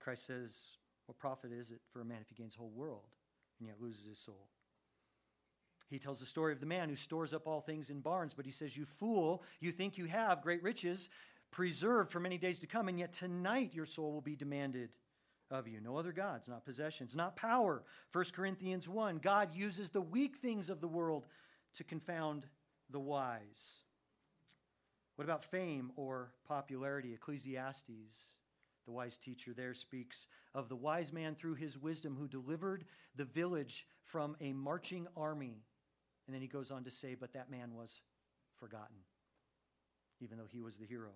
Christ 0.00 0.26
says, 0.26 0.78
What 1.04 1.18
profit 1.18 1.52
is 1.52 1.70
it 1.70 1.80
for 1.92 2.00
a 2.00 2.04
man 2.04 2.18
if 2.22 2.28
he 2.30 2.34
gains 2.34 2.54
the 2.54 2.60
whole 2.60 2.72
world 2.74 3.04
and 3.60 3.68
yet 3.68 3.76
loses 3.80 4.06
his 4.06 4.18
soul? 4.18 4.48
He 5.88 5.98
tells 5.98 6.18
the 6.18 6.26
story 6.26 6.52
of 6.52 6.60
the 6.60 6.66
man 6.66 6.88
who 6.88 6.96
stores 6.96 7.32
up 7.32 7.46
all 7.46 7.60
things 7.60 7.90
in 7.90 8.00
barns, 8.00 8.34
but 8.34 8.44
he 8.44 8.50
says, 8.50 8.76
You 8.76 8.84
fool, 8.84 9.42
you 9.60 9.70
think 9.70 9.98
you 9.98 10.06
have 10.06 10.42
great 10.42 10.62
riches 10.62 11.08
preserved 11.52 12.10
for 12.10 12.20
many 12.20 12.38
days 12.38 12.58
to 12.58 12.66
come, 12.66 12.88
and 12.88 12.98
yet 12.98 13.12
tonight 13.12 13.74
your 13.74 13.86
soul 13.86 14.12
will 14.12 14.20
be 14.20 14.36
demanded 14.36 14.90
of 15.50 15.68
you. 15.68 15.80
No 15.80 15.96
other 15.96 16.12
gods, 16.12 16.48
not 16.48 16.64
possessions, 16.64 17.14
not 17.14 17.36
power. 17.36 17.84
1 18.12 18.24
Corinthians 18.32 18.88
1 18.88 19.18
God 19.18 19.54
uses 19.54 19.90
the 19.90 20.00
weak 20.00 20.36
things 20.36 20.68
of 20.70 20.80
the 20.80 20.88
world 20.88 21.26
to 21.74 21.84
confound 21.84 22.46
the 22.90 23.00
wise. 23.00 23.82
What 25.14 25.24
about 25.24 25.44
fame 25.44 25.92
or 25.96 26.32
popularity? 26.46 27.14
Ecclesiastes, 27.14 28.32
the 28.84 28.92
wise 28.92 29.16
teacher 29.16 29.54
there, 29.54 29.72
speaks 29.72 30.26
of 30.54 30.68
the 30.68 30.76
wise 30.76 31.12
man 31.12 31.34
through 31.34 31.54
his 31.54 31.78
wisdom 31.78 32.16
who 32.18 32.28
delivered 32.28 32.84
the 33.14 33.24
village 33.24 33.86
from 34.02 34.36
a 34.40 34.52
marching 34.52 35.06
army. 35.16 35.62
And 36.26 36.34
then 36.34 36.42
he 36.42 36.48
goes 36.48 36.70
on 36.70 36.84
to 36.84 36.90
say, 36.90 37.14
But 37.14 37.32
that 37.34 37.50
man 37.50 37.74
was 37.74 38.00
forgotten, 38.58 38.96
even 40.20 40.38
though 40.38 40.48
he 40.50 40.60
was 40.60 40.78
the 40.78 40.86
hero. 40.86 41.10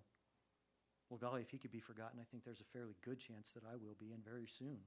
Well, 1.09 1.19
golly, 1.19 1.43
if 1.43 1.51
he 1.51 1.59
could 1.59 1.73
be 1.73 1.81
forgotten, 1.81 2.21
I 2.21 2.25
think 2.31 2.45
there's 2.45 2.61
a 2.61 2.73
fairly 2.73 2.95
good 3.05 3.19
chance 3.19 3.53
that 3.53 3.65
I 3.65 3.75
will 3.75 3.97
be, 3.99 4.13
and 4.13 4.25
very 4.25 4.47
soon. 4.47 4.79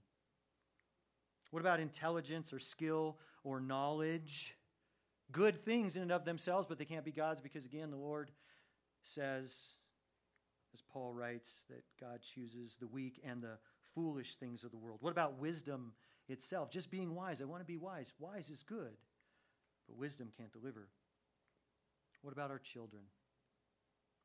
What 1.52 1.60
about 1.60 1.80
intelligence 1.80 2.54
or 2.54 2.60
skill 2.60 3.18
or 3.44 3.60
knowledge? 3.60 4.56
Good 5.32 5.60
things 5.60 5.98
in 5.98 6.02
and 6.02 6.12
of 6.12 6.24
themselves, 6.24 6.66
but 6.66 6.78
they 6.78 6.86
can't 6.86 7.04
be 7.04 7.12
God's 7.12 7.42
because, 7.42 7.66
again, 7.66 7.92
the 7.92 7.98
Lord 7.98 8.32
says, 9.04 9.74
as 10.74 10.82
Paul 10.82 11.14
writes, 11.14 11.66
that 11.70 11.84
God 12.00 12.22
chooses 12.22 12.78
the 12.80 12.88
weak 12.88 13.20
and 13.24 13.42
the 13.42 13.58
foolish 13.94 14.38
things 14.38 14.64
of 14.64 14.72
the 14.72 14.78
world. 14.78 15.00
What 15.02 15.12
about 15.12 15.40
wisdom 15.40 15.94
itself? 16.30 16.72
Just 16.72 16.90
being 16.90 17.14
wise. 17.14 17.42
I 17.42 17.46
want 17.46 17.62
to 17.62 17.66
be 17.66 17.78
wise. 17.78 18.14
Wise 18.18 18.50
is 18.50 18.64
good, 18.64 18.98
but 19.94 20.02
wisdom 20.02 20.34
can't 20.36 20.52
deliver. 20.52 20.90
What 22.26 22.34
about 22.34 22.50
our 22.50 22.58
children? 22.58 23.04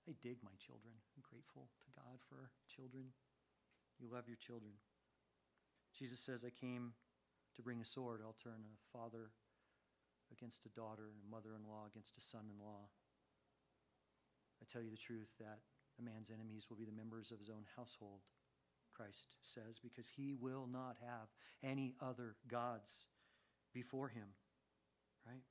I 0.09 0.17
dig 0.23 0.41
my 0.41 0.57
children. 0.57 0.97
I'm 1.13 1.21
grateful 1.21 1.69
to 1.85 1.89
God 1.93 2.17
for 2.25 2.41
our 2.41 2.51
children. 2.73 3.13
You 4.01 4.09
love 4.09 4.25
your 4.29 4.41
children. 4.41 4.73
Jesus 5.93 6.21
says, 6.21 6.41
I 6.41 6.49
came 6.49 6.97
to 7.57 7.61
bring 7.61 7.83
a 7.83 7.85
sword. 7.85 8.21
I'll 8.25 8.39
turn 8.41 8.65
a 8.65 8.81
father 8.97 9.29
against 10.33 10.65
a 10.65 10.73
daughter, 10.73 11.13
a 11.13 11.29
mother 11.29 11.53
in 11.53 11.69
law 11.69 11.85
against 11.85 12.17
a 12.17 12.25
son 12.25 12.49
in 12.49 12.57
law. 12.65 12.89
I 14.63 14.65
tell 14.65 14.81
you 14.81 14.91
the 14.91 14.97
truth 14.97 15.29
that 15.39 15.61
a 16.01 16.03
man's 16.03 16.31
enemies 16.33 16.69
will 16.71 16.79
be 16.79 16.89
the 16.89 16.97
members 16.97 17.31
of 17.31 17.41
his 17.41 17.51
own 17.51 17.69
household, 17.77 18.25
Christ 18.95 19.37
says, 19.43 19.77
because 19.83 20.09
he 20.09 20.33
will 20.33 20.67
not 20.71 20.97
have 21.05 21.29
any 21.63 21.93
other 22.01 22.37
gods 22.49 23.05
before 23.75 24.09
him, 24.09 24.33
right? 25.27 25.45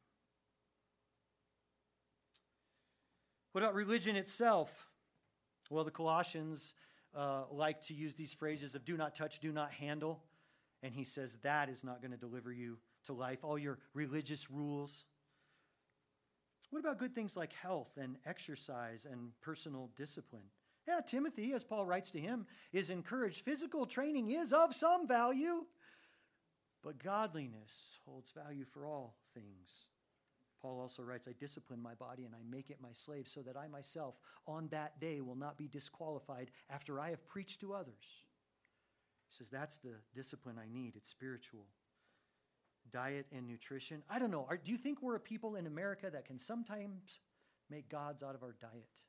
What 3.57 3.63
about 3.63 3.73
religion 3.73 4.15
itself? 4.15 4.87
Well, 5.71 5.83
the 5.83 5.89
Colossians 5.89 6.75
uh, 7.15 7.45
like 7.49 7.81
to 7.87 7.95
use 7.95 8.13
these 8.13 8.31
phrases 8.31 8.75
of 8.75 8.85
do 8.85 8.95
not 8.95 9.15
touch, 9.15 9.39
do 9.39 9.51
not 9.51 9.71
handle. 9.71 10.21
And 10.83 10.93
he 10.93 11.03
says 11.03 11.39
that 11.41 11.67
is 11.67 11.83
not 11.83 11.99
going 11.99 12.11
to 12.11 12.17
deliver 12.17 12.53
you 12.53 12.77
to 13.05 13.13
life. 13.13 13.43
All 13.43 13.57
your 13.57 13.79
religious 13.95 14.51
rules. 14.51 15.05
What 16.69 16.81
about 16.81 16.99
good 16.99 17.15
things 17.15 17.35
like 17.35 17.51
health 17.51 17.97
and 17.99 18.17
exercise 18.27 19.07
and 19.11 19.31
personal 19.41 19.89
discipline? 19.97 20.45
Yeah, 20.87 20.99
Timothy, 21.03 21.53
as 21.53 21.63
Paul 21.63 21.83
writes 21.83 22.11
to 22.11 22.19
him, 22.19 22.45
is 22.73 22.91
encouraged. 22.91 23.43
Physical 23.43 23.87
training 23.87 24.29
is 24.29 24.53
of 24.53 24.75
some 24.75 25.07
value, 25.07 25.65
but 26.83 27.03
godliness 27.03 27.97
holds 28.05 28.29
value 28.29 28.65
for 28.65 28.85
all 28.85 29.15
things. 29.33 29.87
Paul 30.61 30.79
also 30.79 31.03
writes, 31.03 31.27
I 31.27 31.33
discipline 31.39 31.81
my 31.81 31.93
body 31.93 32.25
and 32.25 32.33
I 32.33 32.39
make 32.49 32.69
it 32.69 32.77
my 32.81 32.91
slave 32.91 33.27
so 33.27 33.41
that 33.41 33.57
I 33.57 33.67
myself 33.67 34.15
on 34.47 34.67
that 34.69 34.99
day 34.99 35.21
will 35.21 35.35
not 35.35 35.57
be 35.57 35.67
disqualified 35.67 36.51
after 36.69 36.99
I 36.99 37.11
have 37.11 37.27
preached 37.27 37.61
to 37.61 37.73
others. 37.73 38.23
He 39.29 39.35
says, 39.35 39.49
That's 39.49 39.77
the 39.77 39.93
discipline 40.15 40.57
I 40.59 40.67
need. 40.71 40.93
It's 40.95 41.09
spiritual. 41.09 41.65
Diet 42.91 43.25
and 43.35 43.47
nutrition. 43.47 44.01
I 44.09 44.17
don't 44.17 44.31
know. 44.31 44.45
Are, 44.49 44.57
do 44.57 44.71
you 44.71 44.77
think 44.77 45.01
we're 45.01 45.15
a 45.15 45.19
people 45.19 45.57
in 45.57 45.67
America 45.67 46.09
that 46.09 46.25
can 46.25 46.39
sometimes 46.39 47.19
make 47.69 47.89
gods 47.89 48.23
out 48.23 48.33
of 48.33 48.43
our 48.43 48.55
diet? 48.61 49.03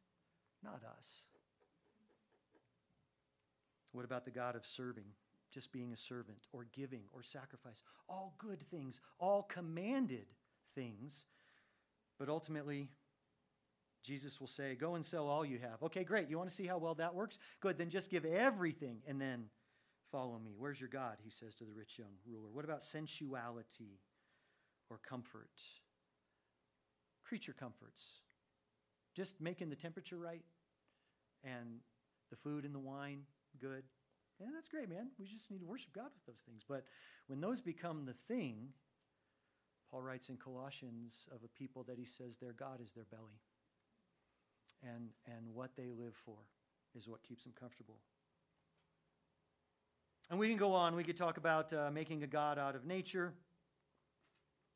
Not 0.65 0.83
us. 0.99 1.23
What 3.93 4.05
about 4.05 4.25
the 4.25 4.33
God 4.33 4.57
of 4.57 4.67
serving? 4.67 5.05
Just 5.51 5.73
being 5.73 5.93
a 5.93 5.97
servant 5.97 6.47
or 6.53 6.67
giving 6.73 7.03
or 7.13 7.23
sacrifice. 7.23 7.83
All 8.09 8.35
good 8.37 8.61
things, 8.61 9.01
all 9.19 9.45
commanded 9.45 10.27
things 10.75 11.25
but 12.19 12.29
ultimately, 12.29 12.91
Jesus 14.05 14.41
will 14.41 14.47
say, 14.47 14.75
Go 14.75 14.95
and 14.95 15.05
sell 15.05 15.29
all 15.29 15.45
you 15.45 15.59
have. 15.59 15.83
Okay, 15.83 16.05
great. 16.05 16.29
You 16.29 16.39
want 16.39 16.49
to 16.49 16.55
see 16.55 16.67
how 16.67 16.79
well 16.79 16.95
that 16.95 17.15
works? 17.15 17.39
Good, 17.61 17.79
then 17.79 17.91
just 17.91 18.11
give 18.11 18.25
everything 18.25 18.99
and 19.07 19.21
then 19.21 19.45
follow 20.11 20.39
me. 20.39 20.55
Where's 20.57 20.81
your 20.81 20.89
God? 20.89 21.19
He 21.23 21.31
says 21.31 21.55
to 21.57 21.65
the 21.65 21.73
rich 21.73 21.99
young 21.99 22.13
ruler. 22.27 22.49
What 22.53 22.65
about 22.65 22.83
sensuality 22.83 24.01
or 24.91 24.99
comfort? 24.99 25.51
Creature 27.25 27.55
comforts. 27.59 28.21
Just 29.15 29.41
making 29.41 29.69
the 29.69 29.77
temperature 29.77 30.17
right 30.17 30.45
and 31.45 31.81
the 32.31 32.37
food 32.37 32.65
and 32.65 32.75
the 32.75 32.79
wine 32.79 33.23
good. 33.61 33.83
Yeah, 34.41 34.47
that's 34.55 34.69
great, 34.69 34.89
man. 34.89 35.09
We 35.19 35.27
just 35.27 35.51
need 35.51 35.61
to 35.61 35.67
worship 35.67 35.93
God 35.93 36.11
with 36.15 36.25
those 36.27 36.43
things. 36.47 36.65
But 36.67 36.85
when 37.27 37.41
those 37.41 37.61
become 37.61 38.05
the 38.05 38.15
thing, 38.33 38.69
Paul 39.91 40.03
writes 40.03 40.29
in 40.29 40.37
Colossians 40.37 41.29
of 41.33 41.39
a 41.45 41.49
people 41.49 41.83
that 41.85 41.99
he 41.99 42.05
says 42.05 42.37
their 42.37 42.53
God 42.53 42.81
is 42.83 42.93
their 42.93 43.07
belly. 43.11 43.41
And, 44.83 45.09
and 45.27 45.55
what 45.55 45.71
they 45.77 45.91
live 45.91 46.15
for 46.15 46.37
is 46.95 47.09
what 47.09 47.23
keeps 47.23 47.45
them 47.45 47.53
comfortable. 47.59 47.97
And 50.31 50.39
we 50.39 50.49
can 50.49 50.59
go 50.59 50.75
on. 50.75 50.95
We 50.95 51.05
could 51.05 51.17
talk 51.17 51.39
about 51.39 51.73
uh, 51.73 51.91
making 51.91 52.23
a 52.23 52.27
God 52.27 52.59
out 52.59 52.75
of 52.75 52.85
nature. 52.85 53.33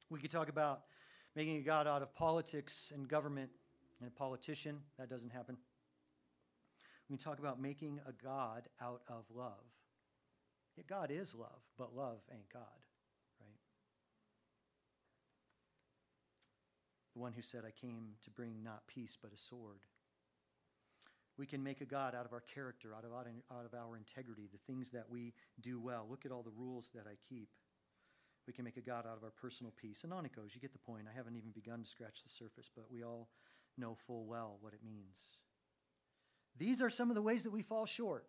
We 0.08 0.18
could 0.18 0.30
talk 0.30 0.48
about 0.48 0.82
making 1.36 1.58
a 1.58 1.60
God 1.60 1.86
out 1.86 2.02
of 2.02 2.14
politics 2.14 2.90
and 2.94 3.06
government 3.06 3.50
and 4.00 4.08
a 4.08 4.10
politician. 4.10 4.78
That 4.98 5.10
doesn't 5.10 5.30
happen. 5.30 5.56
We 7.08 7.16
can 7.16 7.22
talk 7.22 7.38
about 7.38 7.60
making 7.60 8.00
a 8.06 8.12
God 8.12 8.62
out 8.80 9.02
of 9.08 9.24
love. 9.34 9.52
Yeah, 10.76 10.84
God 10.88 11.10
is 11.10 11.34
love, 11.34 11.60
but 11.76 11.94
love 11.94 12.20
ain't 12.32 12.48
God. 12.52 12.62
The 17.14 17.20
one 17.20 17.32
who 17.32 17.42
said, 17.42 17.62
I 17.66 17.70
came 17.70 18.14
to 18.24 18.30
bring 18.30 18.62
not 18.62 18.86
peace, 18.86 19.16
but 19.20 19.32
a 19.32 19.36
sword. 19.36 19.80
We 21.38 21.46
can 21.46 21.62
make 21.62 21.80
a 21.80 21.86
God 21.86 22.14
out 22.14 22.26
of 22.26 22.32
our 22.32 22.40
character, 22.40 22.94
out 22.94 23.04
of, 23.04 23.12
out 23.12 23.64
of 23.64 23.74
our 23.74 23.96
integrity, 23.96 24.48
the 24.52 24.72
things 24.72 24.90
that 24.90 25.06
we 25.10 25.32
do 25.60 25.80
well. 25.80 26.06
Look 26.08 26.26
at 26.26 26.32
all 26.32 26.42
the 26.42 26.52
rules 26.56 26.90
that 26.94 27.06
I 27.06 27.16
keep. 27.28 27.48
We 28.46 28.52
can 28.52 28.64
make 28.64 28.76
a 28.76 28.82
God 28.82 29.06
out 29.06 29.16
of 29.16 29.24
our 29.24 29.30
personal 29.30 29.72
peace. 29.80 30.04
And 30.04 30.12
on 30.12 30.26
it 30.26 30.34
goes. 30.34 30.54
You 30.54 30.60
get 30.60 30.72
the 30.72 30.78
point. 30.78 31.06
I 31.10 31.16
haven't 31.16 31.36
even 31.36 31.50
begun 31.50 31.82
to 31.82 31.88
scratch 31.88 32.22
the 32.22 32.28
surface, 32.28 32.70
but 32.74 32.86
we 32.90 33.02
all 33.02 33.28
know 33.78 33.96
full 34.06 34.26
well 34.26 34.58
what 34.60 34.74
it 34.74 34.80
means. 34.84 35.38
These 36.58 36.82
are 36.82 36.90
some 36.90 37.10
of 37.10 37.14
the 37.14 37.22
ways 37.22 37.44
that 37.44 37.52
we 37.52 37.62
fall 37.62 37.86
short. 37.86 38.26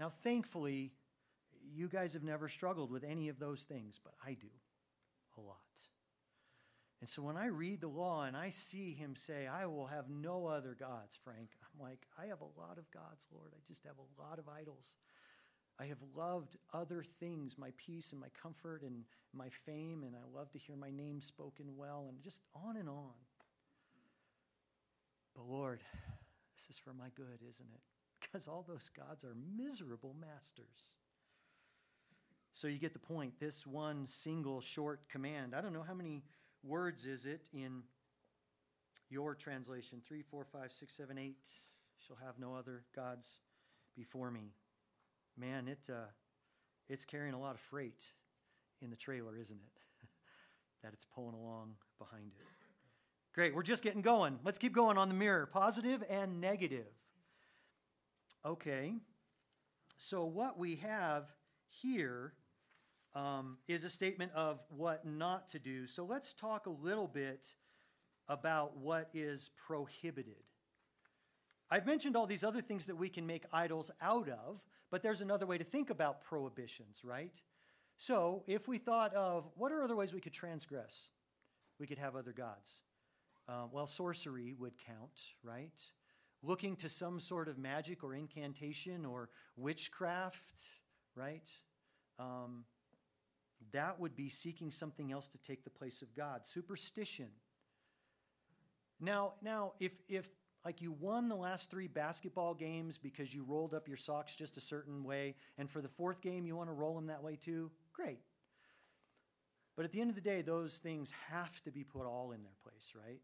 Now, 0.00 0.08
thankfully, 0.08 0.92
you 1.74 1.88
guys 1.88 2.14
have 2.14 2.22
never 2.22 2.48
struggled 2.48 2.90
with 2.90 3.04
any 3.04 3.28
of 3.28 3.38
those 3.38 3.64
things, 3.64 4.00
but 4.02 4.14
I 4.24 4.34
do 4.34 4.48
a 5.36 5.40
lot. 5.40 5.56
And 7.06 7.10
so 7.12 7.22
when 7.22 7.36
I 7.36 7.46
read 7.46 7.82
the 7.82 7.86
law 7.86 8.24
and 8.24 8.36
I 8.36 8.48
see 8.48 8.92
him 8.92 9.14
say, 9.14 9.46
I 9.46 9.64
will 9.66 9.86
have 9.86 10.10
no 10.10 10.48
other 10.48 10.76
gods, 10.76 11.16
Frank, 11.22 11.50
I'm 11.62 11.80
like, 11.80 12.04
I 12.20 12.26
have 12.26 12.40
a 12.40 12.60
lot 12.60 12.78
of 12.78 12.90
gods, 12.90 13.28
Lord. 13.32 13.52
I 13.54 13.60
just 13.64 13.84
have 13.84 13.94
a 13.96 14.20
lot 14.20 14.40
of 14.40 14.48
idols. 14.48 14.96
I 15.78 15.84
have 15.84 15.98
loved 16.16 16.56
other 16.74 17.04
things, 17.04 17.56
my 17.56 17.70
peace 17.76 18.10
and 18.10 18.20
my 18.20 18.26
comfort 18.42 18.82
and 18.82 19.04
my 19.32 19.48
fame, 19.50 20.02
and 20.02 20.16
I 20.16 20.36
love 20.36 20.50
to 20.50 20.58
hear 20.58 20.74
my 20.74 20.90
name 20.90 21.20
spoken 21.20 21.76
well, 21.76 22.06
and 22.08 22.20
just 22.24 22.42
on 22.56 22.76
and 22.76 22.88
on. 22.88 23.14
But 25.36 25.46
Lord, 25.46 25.82
this 26.56 26.68
is 26.70 26.76
for 26.76 26.92
my 26.92 27.10
good, 27.14 27.38
isn't 27.48 27.70
it? 27.72 27.80
Because 28.20 28.48
all 28.48 28.64
those 28.66 28.88
gods 28.88 29.24
are 29.24 29.36
miserable 29.56 30.16
masters. 30.20 30.88
So 32.52 32.66
you 32.68 32.78
get 32.78 32.94
the 32.94 32.98
point. 32.98 33.38
This 33.38 33.66
one 33.66 34.06
single 34.06 34.62
short 34.62 35.08
command. 35.10 35.54
I 35.54 35.60
don't 35.60 35.74
know 35.74 35.84
how 35.86 35.92
many 35.92 36.22
words 36.66 37.06
is 37.06 37.26
it 37.26 37.48
in 37.52 37.82
your 39.08 39.34
translation. 39.34 40.00
Three, 40.06 40.22
four, 40.22 40.44
five, 40.44 40.72
six, 40.72 40.94
seven, 40.94 41.18
eight. 41.18 41.48
Shall 42.06 42.16
have 42.24 42.38
no 42.38 42.54
other 42.54 42.82
gods 42.94 43.40
before 43.96 44.30
me. 44.30 44.52
Man, 45.38 45.68
it 45.68 45.88
uh, 45.90 46.06
it's 46.88 47.04
carrying 47.04 47.34
a 47.34 47.40
lot 47.40 47.54
of 47.54 47.60
freight 47.60 48.12
in 48.80 48.90
the 48.90 48.96
trailer, 48.96 49.36
isn't 49.36 49.58
it? 49.58 49.82
that 50.82 50.92
it's 50.92 51.04
pulling 51.04 51.34
along 51.34 51.74
behind 51.98 52.32
it. 52.38 52.46
Great, 53.34 53.54
we're 53.54 53.62
just 53.62 53.82
getting 53.82 54.02
going. 54.02 54.38
Let's 54.44 54.58
keep 54.58 54.72
going 54.72 54.96
on 54.96 55.08
the 55.08 55.14
mirror 55.14 55.46
positive 55.46 56.02
and 56.08 56.40
negative. 56.40 56.86
Okay, 58.44 58.94
so 59.96 60.24
what 60.24 60.58
we 60.58 60.76
have 60.76 61.24
here 61.68 62.32
um, 63.16 63.56
is 63.66 63.82
a 63.82 63.90
statement 63.90 64.30
of 64.34 64.62
what 64.68 65.06
not 65.06 65.48
to 65.48 65.58
do. 65.58 65.86
So 65.86 66.04
let's 66.04 66.34
talk 66.34 66.66
a 66.66 66.70
little 66.70 67.08
bit 67.08 67.54
about 68.28 68.76
what 68.76 69.08
is 69.14 69.50
prohibited. 69.56 70.44
I've 71.70 71.86
mentioned 71.86 72.14
all 72.14 72.26
these 72.26 72.44
other 72.44 72.60
things 72.60 72.86
that 72.86 72.96
we 72.96 73.08
can 73.08 73.26
make 73.26 73.44
idols 73.52 73.90
out 74.02 74.28
of, 74.28 74.60
but 74.90 75.02
there's 75.02 75.22
another 75.22 75.46
way 75.46 75.56
to 75.56 75.64
think 75.64 75.88
about 75.88 76.22
prohibitions, 76.22 77.00
right? 77.02 77.34
So 77.96 78.44
if 78.46 78.68
we 78.68 78.76
thought 78.76 79.14
of 79.14 79.48
what 79.56 79.72
are 79.72 79.82
other 79.82 79.96
ways 79.96 80.12
we 80.12 80.20
could 80.20 80.34
transgress? 80.34 81.08
We 81.80 81.86
could 81.86 81.98
have 81.98 82.16
other 82.16 82.32
gods. 82.32 82.80
Uh, 83.48 83.66
well, 83.72 83.86
sorcery 83.86 84.54
would 84.58 84.74
count, 84.78 85.20
right? 85.42 85.80
Looking 86.42 86.76
to 86.76 86.88
some 86.88 87.18
sort 87.18 87.48
of 87.48 87.56
magic 87.56 88.04
or 88.04 88.14
incantation 88.14 89.06
or 89.06 89.30
witchcraft, 89.56 90.60
right? 91.16 91.48
Um, 92.18 92.64
that 93.72 93.98
would 93.98 94.16
be 94.16 94.28
seeking 94.28 94.70
something 94.70 95.12
else 95.12 95.28
to 95.28 95.38
take 95.38 95.64
the 95.64 95.70
place 95.70 96.02
of 96.02 96.14
God. 96.14 96.46
Superstition. 96.46 97.28
Now, 99.00 99.34
now, 99.42 99.72
if 99.80 99.92
if 100.08 100.28
like 100.64 100.80
you 100.82 100.92
won 100.92 101.28
the 101.28 101.36
last 101.36 101.70
three 101.70 101.86
basketball 101.86 102.54
games 102.54 102.98
because 102.98 103.32
you 103.32 103.44
rolled 103.44 103.72
up 103.72 103.86
your 103.86 103.96
socks 103.96 104.34
just 104.34 104.56
a 104.56 104.60
certain 104.60 105.04
way, 105.04 105.36
and 105.58 105.70
for 105.70 105.80
the 105.80 105.88
fourth 105.88 106.20
game 106.20 106.44
you 106.44 106.56
want 106.56 106.68
to 106.68 106.74
roll 106.74 106.94
them 106.94 107.06
that 107.06 107.22
way 107.22 107.36
too, 107.36 107.70
great. 107.92 108.18
But 109.76 109.84
at 109.84 109.92
the 109.92 110.00
end 110.00 110.10
of 110.10 110.16
the 110.16 110.22
day, 110.22 110.42
those 110.42 110.78
things 110.78 111.12
have 111.28 111.62
to 111.62 111.70
be 111.70 111.84
put 111.84 112.06
all 112.06 112.32
in 112.32 112.42
their 112.42 112.56
place, 112.62 112.94
right? 112.96 113.20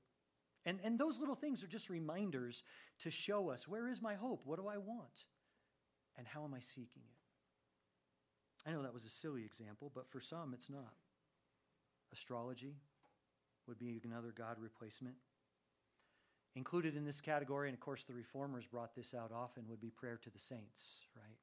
And, 0.65 0.79
and 0.85 0.99
those 0.99 1.19
little 1.19 1.35
things 1.35 1.65
are 1.65 1.67
just 1.67 1.91
reminders 1.91 2.63
to 3.01 3.11
show 3.11 3.49
us 3.49 3.67
where 3.67 3.89
is 3.89 4.01
my 4.01 4.15
hope? 4.15 4.43
What 4.45 4.59
do 4.59 4.69
I 4.69 4.77
want? 4.77 5.25
And 6.17 6.27
how 6.27 6.45
am 6.45 6.55
I 6.55 6.61
seeking 6.61 7.03
it? 7.05 7.22
I 8.67 8.71
know 8.71 8.83
that 8.83 8.95
was 8.95 9.05
a 9.05 9.11
silly 9.11 9.45
example, 9.45 9.91
but 9.95 10.11
for 10.11 10.21
some 10.21 10.53
it's 10.55 10.71
not. 10.71 10.95
Astrology 12.13 12.77
would 13.67 13.79
be 13.79 14.01
another 14.05 14.33
God 14.37 14.57
replacement. 14.61 15.17
Included 16.55 16.97
in 16.97 17.05
this 17.05 17.21
category, 17.21 17.69
and 17.69 17.75
of 17.75 17.81
course 17.81 18.05
the 18.05 18.13
reformers 18.13 18.67
brought 18.67 18.95
this 18.95 19.15
out 19.15 19.33
often, 19.33 19.65
would 19.69 19.81
be 19.81 19.91
prayer 19.91 20.19
to 20.23 20.31
the 20.31 20.39
saints, 20.39 21.01
right? 21.17 21.39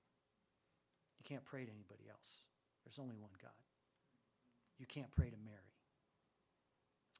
You 1.18 1.24
can't 1.24 1.44
pray 1.44 1.66
to 1.66 1.72
anybody 1.72 2.04
else. 2.10 2.44
There's 2.86 3.00
only 3.00 3.16
one 3.16 3.32
God. 3.42 3.52
You 4.78 4.86
can't 4.86 5.12
pray 5.12 5.30
to 5.30 5.36
Mary. 5.44 5.58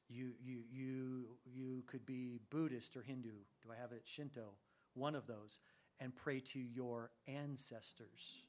You, 0.08 0.32
you, 0.42 0.62
you, 0.72 1.24
you 1.44 1.84
could 1.86 2.06
be 2.06 2.40
Buddhist 2.50 2.96
or 2.96 3.02
Hindu. 3.02 3.28
Do 3.62 3.70
I 3.70 3.80
have 3.80 3.92
it? 3.92 4.02
Shinto, 4.04 4.54
one 4.94 5.14
of 5.14 5.26
those, 5.26 5.58
and 6.00 6.14
pray 6.14 6.40
to 6.40 6.58
your 6.58 7.10
ancestors. 7.28 8.42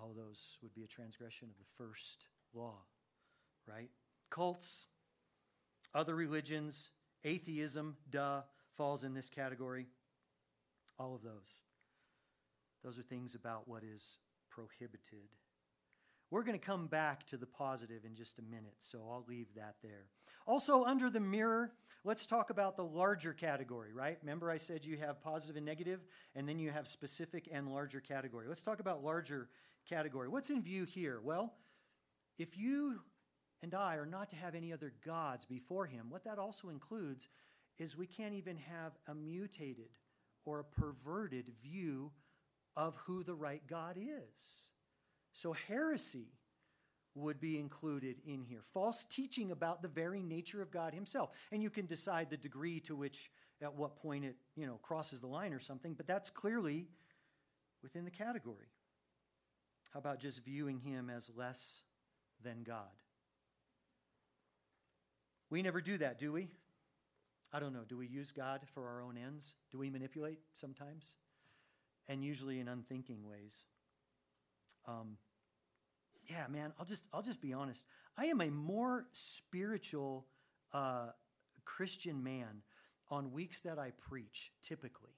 All 0.00 0.12
those 0.16 0.58
would 0.62 0.74
be 0.74 0.84
a 0.84 0.86
transgression 0.86 1.48
of 1.50 1.56
the 1.58 1.84
first 1.84 2.24
law, 2.54 2.78
right? 3.66 3.90
Cults, 4.30 4.86
other 5.94 6.14
religions, 6.14 6.90
atheism, 7.24 7.96
duh, 8.08 8.42
falls 8.76 9.04
in 9.04 9.12
this 9.12 9.28
category. 9.28 9.86
All 10.98 11.14
of 11.14 11.22
those. 11.22 11.32
Those 12.82 12.98
are 12.98 13.02
things 13.02 13.34
about 13.34 13.68
what 13.68 13.82
is 13.84 14.18
prohibited. 14.48 15.28
We're 16.30 16.44
going 16.44 16.58
to 16.58 16.64
come 16.64 16.86
back 16.86 17.26
to 17.26 17.36
the 17.36 17.46
positive 17.46 18.04
in 18.04 18.14
just 18.14 18.38
a 18.38 18.42
minute, 18.42 18.76
so 18.78 19.00
I'll 19.10 19.24
leave 19.28 19.48
that 19.56 19.74
there. 19.82 20.06
Also, 20.46 20.84
under 20.84 21.10
the 21.10 21.20
mirror, 21.20 21.72
let's 22.04 22.24
talk 22.24 22.50
about 22.50 22.76
the 22.76 22.84
larger 22.84 23.32
category, 23.32 23.92
right? 23.92 24.16
Remember, 24.22 24.50
I 24.50 24.56
said 24.56 24.84
you 24.84 24.96
have 24.98 25.20
positive 25.20 25.56
and 25.56 25.66
negative, 25.66 26.00
and 26.36 26.48
then 26.48 26.58
you 26.58 26.70
have 26.70 26.86
specific 26.86 27.48
and 27.52 27.68
larger 27.68 28.00
category. 28.00 28.46
Let's 28.48 28.62
talk 28.62 28.80
about 28.80 29.02
larger 29.02 29.48
category. 29.88 30.28
What's 30.28 30.50
in 30.50 30.62
view 30.62 30.84
here? 30.84 31.20
Well, 31.22 31.54
if 32.38 32.56
you 32.56 33.00
and 33.62 33.74
I 33.74 33.96
are 33.96 34.06
not 34.06 34.30
to 34.30 34.36
have 34.36 34.54
any 34.54 34.72
other 34.72 34.92
gods 35.04 35.44
before 35.44 35.86
Him, 35.86 36.06
what 36.08 36.24
that 36.24 36.38
also 36.38 36.68
includes 36.68 37.28
is 37.78 37.96
we 37.96 38.06
can't 38.06 38.34
even 38.34 38.56
have 38.56 38.92
a 39.08 39.14
mutated 39.14 39.90
or 40.44 40.60
a 40.60 40.64
perverted 40.64 41.50
view 41.62 42.10
of 42.76 42.96
who 42.96 43.22
the 43.22 43.34
right 43.34 43.62
God 43.66 43.96
is. 43.96 44.70
So 45.32 45.52
heresy 45.52 46.28
would 47.14 47.40
be 47.40 47.58
included 47.58 48.16
in 48.24 48.42
here. 48.42 48.60
False 48.62 49.04
teaching 49.04 49.50
about 49.50 49.82
the 49.82 49.88
very 49.88 50.22
nature 50.22 50.62
of 50.62 50.70
God 50.70 50.94
himself. 50.94 51.30
And 51.50 51.62
you 51.62 51.70
can 51.70 51.86
decide 51.86 52.30
the 52.30 52.36
degree 52.36 52.80
to 52.80 52.94
which 52.94 53.30
at 53.62 53.74
what 53.74 53.96
point 53.96 54.24
it, 54.24 54.36
you 54.56 54.66
know, 54.66 54.78
crosses 54.82 55.20
the 55.20 55.26
line 55.26 55.52
or 55.52 55.58
something, 55.58 55.94
but 55.94 56.06
that's 56.06 56.30
clearly 56.30 56.86
within 57.82 58.04
the 58.04 58.10
category. 58.10 58.68
How 59.90 59.98
about 59.98 60.20
just 60.20 60.44
viewing 60.44 60.78
him 60.78 61.10
as 61.10 61.30
less 61.36 61.82
than 62.42 62.62
God? 62.62 62.86
We 65.50 65.62
never 65.62 65.80
do 65.80 65.98
that, 65.98 66.18
do 66.18 66.32
we? 66.32 66.48
I 67.52 67.58
don't 67.58 67.72
know. 67.72 67.82
Do 67.88 67.96
we 67.96 68.06
use 68.06 68.30
God 68.30 68.60
for 68.72 68.86
our 68.86 69.02
own 69.02 69.16
ends? 69.16 69.54
Do 69.72 69.78
we 69.78 69.90
manipulate 69.90 70.38
sometimes? 70.54 71.16
And 72.08 72.24
usually 72.24 72.60
in 72.60 72.68
unthinking 72.68 73.26
ways. 73.26 73.66
Um, 74.86 75.16
yeah, 76.28 76.46
man, 76.48 76.72
I'll 76.78 76.86
just 76.86 77.06
I'll 77.12 77.22
just 77.22 77.40
be 77.40 77.52
honest. 77.52 77.86
I 78.16 78.26
am 78.26 78.40
a 78.40 78.50
more 78.50 79.06
spiritual 79.12 80.26
uh, 80.72 81.08
Christian 81.64 82.22
man 82.22 82.62
on 83.10 83.32
weeks 83.32 83.60
that 83.62 83.78
I 83.78 83.90
preach, 83.90 84.52
typically, 84.62 85.16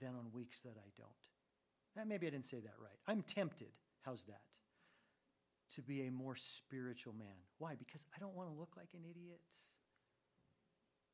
than 0.00 0.10
on 0.10 0.32
weeks 0.32 0.62
that 0.62 0.76
I 0.76 0.90
don't. 0.96 2.02
Eh, 2.02 2.04
maybe 2.04 2.26
I 2.26 2.30
didn't 2.30 2.46
say 2.46 2.58
that 2.58 2.74
right. 2.80 2.98
I'm 3.06 3.22
tempted. 3.22 3.70
How's 4.02 4.24
that? 4.24 4.48
To 5.76 5.82
be 5.82 6.06
a 6.06 6.10
more 6.10 6.34
spiritual 6.36 7.12
man. 7.12 7.46
Why? 7.58 7.74
Because 7.76 8.06
I 8.14 8.18
don't 8.18 8.34
want 8.34 8.48
to 8.50 8.58
look 8.58 8.74
like 8.76 8.90
an 8.94 9.04
idiot. 9.08 9.40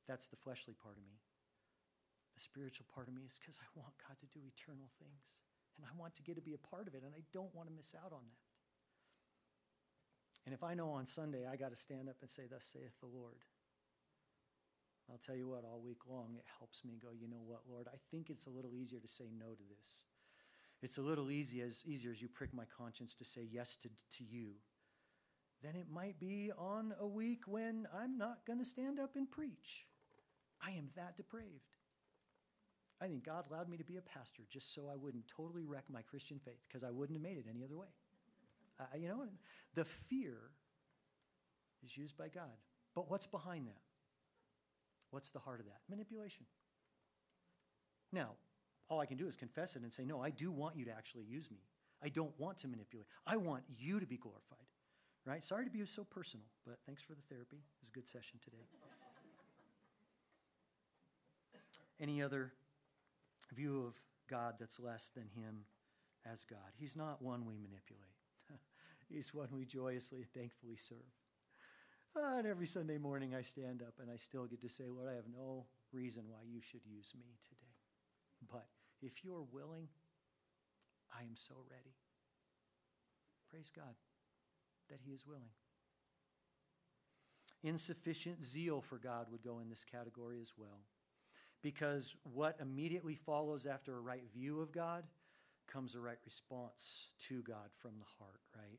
That's 0.09 0.29
the 0.29 0.37
fleshly 0.37 0.75
part 0.75 0.97
of 0.97 1.05
me. 1.05 1.19
The 2.35 2.41
spiritual 2.41 2.87
part 2.95 3.09
of 3.09 3.15
me 3.15 3.23
is 3.27 3.39
because 3.41 3.59
I 3.61 3.69
want 3.75 3.95
God 3.97 4.17
to 4.21 4.27
do 4.27 4.45
eternal 4.47 4.89
things. 4.99 5.37
And 5.77 5.85
I 5.85 5.93
want 5.99 6.15
to 6.17 6.23
get 6.23 6.37
to 6.37 6.43
be 6.43 6.55
a 6.55 6.69
part 6.73 6.89
of 6.89 6.95
it, 6.95 7.03
and 7.05 7.13
I 7.13 7.21
don't 7.33 7.55
want 7.55 7.69
to 7.69 7.75
miss 7.75 7.93
out 7.93 8.13
on 8.13 8.25
that. 8.25 8.47
And 10.47 10.55
if 10.55 10.63
I 10.63 10.75
know 10.75 10.91
on 10.91 11.05
Sunday 11.05 11.45
I 11.45 11.57
got 11.57 11.71
to 11.71 11.77
stand 11.77 12.09
up 12.09 12.17
and 12.21 12.31
say, 12.31 12.45
Thus 12.49 12.65
saith 12.65 12.95
the 13.01 13.11
Lord, 13.11 13.45
I'll 15.11 15.19
tell 15.19 15.37
you 15.37 15.49
what, 15.49 15.65
all 15.65 15.81
week 15.85 16.07
long 16.09 16.35
it 16.39 16.45
helps 16.59 16.85
me 16.85 16.99
go, 17.01 17.09
you 17.13 17.29
know 17.29 17.43
what, 17.45 17.61
Lord, 17.69 17.89
I 17.93 17.99
think 18.11 18.31
it's 18.31 18.47
a 18.47 18.51
little 18.51 18.75
easier 18.75 19.01
to 19.01 19.09
say 19.09 19.27
no 19.37 19.55
to 19.55 19.63
this. 19.69 20.05
It's 20.83 20.99
a 20.99 21.03
little 21.03 21.31
easy 21.31 21.63
as, 21.63 21.83
easier 21.87 22.11
as 22.11 22.21
you 22.21 22.29
prick 22.29 22.55
my 22.55 22.65
conscience 22.77 23.15
to 23.17 23.25
say 23.25 23.47
yes 23.51 23.77
to, 23.79 23.89
to 23.89 24.25
you 24.25 24.55
then 25.63 25.75
it 25.75 25.87
might 25.91 26.19
be 26.21 26.53
on 26.57 26.95
a 27.01 27.07
week 27.07 27.43
when 27.47 27.87
I'm 27.95 28.19
not 28.19 28.45
going 28.47 28.59
to 28.59 28.65
stand 28.65 29.01
up 29.01 29.17
and 29.17 29.31
preach. 29.31 29.87
I 30.61 30.71
am 30.71 30.91
that 30.97 31.17
depraved. 31.17 31.75
I 33.01 33.07
think 33.07 33.25
God 33.25 33.45
allowed 33.51 33.69
me 33.69 33.77
to 33.77 33.85
be 33.85 33.97
a 33.97 34.03
pastor 34.03 34.43
just 34.51 34.75
so 34.75 34.89
I 34.91 34.97
wouldn't 34.97 35.27
totally 35.29 35.65
wreck 35.65 35.85
my 35.91 36.03
Christian 36.03 36.39
faith 36.39 36.63
because 36.69 36.83
I 36.83 36.91
wouldn't 36.91 37.17
have 37.17 37.23
made 37.23 37.37
it 37.39 37.47
any 37.51 37.65
other 37.65 37.77
way. 37.77 37.89
Uh, 38.79 38.85
you 38.99 39.09
know, 39.09 39.27
the 39.75 39.85
fear 39.85 40.37
is 41.85 41.97
used 41.97 42.17
by 42.17 42.29
God. 42.29 42.57
But 42.95 43.11
what's 43.11 43.27
behind 43.27 43.67
that? 43.67 43.81
What's 45.11 45.31
the 45.31 45.39
heart 45.39 45.61
of 45.61 45.67
that? 45.67 45.81
Manipulation. 45.89 46.47
Now, 48.13 48.31
all 48.89 49.01
I 49.01 49.07
can 49.07 49.17
do 49.17 49.27
is 49.27 49.37
confess 49.37 49.77
it 49.77 49.83
and 49.83 49.93
say, 49.93 50.05
No, 50.05 50.23
I 50.23 50.31
do 50.31 50.51
want 50.51 50.77
you 50.77 50.85
to 50.85 50.93
actually 50.93 51.25
use 51.25 51.51
me. 51.51 51.59
I 52.03 52.09
don't 52.09 52.39
want 52.39 52.59
to 52.59 52.69
manipulate. 52.69 53.07
I 53.27 53.37
want 53.37 53.65
you 53.79 54.01
to 54.01 54.07
be 54.07 54.17
glorified. 54.17 54.59
Right? 55.25 55.43
Sorry 55.43 55.65
to 55.65 55.71
be 55.71 55.85
so 55.87 56.05
personal, 56.05 56.47
but 56.65 56.79
thanks 56.87 57.03
for 57.03 57.15
the 57.15 57.23
therapy. 57.29 57.57
It 57.57 57.81
was 57.81 57.89
a 57.89 57.93
good 57.93 58.07
session 58.07 58.39
today. 58.45 58.63
Any 61.99 62.23
other 62.23 62.53
view 63.53 63.85
of 63.87 63.95
God 64.31 64.55
that's 64.61 64.79
less 64.79 65.09
than 65.09 65.29
Him 65.35 65.65
as 66.31 66.45
God? 66.45 66.77
He's 66.79 66.97
not 66.97 67.23
one 67.23 67.45
we 67.45 67.55
manipulate, 67.55 68.05
He's 69.09 69.35
one 69.35 69.49
we 69.53 69.65
joyously 69.65 70.19
and 70.19 70.31
thankfully 70.31 70.77
serve. 70.77 70.99
Uh, 72.17 72.39
and 72.39 72.47
every 72.47 72.67
Sunday 72.67 72.97
morning 72.97 73.35
I 73.35 73.43
stand 73.43 73.83
up 73.83 73.95
and 74.01 74.11
I 74.11 74.17
still 74.17 74.47
get 74.47 74.63
to 74.63 74.69
say, 74.69 74.85
Lord, 74.89 75.09
I 75.11 75.17
have 75.17 75.29
no 75.31 75.67
reason 75.93 76.23
why 76.29 76.39
you 76.49 76.61
should 76.61 76.81
use 76.87 77.13
me 77.19 77.27
today. 77.49 77.67
But 78.51 78.67
if 79.07 79.25
you're 79.25 79.47
willing, 79.53 79.89
I 81.17 81.23
am 81.23 81.35
so 81.35 81.55
ready. 81.71 81.95
Praise 83.51 83.71
God 83.75 83.95
that 84.91 84.99
He 85.05 85.13
is 85.13 85.27
willing. 85.27 85.55
Insufficient 87.63 88.45
zeal 88.45 88.81
for 88.81 88.99
God 88.99 89.27
would 89.31 89.43
go 89.43 89.61
in 89.61 89.69
this 89.69 89.85
category 89.85 90.41
as 90.41 90.53
well. 90.57 90.81
Because 91.63 92.17
what 92.23 92.57
immediately 92.61 93.15
follows 93.15 93.67
after 93.67 93.97
a 93.97 94.01
right 94.01 94.25
view 94.33 94.61
of 94.61 94.73
God 94.73 95.05
comes 95.67 95.95
a 95.95 96.01
right 96.01 96.19
response 96.25 97.09
to 97.29 97.43
God 97.43 97.71
from 97.79 97.93
the 97.99 98.05
heart, 98.19 98.41
right? 98.55 98.79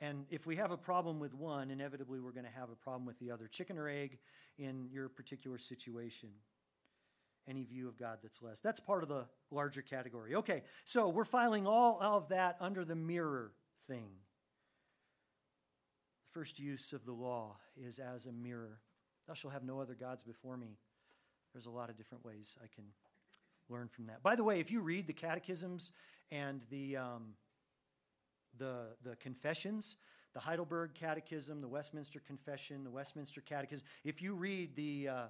And 0.00 0.26
if 0.30 0.46
we 0.46 0.56
have 0.56 0.72
a 0.72 0.76
problem 0.76 1.20
with 1.20 1.32
one, 1.32 1.70
inevitably 1.70 2.20
we're 2.20 2.32
going 2.32 2.44
to 2.44 2.58
have 2.58 2.70
a 2.70 2.74
problem 2.74 3.06
with 3.06 3.18
the 3.18 3.30
other. 3.30 3.46
Chicken 3.46 3.78
or 3.78 3.88
egg 3.88 4.18
in 4.58 4.88
your 4.92 5.08
particular 5.08 5.58
situation. 5.58 6.30
Any 7.48 7.64
view 7.64 7.88
of 7.88 7.98
God 7.98 8.18
that's 8.22 8.40
less. 8.40 8.60
That's 8.60 8.78
part 8.78 9.02
of 9.02 9.08
the 9.08 9.26
larger 9.50 9.82
category. 9.82 10.36
Okay, 10.36 10.62
so 10.84 11.08
we're 11.08 11.24
filing 11.24 11.66
all 11.66 11.98
of 12.00 12.28
that 12.28 12.56
under 12.60 12.84
the 12.84 12.94
mirror 12.94 13.52
thing. 13.88 14.08
The 16.32 16.38
first 16.38 16.58
use 16.58 16.92
of 16.92 17.04
the 17.04 17.12
law 17.12 17.56
is 17.76 17.98
as 17.98 18.26
a 18.26 18.32
mirror. 18.32 18.78
Thou 19.26 19.34
shalt 19.34 19.52
have 19.52 19.64
no 19.64 19.80
other 19.80 19.94
gods 19.94 20.22
before 20.22 20.56
me. 20.56 20.78
There's 21.52 21.66
a 21.66 21.70
lot 21.70 21.90
of 21.90 21.96
different 21.96 22.24
ways 22.24 22.56
I 22.62 22.66
can 22.72 22.84
learn 23.68 23.88
from 23.88 24.06
that. 24.06 24.22
By 24.22 24.36
the 24.36 24.44
way, 24.44 24.60
if 24.60 24.70
you 24.70 24.80
read 24.80 25.06
the 25.06 25.12
catechisms 25.12 25.90
and 26.30 26.64
the 26.70 26.96
um, 26.96 27.34
the, 28.58 28.86
the 29.02 29.16
confessions, 29.16 29.96
the 30.34 30.40
Heidelberg 30.40 30.94
Catechism, 30.94 31.60
the 31.60 31.68
Westminster 31.68 32.20
Confession, 32.20 32.84
the 32.84 32.90
Westminster 32.90 33.40
Catechism, 33.40 33.84
if 34.04 34.22
you 34.22 34.34
read 34.34 34.74
the, 34.76 35.08
uh, 35.08 35.22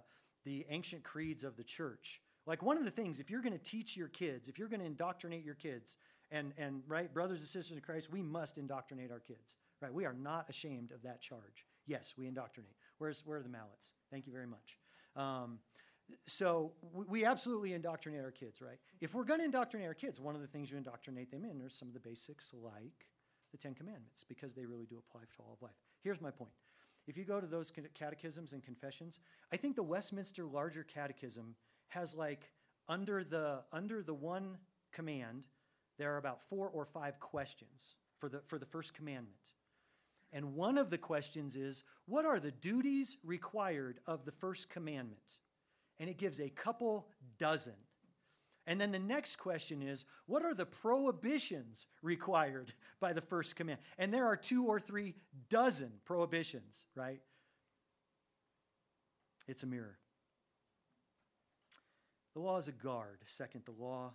the 0.44 0.66
ancient 0.68 1.02
creeds 1.02 1.44
of 1.44 1.56
the 1.56 1.64
church, 1.64 2.20
like 2.46 2.62
one 2.62 2.76
of 2.76 2.84
the 2.84 2.90
things, 2.90 3.20
if 3.20 3.30
you're 3.30 3.42
going 3.42 3.52
to 3.52 3.58
teach 3.58 3.96
your 3.96 4.08
kids, 4.08 4.48
if 4.48 4.58
you're 4.58 4.68
going 4.68 4.80
to 4.80 4.86
indoctrinate 4.86 5.44
your 5.44 5.54
kids, 5.54 5.96
and, 6.30 6.52
and 6.56 6.82
right, 6.88 7.12
brothers 7.12 7.40
and 7.40 7.48
sisters 7.48 7.76
in 7.76 7.80
Christ, 7.80 8.10
we 8.10 8.22
must 8.22 8.58
indoctrinate 8.58 9.12
our 9.12 9.20
kids, 9.20 9.58
right? 9.80 9.92
We 9.92 10.06
are 10.06 10.14
not 10.14 10.48
ashamed 10.48 10.90
of 10.92 11.02
that 11.02 11.20
charge. 11.20 11.66
Yes, 11.86 12.14
we 12.16 12.26
indoctrinate. 12.26 12.72
Where's, 12.98 13.22
where 13.26 13.38
are 13.38 13.42
the 13.42 13.48
mallets? 13.48 13.92
Thank 14.10 14.26
you 14.26 14.32
very 14.32 14.46
much. 14.46 14.78
Um, 15.14 15.58
so 16.26 16.72
we 16.92 17.24
absolutely 17.24 17.74
indoctrinate 17.74 18.22
our 18.22 18.30
kids, 18.30 18.60
right? 18.60 18.78
If 19.00 19.14
we're 19.14 19.24
going 19.24 19.40
to 19.40 19.44
indoctrinate 19.44 19.88
our 19.88 19.94
kids, 19.94 20.20
one 20.20 20.34
of 20.34 20.40
the 20.40 20.46
things 20.46 20.70
you 20.70 20.76
indoctrinate 20.76 21.30
them 21.30 21.44
in 21.44 21.62
are 21.62 21.68
some 21.68 21.88
of 21.88 21.94
the 21.94 22.00
basics 22.00 22.52
like 22.54 23.08
the 23.52 23.58
Ten 23.58 23.74
Commandments 23.74 24.24
because 24.28 24.54
they 24.54 24.64
really 24.64 24.86
do 24.86 24.98
apply 24.98 25.22
to 25.22 25.42
all 25.42 25.52
of 25.52 25.62
life. 25.62 25.72
Here's 26.02 26.20
my 26.20 26.30
point. 26.30 26.52
If 27.06 27.16
you 27.16 27.24
go 27.24 27.40
to 27.40 27.46
those 27.46 27.72
catechisms 27.94 28.52
and 28.52 28.62
confessions, 28.62 29.18
I 29.52 29.56
think 29.56 29.76
the 29.76 29.82
Westminster 29.82 30.44
Larger 30.44 30.84
Catechism 30.84 31.56
has 31.88 32.14
like 32.14 32.50
under 32.88 33.24
the 33.24 33.62
under 33.72 34.02
the 34.02 34.14
one 34.14 34.58
command, 34.92 35.44
there 35.98 36.14
are 36.14 36.18
about 36.18 36.42
four 36.48 36.68
or 36.68 36.84
five 36.84 37.18
questions 37.18 37.96
for 38.18 38.28
the 38.28 38.40
for 38.46 38.58
the 38.58 38.66
first 38.66 38.94
commandment. 38.94 39.36
And 40.32 40.54
one 40.54 40.78
of 40.78 40.88
the 40.88 40.98
questions 40.98 41.56
is, 41.56 41.82
what 42.06 42.24
are 42.24 42.40
the 42.40 42.52
duties 42.52 43.18
required 43.22 44.00
of 44.06 44.24
the 44.24 44.32
first 44.32 44.70
commandment? 44.70 45.38
And 46.00 46.08
it 46.08 46.16
gives 46.16 46.40
a 46.40 46.48
couple 46.48 47.06
dozen. 47.38 47.74
And 48.66 48.80
then 48.80 48.92
the 48.92 48.98
next 48.98 49.36
question 49.36 49.82
is 49.82 50.04
what 50.26 50.44
are 50.44 50.54
the 50.54 50.66
prohibitions 50.66 51.86
required 52.00 52.72
by 53.00 53.12
the 53.12 53.20
first 53.20 53.56
command? 53.56 53.80
And 53.98 54.14
there 54.14 54.26
are 54.26 54.36
two 54.36 54.66
or 54.66 54.78
three 54.78 55.14
dozen 55.48 55.90
prohibitions, 56.04 56.84
right? 56.94 57.20
It's 59.48 59.62
a 59.64 59.66
mirror. 59.66 59.98
The 62.34 62.40
law 62.40 62.56
is 62.56 62.68
a 62.68 62.72
guard. 62.72 63.18
Second, 63.26 63.62
the 63.64 63.82
law 63.82 64.12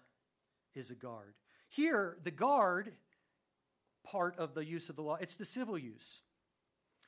is 0.73 0.91
a 0.91 0.95
guard. 0.95 1.33
Here, 1.69 2.17
the 2.23 2.31
guard 2.31 2.93
part 4.03 4.37
of 4.37 4.53
the 4.53 4.65
use 4.65 4.89
of 4.89 4.95
the 4.95 5.03
law, 5.03 5.17
it's 5.19 5.35
the 5.35 5.45
civil 5.45 5.77
use. 5.77 6.21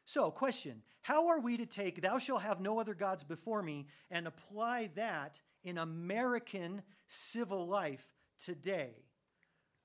So, 0.05 0.29
question 0.31 0.81
How 1.01 1.27
are 1.29 1.39
we 1.39 1.57
to 1.57 1.65
take, 1.65 2.01
thou 2.01 2.17
shalt 2.17 2.41
have 2.41 2.59
no 2.59 2.79
other 2.79 2.93
gods 2.93 3.23
before 3.23 3.63
me, 3.63 3.87
and 4.11 4.27
apply 4.27 4.89
that 4.95 5.41
in 5.63 5.77
American 5.77 6.81
civil 7.07 7.67
life 7.67 8.05
today? 8.43 8.91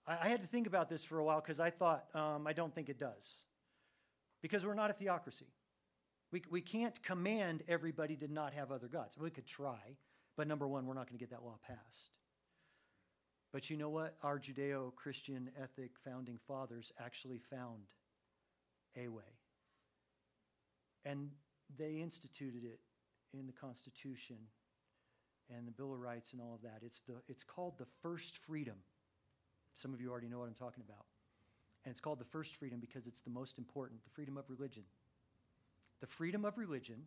I, 0.06 0.18
I 0.22 0.28
had 0.28 0.40
to 0.40 0.46
think 0.46 0.66
about 0.66 0.88
this 0.88 1.04
for 1.04 1.18
a 1.18 1.24
while 1.24 1.40
because 1.40 1.60
I 1.60 1.70
thought, 1.70 2.06
um, 2.14 2.46
I 2.46 2.52
don't 2.52 2.74
think 2.74 2.88
it 2.88 2.98
does. 2.98 3.38
Because 4.42 4.66
we're 4.66 4.74
not 4.74 4.90
a 4.90 4.94
theocracy. 4.94 5.46
We, 6.30 6.42
we 6.50 6.60
can't 6.60 7.00
command 7.02 7.62
everybody 7.68 8.16
to 8.16 8.28
not 8.28 8.52
have 8.54 8.72
other 8.72 8.88
gods. 8.88 9.16
We 9.16 9.30
could 9.30 9.46
try, 9.46 9.96
but 10.36 10.48
number 10.48 10.66
one, 10.66 10.86
we're 10.86 10.94
not 10.94 11.08
going 11.08 11.18
to 11.18 11.22
get 11.22 11.30
that 11.30 11.44
law 11.44 11.58
passed. 11.66 12.10
But 13.52 13.70
you 13.70 13.76
know 13.76 13.88
what? 13.88 14.16
Our 14.24 14.40
Judeo 14.40 14.92
Christian 14.96 15.48
ethic 15.62 15.92
founding 16.04 16.40
fathers 16.48 16.92
actually 16.98 17.38
found 17.38 17.84
a 18.96 19.06
way. 19.06 19.22
And 21.04 21.30
they 21.78 22.00
instituted 22.02 22.64
it 22.64 22.80
in 23.32 23.46
the 23.46 23.52
Constitution 23.52 24.38
and 25.54 25.66
the 25.66 25.72
Bill 25.72 25.92
of 25.92 26.00
Rights 26.00 26.32
and 26.32 26.40
all 26.40 26.54
of 26.54 26.62
that. 26.62 26.80
It's, 26.84 27.00
the, 27.00 27.14
it's 27.28 27.44
called 27.44 27.78
the 27.78 27.86
first 28.02 28.38
freedom. 28.38 28.76
Some 29.74 29.92
of 29.92 30.00
you 30.00 30.10
already 30.10 30.28
know 30.28 30.38
what 30.38 30.48
I'm 30.48 30.54
talking 30.54 30.82
about. 30.86 31.04
And 31.84 31.90
it's 31.90 32.00
called 32.00 32.18
the 32.18 32.24
first 32.24 32.56
freedom 32.56 32.80
because 32.80 33.06
it's 33.06 33.20
the 33.20 33.30
most 33.30 33.58
important 33.58 34.02
the 34.04 34.10
freedom 34.10 34.36
of 34.38 34.44
religion. 34.48 34.84
The 36.00 36.06
freedom 36.06 36.44
of 36.44 36.56
religion 36.58 37.02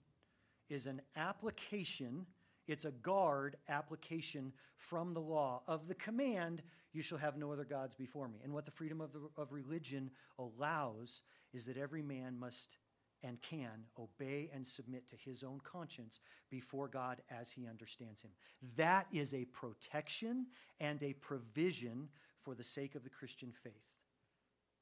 is 0.70 0.88
an 0.88 1.02
application, 1.16 2.26
it's 2.68 2.86
a 2.86 2.92
guard 2.92 3.58
application 3.70 4.54
from 4.76 5.14
the 5.14 5.22
law 5.22 5.62
of 5.68 5.88
the 5.88 5.96
command, 5.96 6.62
you 6.94 7.02
shall 7.02 7.18
have 7.18 7.38
no 7.38 7.52
other 7.52 7.64
gods 7.64 7.96
before 7.96 8.28
me. 8.28 8.40
And 8.44 8.54
what 8.54 8.66
the 8.66 8.72
freedom 8.72 9.02
of, 9.02 9.14
the, 9.14 9.22
of 9.38 9.52
religion 9.52 10.12
allows 10.40 11.22
is 11.54 11.66
that 11.66 11.78
every 11.78 12.02
man 12.02 12.38
must 12.38 12.78
and 13.24 13.42
can 13.42 13.86
obey 14.00 14.50
and 14.54 14.66
submit 14.66 15.08
to 15.08 15.16
his 15.16 15.44
own 15.44 15.60
conscience 15.64 16.20
before 16.50 16.88
God 16.88 17.22
as 17.30 17.50
he 17.52 17.68
understands 17.68 18.22
him. 18.22 18.32
That 18.76 19.08
is 19.12 19.34
a 19.34 19.46
protection 19.46 20.48
and 20.80 21.02
a 21.02 21.14
provision 21.14 22.10
for 22.42 22.56
the 22.56 22.64
sake 22.64 22.96
of 22.96 23.04
the 23.04 23.10
Christian 23.10 23.52
faith. 23.52 23.74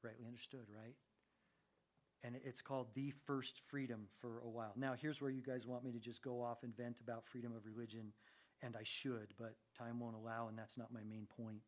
Rightly 0.02 0.26
understood, 0.26 0.66
right? 0.74 0.94
And 2.22 2.36
it's 2.44 2.60
called 2.60 2.88
the 2.94 3.12
first 3.24 3.60
freedom 3.68 4.06
for 4.20 4.40
a 4.44 4.48
while. 4.48 4.72
Now, 4.76 4.94
here's 5.00 5.22
where 5.22 5.30
you 5.30 5.42
guys 5.42 5.66
want 5.66 5.84
me 5.84 5.92
to 5.92 5.98
just 5.98 6.22
go 6.22 6.42
off 6.42 6.62
and 6.62 6.76
vent 6.76 7.00
about 7.00 7.26
freedom 7.26 7.52
of 7.56 7.64
religion, 7.64 8.12
and 8.62 8.76
I 8.76 8.82
should, 8.82 9.34
but 9.38 9.54
time 9.78 10.00
won't 10.00 10.16
allow, 10.16 10.48
and 10.48 10.58
that's 10.58 10.76
not 10.76 10.92
my 10.92 11.02
main 11.08 11.26
point. 11.36 11.62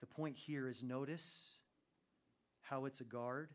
The 0.00 0.06
point 0.06 0.36
here 0.36 0.68
is 0.68 0.82
notice 0.82 1.58
how 2.62 2.86
it's 2.86 3.00
a 3.00 3.04
guard 3.04 3.50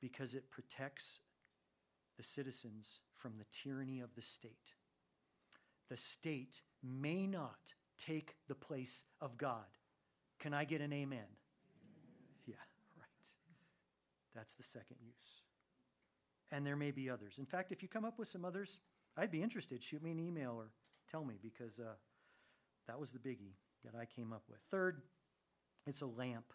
because 0.00 0.34
it 0.34 0.50
protects 0.50 1.20
the 2.16 2.22
citizens 2.22 3.00
from 3.16 3.32
the 3.38 3.44
tyranny 3.50 4.00
of 4.00 4.14
the 4.14 4.22
state. 4.22 4.74
The 5.88 5.96
state 5.96 6.62
may 6.82 7.26
not 7.26 7.74
take 7.98 8.36
the 8.46 8.54
place 8.54 9.04
of 9.20 9.36
God. 9.36 9.64
Can 10.38 10.54
I 10.54 10.64
get 10.64 10.80
an 10.80 10.92
amen? 10.92 11.26
Yeah, 12.46 12.54
right. 12.96 13.06
That's 14.34 14.54
the 14.54 14.62
second 14.62 14.96
use. 15.00 15.42
And 16.52 16.66
there 16.66 16.76
may 16.76 16.90
be 16.90 17.10
others. 17.10 17.38
In 17.38 17.46
fact, 17.46 17.72
if 17.72 17.82
you 17.82 17.88
come 17.88 18.04
up 18.04 18.18
with 18.18 18.28
some 18.28 18.44
others, 18.44 18.78
I'd 19.16 19.30
be 19.30 19.42
interested. 19.42 19.82
Shoot 19.82 20.02
me 20.02 20.12
an 20.12 20.20
email 20.20 20.52
or 20.56 20.70
tell 21.10 21.24
me 21.24 21.34
because 21.42 21.78
uh, 21.78 21.94
that 22.86 22.98
was 22.98 23.10
the 23.10 23.18
biggie 23.18 23.54
that 23.84 23.98
I 23.98 24.04
came 24.04 24.32
up 24.32 24.42
with. 24.48 24.60
Third, 24.70 25.02
it's 25.86 26.02
a 26.02 26.06
lamp 26.06 26.52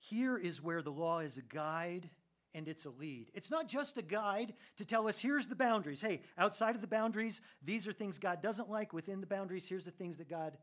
here 0.00 0.36
is 0.36 0.62
where 0.62 0.82
the 0.82 0.90
law 0.90 1.20
is 1.20 1.36
a 1.36 1.42
guide 1.42 2.10
and 2.54 2.66
it's 2.66 2.84
a 2.84 2.90
lead. 2.90 3.30
It's 3.34 3.50
not 3.50 3.68
just 3.68 3.96
a 3.98 4.02
guide 4.02 4.54
to 4.76 4.84
tell 4.84 5.06
us 5.06 5.20
here's 5.20 5.46
the 5.46 5.54
boundaries. 5.54 6.00
Hey, 6.00 6.22
outside 6.36 6.74
of 6.74 6.80
the 6.80 6.86
boundaries, 6.86 7.40
these 7.62 7.86
are 7.86 7.92
things 7.92 8.18
God 8.18 8.42
doesn't 8.42 8.68
like. 8.68 8.92
Within 8.92 9.20
the 9.20 9.26
boundaries, 9.26 9.68
here's 9.68 9.84
the 9.84 9.90
things 9.90 10.16
that 10.16 10.28
God 10.28 10.56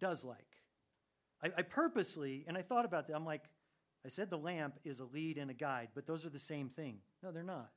does 0.00 0.24
like. 0.24 0.56
I, 1.42 1.52
I 1.58 1.62
purposely, 1.62 2.44
and 2.48 2.56
I 2.56 2.62
thought 2.62 2.84
about 2.84 3.06
that, 3.06 3.14
I'm 3.14 3.26
like, 3.26 3.44
I 4.04 4.08
said 4.08 4.30
the 4.30 4.38
lamp 4.38 4.78
is 4.84 5.00
a 5.00 5.04
lead 5.04 5.38
and 5.38 5.50
a 5.50 5.54
guide, 5.54 5.88
but 5.94 6.06
those 6.06 6.24
are 6.24 6.30
the 6.30 6.38
same 6.38 6.68
thing. 6.68 6.98
No, 7.22 7.30
they're 7.30 7.42
not. 7.42 7.70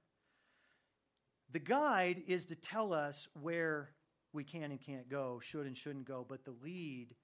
The 1.51 1.59
guide 1.59 2.23
is 2.27 2.45
to 2.45 2.55
tell 2.55 2.93
us 2.93 3.27
where 3.41 3.89
we 4.31 4.43
can 4.43 4.71
and 4.71 4.79
can't 4.79 5.09
go, 5.09 5.39
should 5.41 5.65
and 5.65 5.75
shouldn't 5.75 6.05
go, 6.05 6.25
but 6.27 6.45
the 6.45 6.53
lead 6.63 7.15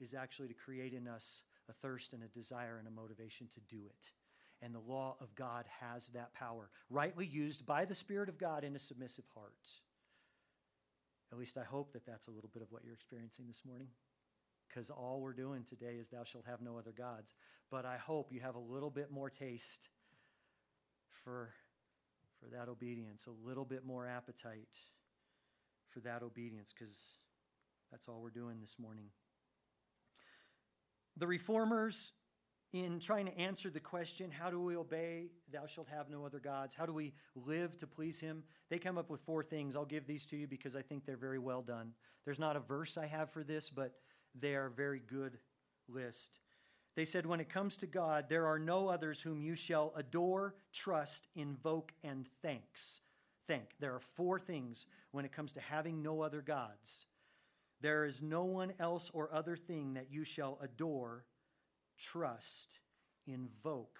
is 0.00 0.14
actually 0.14 0.48
to 0.48 0.54
create 0.54 0.94
in 0.94 1.08
us 1.08 1.42
a 1.68 1.72
thirst 1.72 2.12
and 2.12 2.22
a 2.22 2.28
desire 2.28 2.76
and 2.78 2.88
a 2.88 2.90
motivation 2.90 3.48
to 3.54 3.60
do 3.74 3.82
it. 3.86 4.10
And 4.60 4.74
the 4.74 4.80
law 4.80 5.16
of 5.20 5.34
God 5.34 5.64
has 5.80 6.08
that 6.10 6.34
power, 6.34 6.70
rightly 6.88 7.26
used 7.26 7.66
by 7.66 7.84
the 7.84 7.94
Spirit 7.94 8.28
of 8.28 8.38
God 8.38 8.62
in 8.64 8.76
a 8.76 8.78
submissive 8.78 9.24
heart. 9.34 9.70
At 11.32 11.38
least 11.38 11.58
I 11.58 11.64
hope 11.64 11.92
that 11.94 12.06
that's 12.06 12.26
a 12.28 12.30
little 12.30 12.50
bit 12.52 12.62
of 12.62 12.70
what 12.70 12.84
you're 12.84 12.94
experiencing 12.94 13.46
this 13.48 13.62
morning 13.64 13.88
because 14.72 14.90
all 14.90 15.20
we're 15.20 15.32
doing 15.32 15.64
today 15.64 15.96
is 16.00 16.08
thou 16.08 16.24
shalt 16.24 16.44
have 16.46 16.60
no 16.60 16.78
other 16.78 16.92
gods. 16.92 17.34
But 17.70 17.84
I 17.84 17.96
hope 17.96 18.32
you 18.32 18.40
have 18.40 18.54
a 18.54 18.60
little 18.60 18.90
bit 18.90 19.10
more 19.10 19.28
taste 19.30 19.88
for, 21.24 21.50
for 22.40 22.48
that 22.50 22.68
obedience, 22.68 23.26
a 23.26 23.46
little 23.46 23.64
bit 23.64 23.84
more 23.84 24.06
appetite 24.06 24.74
for 25.88 26.00
that 26.00 26.22
obedience, 26.22 26.72
because 26.76 27.16
that's 27.90 28.08
all 28.08 28.20
we're 28.22 28.30
doing 28.30 28.60
this 28.60 28.76
morning. 28.78 29.06
The 31.16 31.26
reformers, 31.26 32.12
in 32.72 33.00
trying 33.00 33.26
to 33.26 33.38
answer 33.38 33.68
the 33.68 33.80
question, 33.80 34.30
how 34.30 34.50
do 34.50 34.60
we 34.60 34.76
obey, 34.76 35.26
thou 35.52 35.66
shalt 35.66 35.88
have 35.88 36.08
no 36.08 36.24
other 36.24 36.40
gods? 36.40 36.74
How 36.74 36.86
do 36.86 36.92
we 36.92 37.12
live 37.34 37.76
to 37.78 37.86
please 37.86 38.18
him? 38.18 38.42
They 38.70 38.78
come 38.78 38.96
up 38.96 39.10
with 39.10 39.20
four 39.20 39.42
things. 39.42 39.76
I'll 39.76 39.84
give 39.84 40.06
these 40.06 40.24
to 40.26 40.36
you 40.36 40.46
because 40.46 40.74
I 40.74 40.82
think 40.82 41.04
they're 41.04 41.16
very 41.16 41.38
well 41.38 41.62
done. 41.62 41.92
There's 42.24 42.38
not 42.38 42.56
a 42.56 42.60
verse 42.60 42.96
I 42.96 43.06
have 43.06 43.30
for 43.30 43.44
this, 43.44 43.68
but 43.68 43.92
they 44.34 44.54
are 44.54 44.66
a 44.66 44.70
very 44.70 45.00
good 45.06 45.38
list. 45.88 46.38
They 46.94 47.04
said, 47.04 47.26
When 47.26 47.40
it 47.40 47.48
comes 47.48 47.76
to 47.78 47.86
God, 47.86 48.26
there 48.28 48.46
are 48.46 48.58
no 48.58 48.88
others 48.88 49.20
whom 49.20 49.42
you 49.42 49.54
shall 49.54 49.92
adore, 49.96 50.54
trust, 50.72 51.28
invoke, 51.34 51.92
and 52.02 52.26
thanks. 52.42 53.00
Thank. 53.46 53.70
There 53.80 53.94
are 53.94 54.00
four 54.00 54.38
things 54.38 54.86
when 55.10 55.24
it 55.24 55.32
comes 55.32 55.52
to 55.52 55.60
having 55.60 56.02
no 56.02 56.22
other 56.22 56.40
gods. 56.42 57.06
There 57.82 58.04
is 58.04 58.22
no 58.22 58.44
one 58.44 58.72
else 58.78 59.10
or 59.12 59.34
other 59.34 59.56
thing 59.56 59.94
that 59.94 60.06
you 60.10 60.22
shall 60.24 60.58
adore, 60.62 61.24
trust, 61.98 62.78
invoke, 63.26 63.98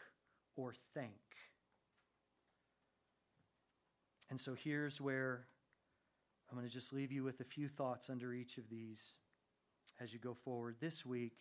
or 0.56 0.72
thank. 0.94 1.10
And 4.30 4.40
so 4.40 4.54
here's 4.54 5.00
where 5.00 5.46
I'm 6.48 6.56
going 6.56 6.66
to 6.66 6.72
just 6.72 6.92
leave 6.92 7.10
you 7.10 7.24
with 7.24 7.40
a 7.40 7.44
few 7.44 7.68
thoughts 7.68 8.08
under 8.08 8.32
each 8.32 8.56
of 8.56 8.70
these 8.70 9.16
as 10.00 10.12
you 10.12 10.18
go 10.18 10.34
forward 10.34 10.76
this 10.80 11.04
week, 11.04 11.36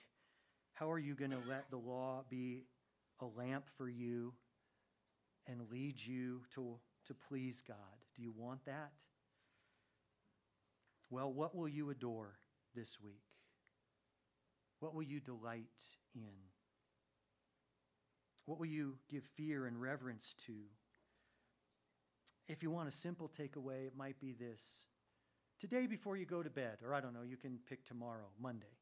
how 0.74 0.90
are 0.90 1.00
you 1.00 1.16
going 1.16 1.32
to 1.32 1.40
let 1.48 1.70
the 1.70 1.78
law 1.78 2.24
be 2.30 2.66
a 3.20 3.26
lamp 3.26 3.66
for 3.78 3.88
you 3.88 4.34
and 5.48 5.70
lead 5.72 6.04
you 6.04 6.42
to, 6.56 6.76
to 7.06 7.14
please 7.14 7.62
God? 7.66 7.78
Do 8.16 8.22
you 8.24 8.34
want 8.36 8.66
that? 8.66 8.94
Well, 11.12 11.32
what 11.32 11.56
will 11.56 11.68
you 11.68 11.92
adore 11.92 12.40
this 12.74 13.00
week? 13.00 13.22
What 14.80 14.96
will 14.96 15.04
you 15.04 15.20
delight 15.20 15.66
in? 16.16 16.34
What 18.46 18.58
will 18.58 18.66
you 18.66 18.96
give 19.10 19.24
fear 19.24 19.68
and 19.68 19.80
reverence 19.80 20.34
to? 20.48 20.54
If 22.48 22.64
you 22.64 22.72
want 22.72 22.88
a 22.88 22.92
simple 22.92 23.30
takeaway, 23.30 23.86
it 23.86 23.96
might 23.96 24.20
be 24.20 24.34
this 24.34 24.88
Today, 25.62 25.86
before 25.86 26.18
you 26.18 26.26
go 26.26 26.42
to 26.42 26.50
bed, 26.50 26.80
or 26.84 26.96
I 26.96 27.02
don't 27.02 27.14
know, 27.14 27.22
you 27.22 27.38
can 27.38 27.60
pick 27.70 27.86
tomorrow, 27.86 28.26
Monday, 28.42 28.80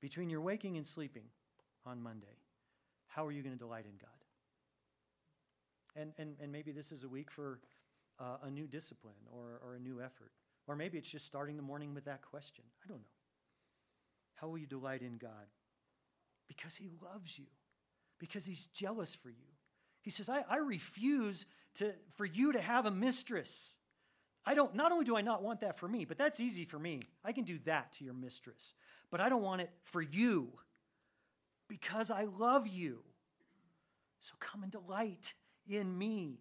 between 0.00 0.28
your 0.28 0.40
waking 0.40 0.76
and 0.76 0.84
sleeping 0.84 1.22
on 1.84 2.02
Monday, 2.02 2.40
how 3.06 3.24
are 3.24 3.30
you 3.30 3.44
going 3.44 3.52
to 3.52 3.58
delight 3.58 3.84
in 3.84 3.92
God? 3.96 4.10
And, 5.94 6.12
and, 6.18 6.34
and 6.42 6.50
maybe 6.50 6.72
this 6.72 6.90
is 6.90 7.04
a 7.04 7.08
week 7.08 7.30
for 7.30 7.60
uh, 8.18 8.38
a 8.42 8.50
new 8.50 8.66
discipline 8.66 9.14
or, 9.32 9.60
or 9.64 9.76
a 9.76 9.78
new 9.78 10.00
effort. 10.00 10.32
Or 10.66 10.76
maybe 10.76 10.98
it's 10.98 11.08
just 11.08 11.26
starting 11.26 11.56
the 11.56 11.62
morning 11.62 11.94
with 11.94 12.04
that 12.06 12.22
question. 12.22 12.64
I 12.84 12.88
don't 12.88 12.98
know. 12.98 13.04
How 14.34 14.48
will 14.48 14.58
you 14.58 14.66
delight 14.66 15.02
in 15.02 15.16
God? 15.16 15.30
Because 16.48 16.76
He 16.76 16.90
loves 17.02 17.38
you, 17.38 17.46
because 18.18 18.44
He's 18.44 18.66
jealous 18.66 19.14
for 19.14 19.30
you. 19.30 19.46
He 20.02 20.10
says, 20.10 20.28
I, 20.28 20.44
I 20.48 20.58
refuse 20.58 21.46
to, 21.76 21.92
for 22.14 22.24
you 22.24 22.52
to 22.52 22.60
have 22.60 22.86
a 22.86 22.90
mistress. 22.90 23.74
I 24.44 24.54
don't, 24.54 24.74
not 24.74 24.92
only 24.92 25.04
do 25.04 25.16
I 25.16 25.22
not 25.22 25.42
want 25.42 25.60
that 25.62 25.78
for 25.78 25.88
me, 25.88 26.04
but 26.04 26.16
that's 26.16 26.38
easy 26.38 26.64
for 26.64 26.78
me. 26.78 27.02
I 27.24 27.32
can 27.32 27.44
do 27.44 27.58
that 27.64 27.92
to 27.94 28.04
your 28.04 28.14
mistress. 28.14 28.74
But 29.10 29.20
I 29.20 29.28
don't 29.28 29.42
want 29.42 29.62
it 29.62 29.70
for 29.82 30.00
you 30.00 30.52
because 31.68 32.10
I 32.10 32.24
love 32.24 32.68
you. 32.68 33.00
So 34.20 34.34
come 34.38 34.62
and 34.62 34.70
delight 34.70 35.34
in 35.68 35.96
me. 35.96 36.38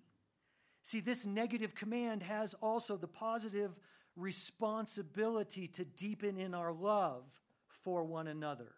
See, 0.84 1.00
this 1.00 1.26
negative 1.26 1.74
command 1.74 2.22
has 2.22 2.54
also 2.62 2.96
the 2.98 3.08
positive 3.08 3.72
responsibility 4.16 5.68
to 5.68 5.86
deepen 5.86 6.38
in 6.38 6.54
our 6.54 6.72
love 6.72 7.24
for 7.68 8.04
one 8.04 8.28
another. 8.28 8.74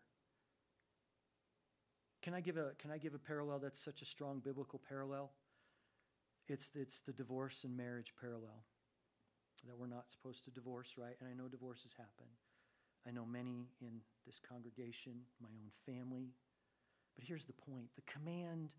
Can 2.22 2.34
I 2.34 2.42
give 2.42 2.58
a, 2.58 2.72
can 2.80 2.92
I 2.92 2.98
give 2.98 3.14
a 3.14 3.20
parallel 3.20 3.60
that's 3.60 3.80
such 3.80 4.02
a 4.02 4.06
strong 4.06 4.40
biblical 4.40 4.82
parallel? 4.90 5.32
It's, 6.48 6.72
it's 6.76 7.02
the 7.02 7.14
divorce 7.14 7.64
and 7.64 7.76
marriage 7.76 8.14
parallel 8.20 8.64
that 9.68 9.78
we're 9.78 9.88
not 9.88 10.10
supposed 10.10 10.44
to 10.46 10.52
divorce, 10.52 10.96
right? 10.98 11.16
And 11.20 11.30
I 11.30 11.34
know 11.34 11.48
divorces 11.48 11.94
happen. 11.98 12.28
I 13.08 13.12
know 13.12 13.26
many 13.26 13.70
in 13.82 14.02
this 14.26 14.40
congregation, 14.40 15.14
my 15.42 15.50
own 15.50 15.72
family. 15.86 16.34
But 17.16 17.26
here's 17.26 17.46
the 17.46 17.54
point 17.54 17.88
the 17.96 18.12
command 18.12 18.76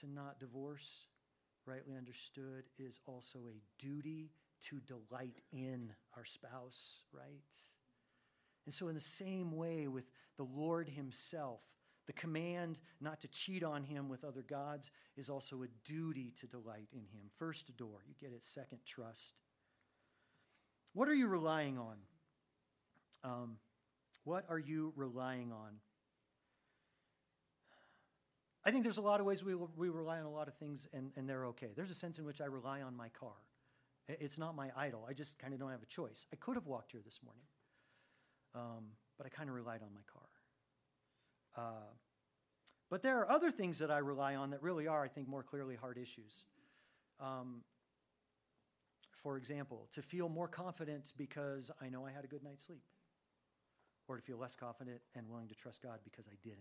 to 0.00 0.06
not 0.10 0.40
divorce, 0.40 1.06
rightly 1.66 1.96
understood, 1.96 2.64
is 2.78 3.00
also 3.06 3.40
a 3.48 3.82
duty 3.82 4.30
to 4.70 4.80
delight 4.80 5.42
in 5.52 5.92
our 6.16 6.24
spouse, 6.24 7.02
right? 7.12 7.42
And 8.66 8.74
so, 8.74 8.88
in 8.88 8.94
the 8.94 9.00
same 9.00 9.52
way 9.52 9.88
with 9.88 10.04
the 10.36 10.44
Lord 10.44 10.88
Himself, 10.88 11.62
the 12.06 12.12
command 12.12 12.80
not 13.00 13.20
to 13.20 13.28
cheat 13.28 13.62
on 13.62 13.82
Him 13.82 14.08
with 14.08 14.24
other 14.24 14.42
gods 14.42 14.90
is 15.16 15.28
also 15.28 15.62
a 15.62 15.68
duty 15.84 16.32
to 16.40 16.46
delight 16.46 16.88
in 16.92 17.00
Him. 17.00 17.30
First, 17.38 17.68
adore. 17.68 18.04
You 18.06 18.14
get 18.20 18.34
it. 18.34 18.42
Second, 18.42 18.78
trust. 18.84 19.42
What 20.92 21.08
are 21.08 21.14
you 21.14 21.26
relying 21.26 21.78
on? 21.78 21.96
Um, 23.22 23.56
what 24.24 24.44
are 24.48 24.58
you 24.58 24.92
relying 24.96 25.52
on? 25.52 25.72
I 28.64 28.70
think 28.70 28.82
there's 28.82 28.98
a 28.98 29.02
lot 29.02 29.20
of 29.20 29.26
ways 29.26 29.44
we, 29.44 29.54
we 29.54 29.90
rely 29.90 30.18
on 30.18 30.24
a 30.24 30.30
lot 30.30 30.48
of 30.48 30.54
things 30.54 30.88
and, 30.92 31.10
and 31.16 31.28
they're 31.28 31.46
okay. 31.46 31.70
There's 31.76 31.90
a 31.90 31.94
sense 31.94 32.18
in 32.18 32.24
which 32.24 32.40
I 32.40 32.46
rely 32.46 32.80
on 32.80 32.96
my 32.96 33.08
car. 33.10 33.32
It's 34.08 34.36
not 34.38 34.54
my 34.54 34.70
idol. 34.76 35.06
I 35.08 35.14
just 35.14 35.38
kind 35.38 35.54
of 35.54 35.60
don't 35.60 35.70
have 35.70 35.82
a 35.82 35.86
choice. 35.86 36.26
I 36.32 36.36
could 36.36 36.56
have 36.56 36.66
walked 36.66 36.92
here 36.92 37.00
this 37.04 37.20
morning, 37.24 37.44
um, 38.54 38.84
but 39.16 39.26
I 39.26 39.30
kind 39.30 39.48
of 39.48 39.54
relied 39.54 39.80
on 39.82 39.88
my 39.94 40.02
car. 40.12 40.28
Uh, 41.56 41.92
but 42.90 43.02
there 43.02 43.18
are 43.20 43.30
other 43.30 43.50
things 43.50 43.78
that 43.78 43.90
I 43.90 43.98
rely 43.98 44.34
on 44.34 44.50
that 44.50 44.62
really 44.62 44.86
are, 44.86 45.02
I 45.02 45.08
think, 45.08 45.26
more 45.26 45.42
clearly 45.42 45.74
hard 45.74 45.96
issues. 45.96 46.44
Um, 47.18 47.62
for 49.10 49.38
example, 49.38 49.88
to 49.92 50.02
feel 50.02 50.28
more 50.28 50.48
confident 50.48 51.12
because 51.16 51.70
I 51.80 51.88
know 51.88 52.04
I 52.04 52.10
had 52.10 52.24
a 52.24 52.28
good 52.28 52.44
night's 52.44 52.66
sleep, 52.66 52.82
or 54.06 54.16
to 54.16 54.22
feel 54.22 54.36
less 54.36 54.54
confident 54.54 55.00
and 55.14 55.28
willing 55.30 55.48
to 55.48 55.54
trust 55.54 55.82
God 55.82 56.00
because 56.04 56.28
I 56.28 56.36
didn't. 56.42 56.58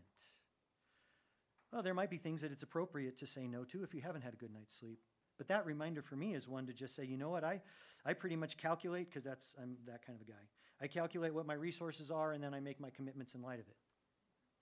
Well, 1.74 1.84
there 1.84 1.94
might 1.94 2.10
be 2.10 2.18
things 2.18 2.42
that 2.42 2.52
it's 2.52 2.64
appropriate 2.64 3.18
to 3.18 3.28
say 3.28 3.48
no 3.48 3.66
to 3.66 3.84
if 3.84 3.94
you 3.94 4.02
haven't 4.02 4.22
had 4.22 4.34
a 4.34 4.38
good 4.38 4.54
night's 4.54 4.76
sleep. 4.76 5.00
But 5.38 5.48
that 5.48 5.66
reminder 5.66 6.02
for 6.02 6.16
me 6.16 6.34
is 6.34 6.48
one 6.48 6.68
to 6.68 6.74
just 6.74 6.96
say, 6.96 7.06
you 7.06 7.18
know 7.18 7.30
what, 7.30 7.44
I, 7.44 7.62
I 8.06 8.14
pretty 8.14 8.36
much 8.36 8.58
calculate, 8.58 9.10
because 9.10 9.24
that's 9.24 9.56
I'm 9.62 9.78
that 9.88 10.06
kind 10.06 10.20
of 10.20 10.28
a 10.28 10.32
guy. 10.32 10.38
I 10.82 10.88
calculate 10.88 11.34
what 11.34 11.46
my 11.46 11.54
resources 11.54 12.12
are 12.12 12.34
and 12.34 12.44
then 12.44 12.54
I 12.54 12.60
make 12.60 12.80
my 12.80 12.90
commitments 12.90 13.36
in 13.36 13.42
light 13.42 13.60
of 13.60 13.68
it. 13.68 13.78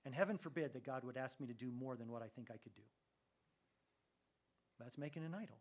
And 0.05 0.15
heaven 0.15 0.37
forbid 0.37 0.73
that 0.73 0.85
God 0.85 1.03
would 1.03 1.17
ask 1.17 1.39
me 1.39 1.47
to 1.47 1.53
do 1.53 1.71
more 1.71 1.95
than 1.95 2.11
what 2.11 2.21
I 2.21 2.27
think 2.27 2.49
I 2.49 2.57
could 2.57 2.73
do. 2.75 2.81
That's 4.79 4.97
making 4.97 5.23
an 5.23 5.35
idol. 5.35 5.57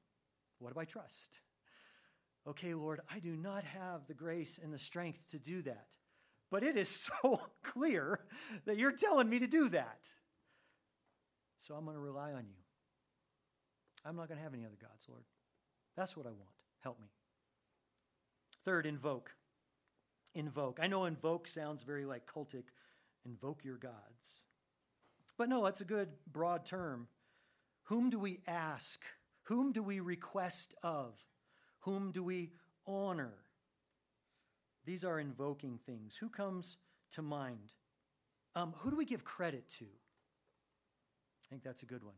What 0.58 0.74
do 0.74 0.80
I 0.80 0.84
trust? 0.84 1.40
okay, 2.46 2.74
Lord, 2.74 3.00
I 3.12 3.18
do 3.18 3.36
not 3.36 3.64
have 3.64 4.06
the 4.06 4.14
grace 4.14 4.58
and 4.62 4.72
the 4.72 4.78
strength 4.78 5.30
to 5.30 5.38
do 5.38 5.62
that. 5.62 5.88
But 6.50 6.62
it 6.62 6.76
is 6.76 6.88
so 7.22 7.40
clear 7.62 8.20
that 8.66 8.78
you're 8.78 8.92
telling 8.92 9.28
me 9.28 9.38
to 9.40 9.46
do 9.46 9.68
that. 9.70 10.08
So 11.56 11.74
I'm 11.74 11.84
going 11.84 11.96
to 11.96 12.00
rely 12.00 12.32
on 12.32 12.46
you. 12.48 12.56
I'm 14.04 14.16
not 14.16 14.28
going 14.28 14.38
to 14.38 14.44
have 14.44 14.54
any 14.54 14.64
other 14.64 14.78
gods, 14.80 15.06
Lord. 15.08 15.24
That's 15.96 16.16
what 16.16 16.26
I 16.26 16.30
want. 16.30 16.54
Help 16.82 17.00
me. 17.00 17.08
Third, 18.64 18.86
invoke. 18.86 19.34
Invoke. 20.34 20.78
I 20.82 20.86
know 20.86 21.04
invoke 21.04 21.48
sounds 21.48 21.82
very 21.82 22.04
like 22.04 22.26
cultic. 22.26 22.64
Invoke 23.24 23.64
your 23.64 23.76
gods. 23.76 24.42
But 25.36 25.48
no, 25.48 25.64
that's 25.64 25.80
a 25.80 25.86
good 25.86 26.08
broad 26.30 26.64
term. 26.64 27.08
Whom 27.84 28.10
do 28.10 28.18
we 28.18 28.40
ask? 28.46 29.02
Whom 29.44 29.72
do 29.72 29.82
we 29.82 30.00
request 30.00 30.74
of? 30.82 31.14
Whom 31.80 32.12
do 32.12 32.22
we 32.22 32.52
honor? 32.86 33.32
These 34.84 35.04
are 35.04 35.18
invoking 35.18 35.78
things. 35.84 36.16
Who 36.16 36.28
comes 36.28 36.76
to 37.12 37.22
mind? 37.22 37.72
Um, 38.54 38.74
who 38.78 38.90
do 38.90 38.96
we 38.96 39.04
give 39.04 39.24
credit 39.24 39.68
to? 39.78 39.84
I 39.84 41.46
think 41.50 41.62
that's 41.62 41.82
a 41.82 41.86
good 41.86 42.04
one. 42.04 42.14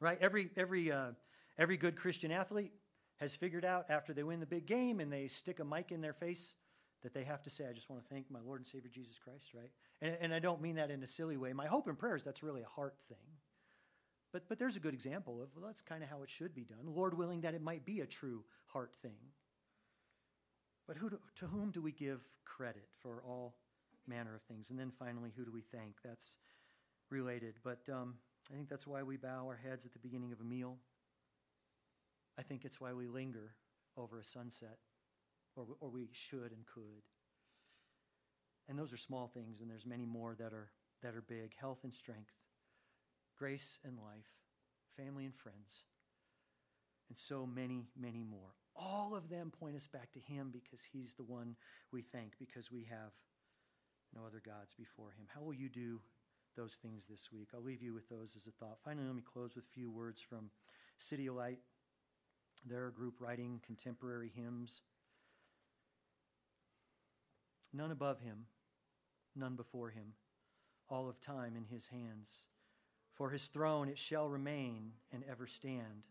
Right? 0.00 0.18
Every, 0.20 0.50
every, 0.56 0.92
uh, 0.92 1.12
every 1.58 1.76
good 1.76 1.96
Christian 1.96 2.30
athlete 2.30 2.72
has 3.16 3.34
figured 3.34 3.64
out 3.64 3.86
after 3.88 4.12
they 4.12 4.22
win 4.22 4.40
the 4.40 4.46
big 4.46 4.66
game 4.66 5.00
and 5.00 5.12
they 5.12 5.26
stick 5.26 5.58
a 5.58 5.64
mic 5.64 5.90
in 5.90 6.00
their 6.00 6.12
face 6.12 6.54
that 7.02 7.14
they 7.14 7.24
have 7.24 7.42
to 7.42 7.50
say, 7.50 7.64
I 7.68 7.72
just 7.72 7.90
want 7.90 8.02
to 8.02 8.08
thank 8.08 8.30
my 8.30 8.40
Lord 8.40 8.60
and 8.60 8.66
Savior 8.66 8.90
Jesus 8.92 9.18
Christ, 9.18 9.54
right? 9.54 9.70
And, 10.02 10.16
and 10.20 10.34
I 10.34 10.38
don't 10.38 10.60
mean 10.60 10.76
that 10.76 10.90
in 10.90 11.02
a 11.02 11.06
silly 11.06 11.36
way. 11.36 11.52
My 11.52 11.66
hope 11.66 11.86
and 11.86 11.98
prayer 11.98 12.16
is 12.16 12.22
that's 12.22 12.42
really 12.42 12.62
a 12.62 12.68
heart 12.68 12.96
thing. 13.08 13.18
But, 14.32 14.48
but 14.48 14.58
there's 14.58 14.76
a 14.76 14.80
good 14.80 14.94
example 14.94 15.40
of 15.40 15.48
well, 15.56 15.66
that's 15.66 15.82
kind 15.82 16.02
of 16.02 16.10
how 16.10 16.22
it 16.22 16.30
should 16.30 16.54
be 16.54 16.64
done. 16.64 16.78
Lord 16.84 17.16
willing 17.16 17.40
that 17.42 17.54
it 17.54 17.62
might 17.62 17.84
be 17.84 18.00
a 18.00 18.06
true 18.06 18.44
heart 18.66 18.92
thing. 19.00 19.18
But 20.86 20.96
who 20.96 21.10
do, 21.10 21.18
to 21.36 21.46
whom 21.46 21.70
do 21.70 21.80
we 21.80 21.92
give 21.92 22.20
credit 22.44 22.88
for 23.00 23.22
all 23.26 23.56
manner 24.06 24.34
of 24.34 24.42
things? 24.42 24.70
And 24.70 24.78
then 24.78 24.90
finally, 24.90 25.32
who 25.36 25.44
do 25.44 25.52
we 25.52 25.60
thank? 25.60 25.96
That's 26.04 26.38
related. 27.10 27.54
But 27.62 27.80
um, 27.92 28.14
I 28.50 28.54
think 28.54 28.68
that's 28.68 28.86
why 28.86 29.02
we 29.02 29.16
bow 29.16 29.46
our 29.46 29.56
heads 29.56 29.84
at 29.84 29.92
the 29.92 29.98
beginning 29.98 30.32
of 30.32 30.40
a 30.40 30.44
meal. 30.44 30.78
I 32.38 32.42
think 32.42 32.64
it's 32.64 32.80
why 32.80 32.92
we 32.92 33.06
linger 33.06 33.54
over 33.96 34.18
a 34.18 34.24
sunset, 34.24 34.78
or, 35.56 35.66
or 35.80 35.90
we 35.90 36.08
should 36.12 36.52
and 36.52 36.64
could. 36.66 37.02
And 38.68 38.78
those 38.78 38.92
are 38.92 38.98
small 38.98 39.26
things, 39.26 39.60
and 39.60 39.70
there's 39.70 39.86
many 39.86 40.04
more 40.04 40.34
that 40.36 40.52
are, 40.52 40.70
that 41.02 41.14
are 41.14 41.22
big 41.22 41.54
health 41.58 41.80
and 41.82 41.92
strength, 41.92 42.32
grace 43.36 43.78
and 43.84 43.98
life, 43.98 44.28
family 44.96 45.24
and 45.24 45.34
friends, 45.34 45.84
and 47.08 47.18
so 47.18 47.46
many, 47.46 47.88
many 47.98 48.22
more. 48.22 48.54
All 48.76 49.14
of 49.14 49.28
them 49.28 49.50
point 49.50 49.74
us 49.74 49.86
back 49.86 50.12
to 50.12 50.20
Him 50.20 50.50
because 50.52 50.84
He's 50.84 51.14
the 51.14 51.24
one 51.24 51.56
we 51.92 52.02
thank, 52.02 52.38
because 52.38 52.70
we 52.70 52.84
have 52.84 53.12
no 54.14 54.22
other 54.26 54.42
gods 54.44 54.74
before 54.74 55.10
Him. 55.10 55.26
How 55.34 55.42
will 55.42 55.54
you 55.54 55.68
do 55.68 56.00
those 56.58 56.74
things 56.74 57.06
this 57.08 57.30
week? 57.32 57.48
I'll 57.54 57.62
leave 57.62 57.82
you 57.82 57.94
with 57.94 58.10
those 58.10 58.36
as 58.36 58.46
a 58.46 58.50
thought. 58.50 58.78
Finally, 58.84 59.06
let 59.06 59.16
me 59.16 59.22
close 59.22 59.54
with 59.54 59.64
a 59.64 59.74
few 59.74 59.90
words 59.90 60.20
from 60.20 60.50
CityAlight. 61.00 61.58
They're 62.66 62.88
a 62.88 62.92
group 62.92 63.14
writing 63.20 63.62
contemporary 63.64 64.30
hymns. 64.34 64.82
None 67.72 67.90
above 67.90 68.20
Him 68.20 68.46
none 69.38 69.54
before 69.54 69.90
him, 69.90 70.14
all 70.88 71.08
of 71.08 71.20
time 71.20 71.54
in 71.56 71.64
his 71.64 71.88
hands. 71.88 72.42
For 73.14 73.30
his 73.30 73.46
throne 73.46 73.88
it 73.88 73.98
shall 73.98 74.28
remain 74.28 74.92
and 75.12 75.24
ever 75.28 75.46
stand. 75.46 76.04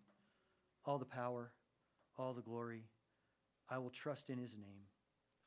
All 0.85 0.97
the 0.97 1.05
power, 1.05 1.51
all 2.17 2.33
the 2.33 2.41
glory, 2.41 2.83
I 3.69 3.77
will 3.79 3.89
trust 3.89 4.29
in 4.29 4.37
his 4.37 4.55
name, 4.55 4.87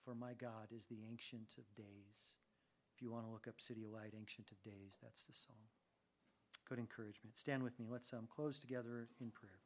for 0.05 0.15
my 0.15 0.35
God 0.35 0.69
is 0.77 0.87
the 0.87 0.99
Ancient 1.11 1.55
of 1.59 1.75
Days. 1.75 2.35
If 3.01 3.05
you 3.05 3.13
want 3.13 3.25
to 3.25 3.33
look 3.33 3.49
up 3.49 3.57
CityAlight, 3.57 4.15
Ancient 4.15 4.51
of 4.51 4.63
Days, 4.63 4.99
that's 5.03 5.23
the 5.23 5.33
song. 5.33 5.57
Good 6.69 6.79
encouragement. 6.79 7.35
Stand 7.35 7.63
with 7.63 7.79
me. 7.81 7.87
Let's 7.91 8.13
um, 8.13 8.29
close 8.31 8.59
together 8.59 9.09
in 9.23 9.31
prayer. 9.31 9.59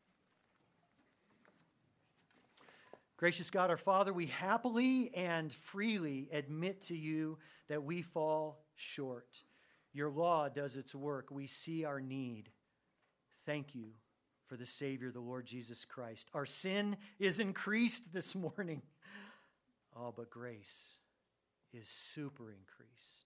Gracious 3.16 3.50
God, 3.50 3.70
our 3.70 3.76
Father, 3.76 4.12
we 4.12 4.26
happily 4.26 5.12
and 5.16 5.52
freely 5.52 6.28
admit 6.32 6.82
to 6.82 6.96
you 6.96 7.38
that 7.66 7.82
we 7.82 8.02
fall 8.02 8.62
short. 8.76 9.42
Your 9.92 10.10
law 10.10 10.48
does 10.48 10.76
its 10.76 10.94
work. 10.94 11.32
We 11.32 11.48
see 11.48 11.84
our 11.84 12.00
need. 12.00 12.50
Thank 13.44 13.74
you 13.74 13.94
for 14.46 14.56
the 14.56 14.64
Savior, 14.66 15.10
the 15.10 15.18
Lord 15.18 15.44
Jesus 15.44 15.84
Christ. 15.84 16.30
Our 16.34 16.46
sin 16.46 16.96
is 17.18 17.40
increased 17.40 18.12
this 18.12 18.36
morning. 18.36 18.82
Oh, 19.96 20.12
but 20.16 20.28
grace 20.28 20.94
is 21.72 21.86
super 21.86 22.50
increased. 22.50 23.23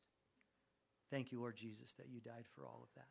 Thank 1.11 1.33
you, 1.33 1.41
Lord 1.41 1.57
Jesus, 1.57 1.95
that 1.95 2.09
you 2.09 2.21
died 2.21 2.47
for 2.55 2.67
all 2.67 2.81
of 2.83 2.95
that. 2.95 3.09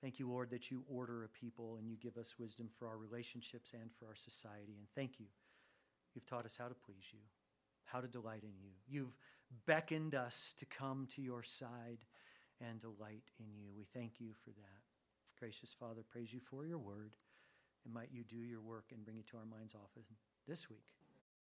Thank 0.00 0.18
you, 0.18 0.28
Lord, 0.28 0.50
that 0.50 0.70
you 0.70 0.84
order 0.88 1.24
a 1.24 1.28
people 1.28 1.76
and 1.76 1.88
you 1.88 1.96
give 1.96 2.16
us 2.16 2.34
wisdom 2.38 2.68
for 2.76 2.88
our 2.88 2.96
relationships 2.96 3.72
and 3.72 3.90
for 3.92 4.06
our 4.06 4.16
society. 4.16 4.74
And 4.78 4.88
thank 4.96 5.20
you. 5.20 5.26
You've 6.14 6.26
taught 6.26 6.44
us 6.44 6.56
how 6.58 6.68
to 6.68 6.74
please 6.74 7.04
you, 7.12 7.20
how 7.84 8.00
to 8.00 8.08
delight 8.08 8.42
in 8.42 8.54
you. 8.60 8.70
You've 8.88 9.16
beckoned 9.66 10.14
us 10.14 10.54
to 10.58 10.66
come 10.66 11.06
to 11.14 11.22
your 11.22 11.42
side 11.42 12.04
and 12.60 12.80
delight 12.80 13.30
in 13.38 13.46
you. 13.56 13.70
We 13.76 13.84
thank 13.94 14.20
you 14.20 14.32
for 14.44 14.50
that. 14.50 14.82
Gracious 15.38 15.72
Father, 15.72 16.02
praise 16.08 16.32
you 16.32 16.40
for 16.40 16.66
your 16.66 16.78
word. 16.78 17.16
And 17.84 17.92
might 17.92 18.10
you 18.12 18.22
do 18.22 18.36
your 18.36 18.60
work 18.60 18.86
and 18.92 19.04
bring 19.04 19.18
it 19.18 19.26
to 19.28 19.36
our 19.36 19.46
minds 19.46 19.74
often 19.74 20.02
this 20.46 20.70
week. 20.70 21.01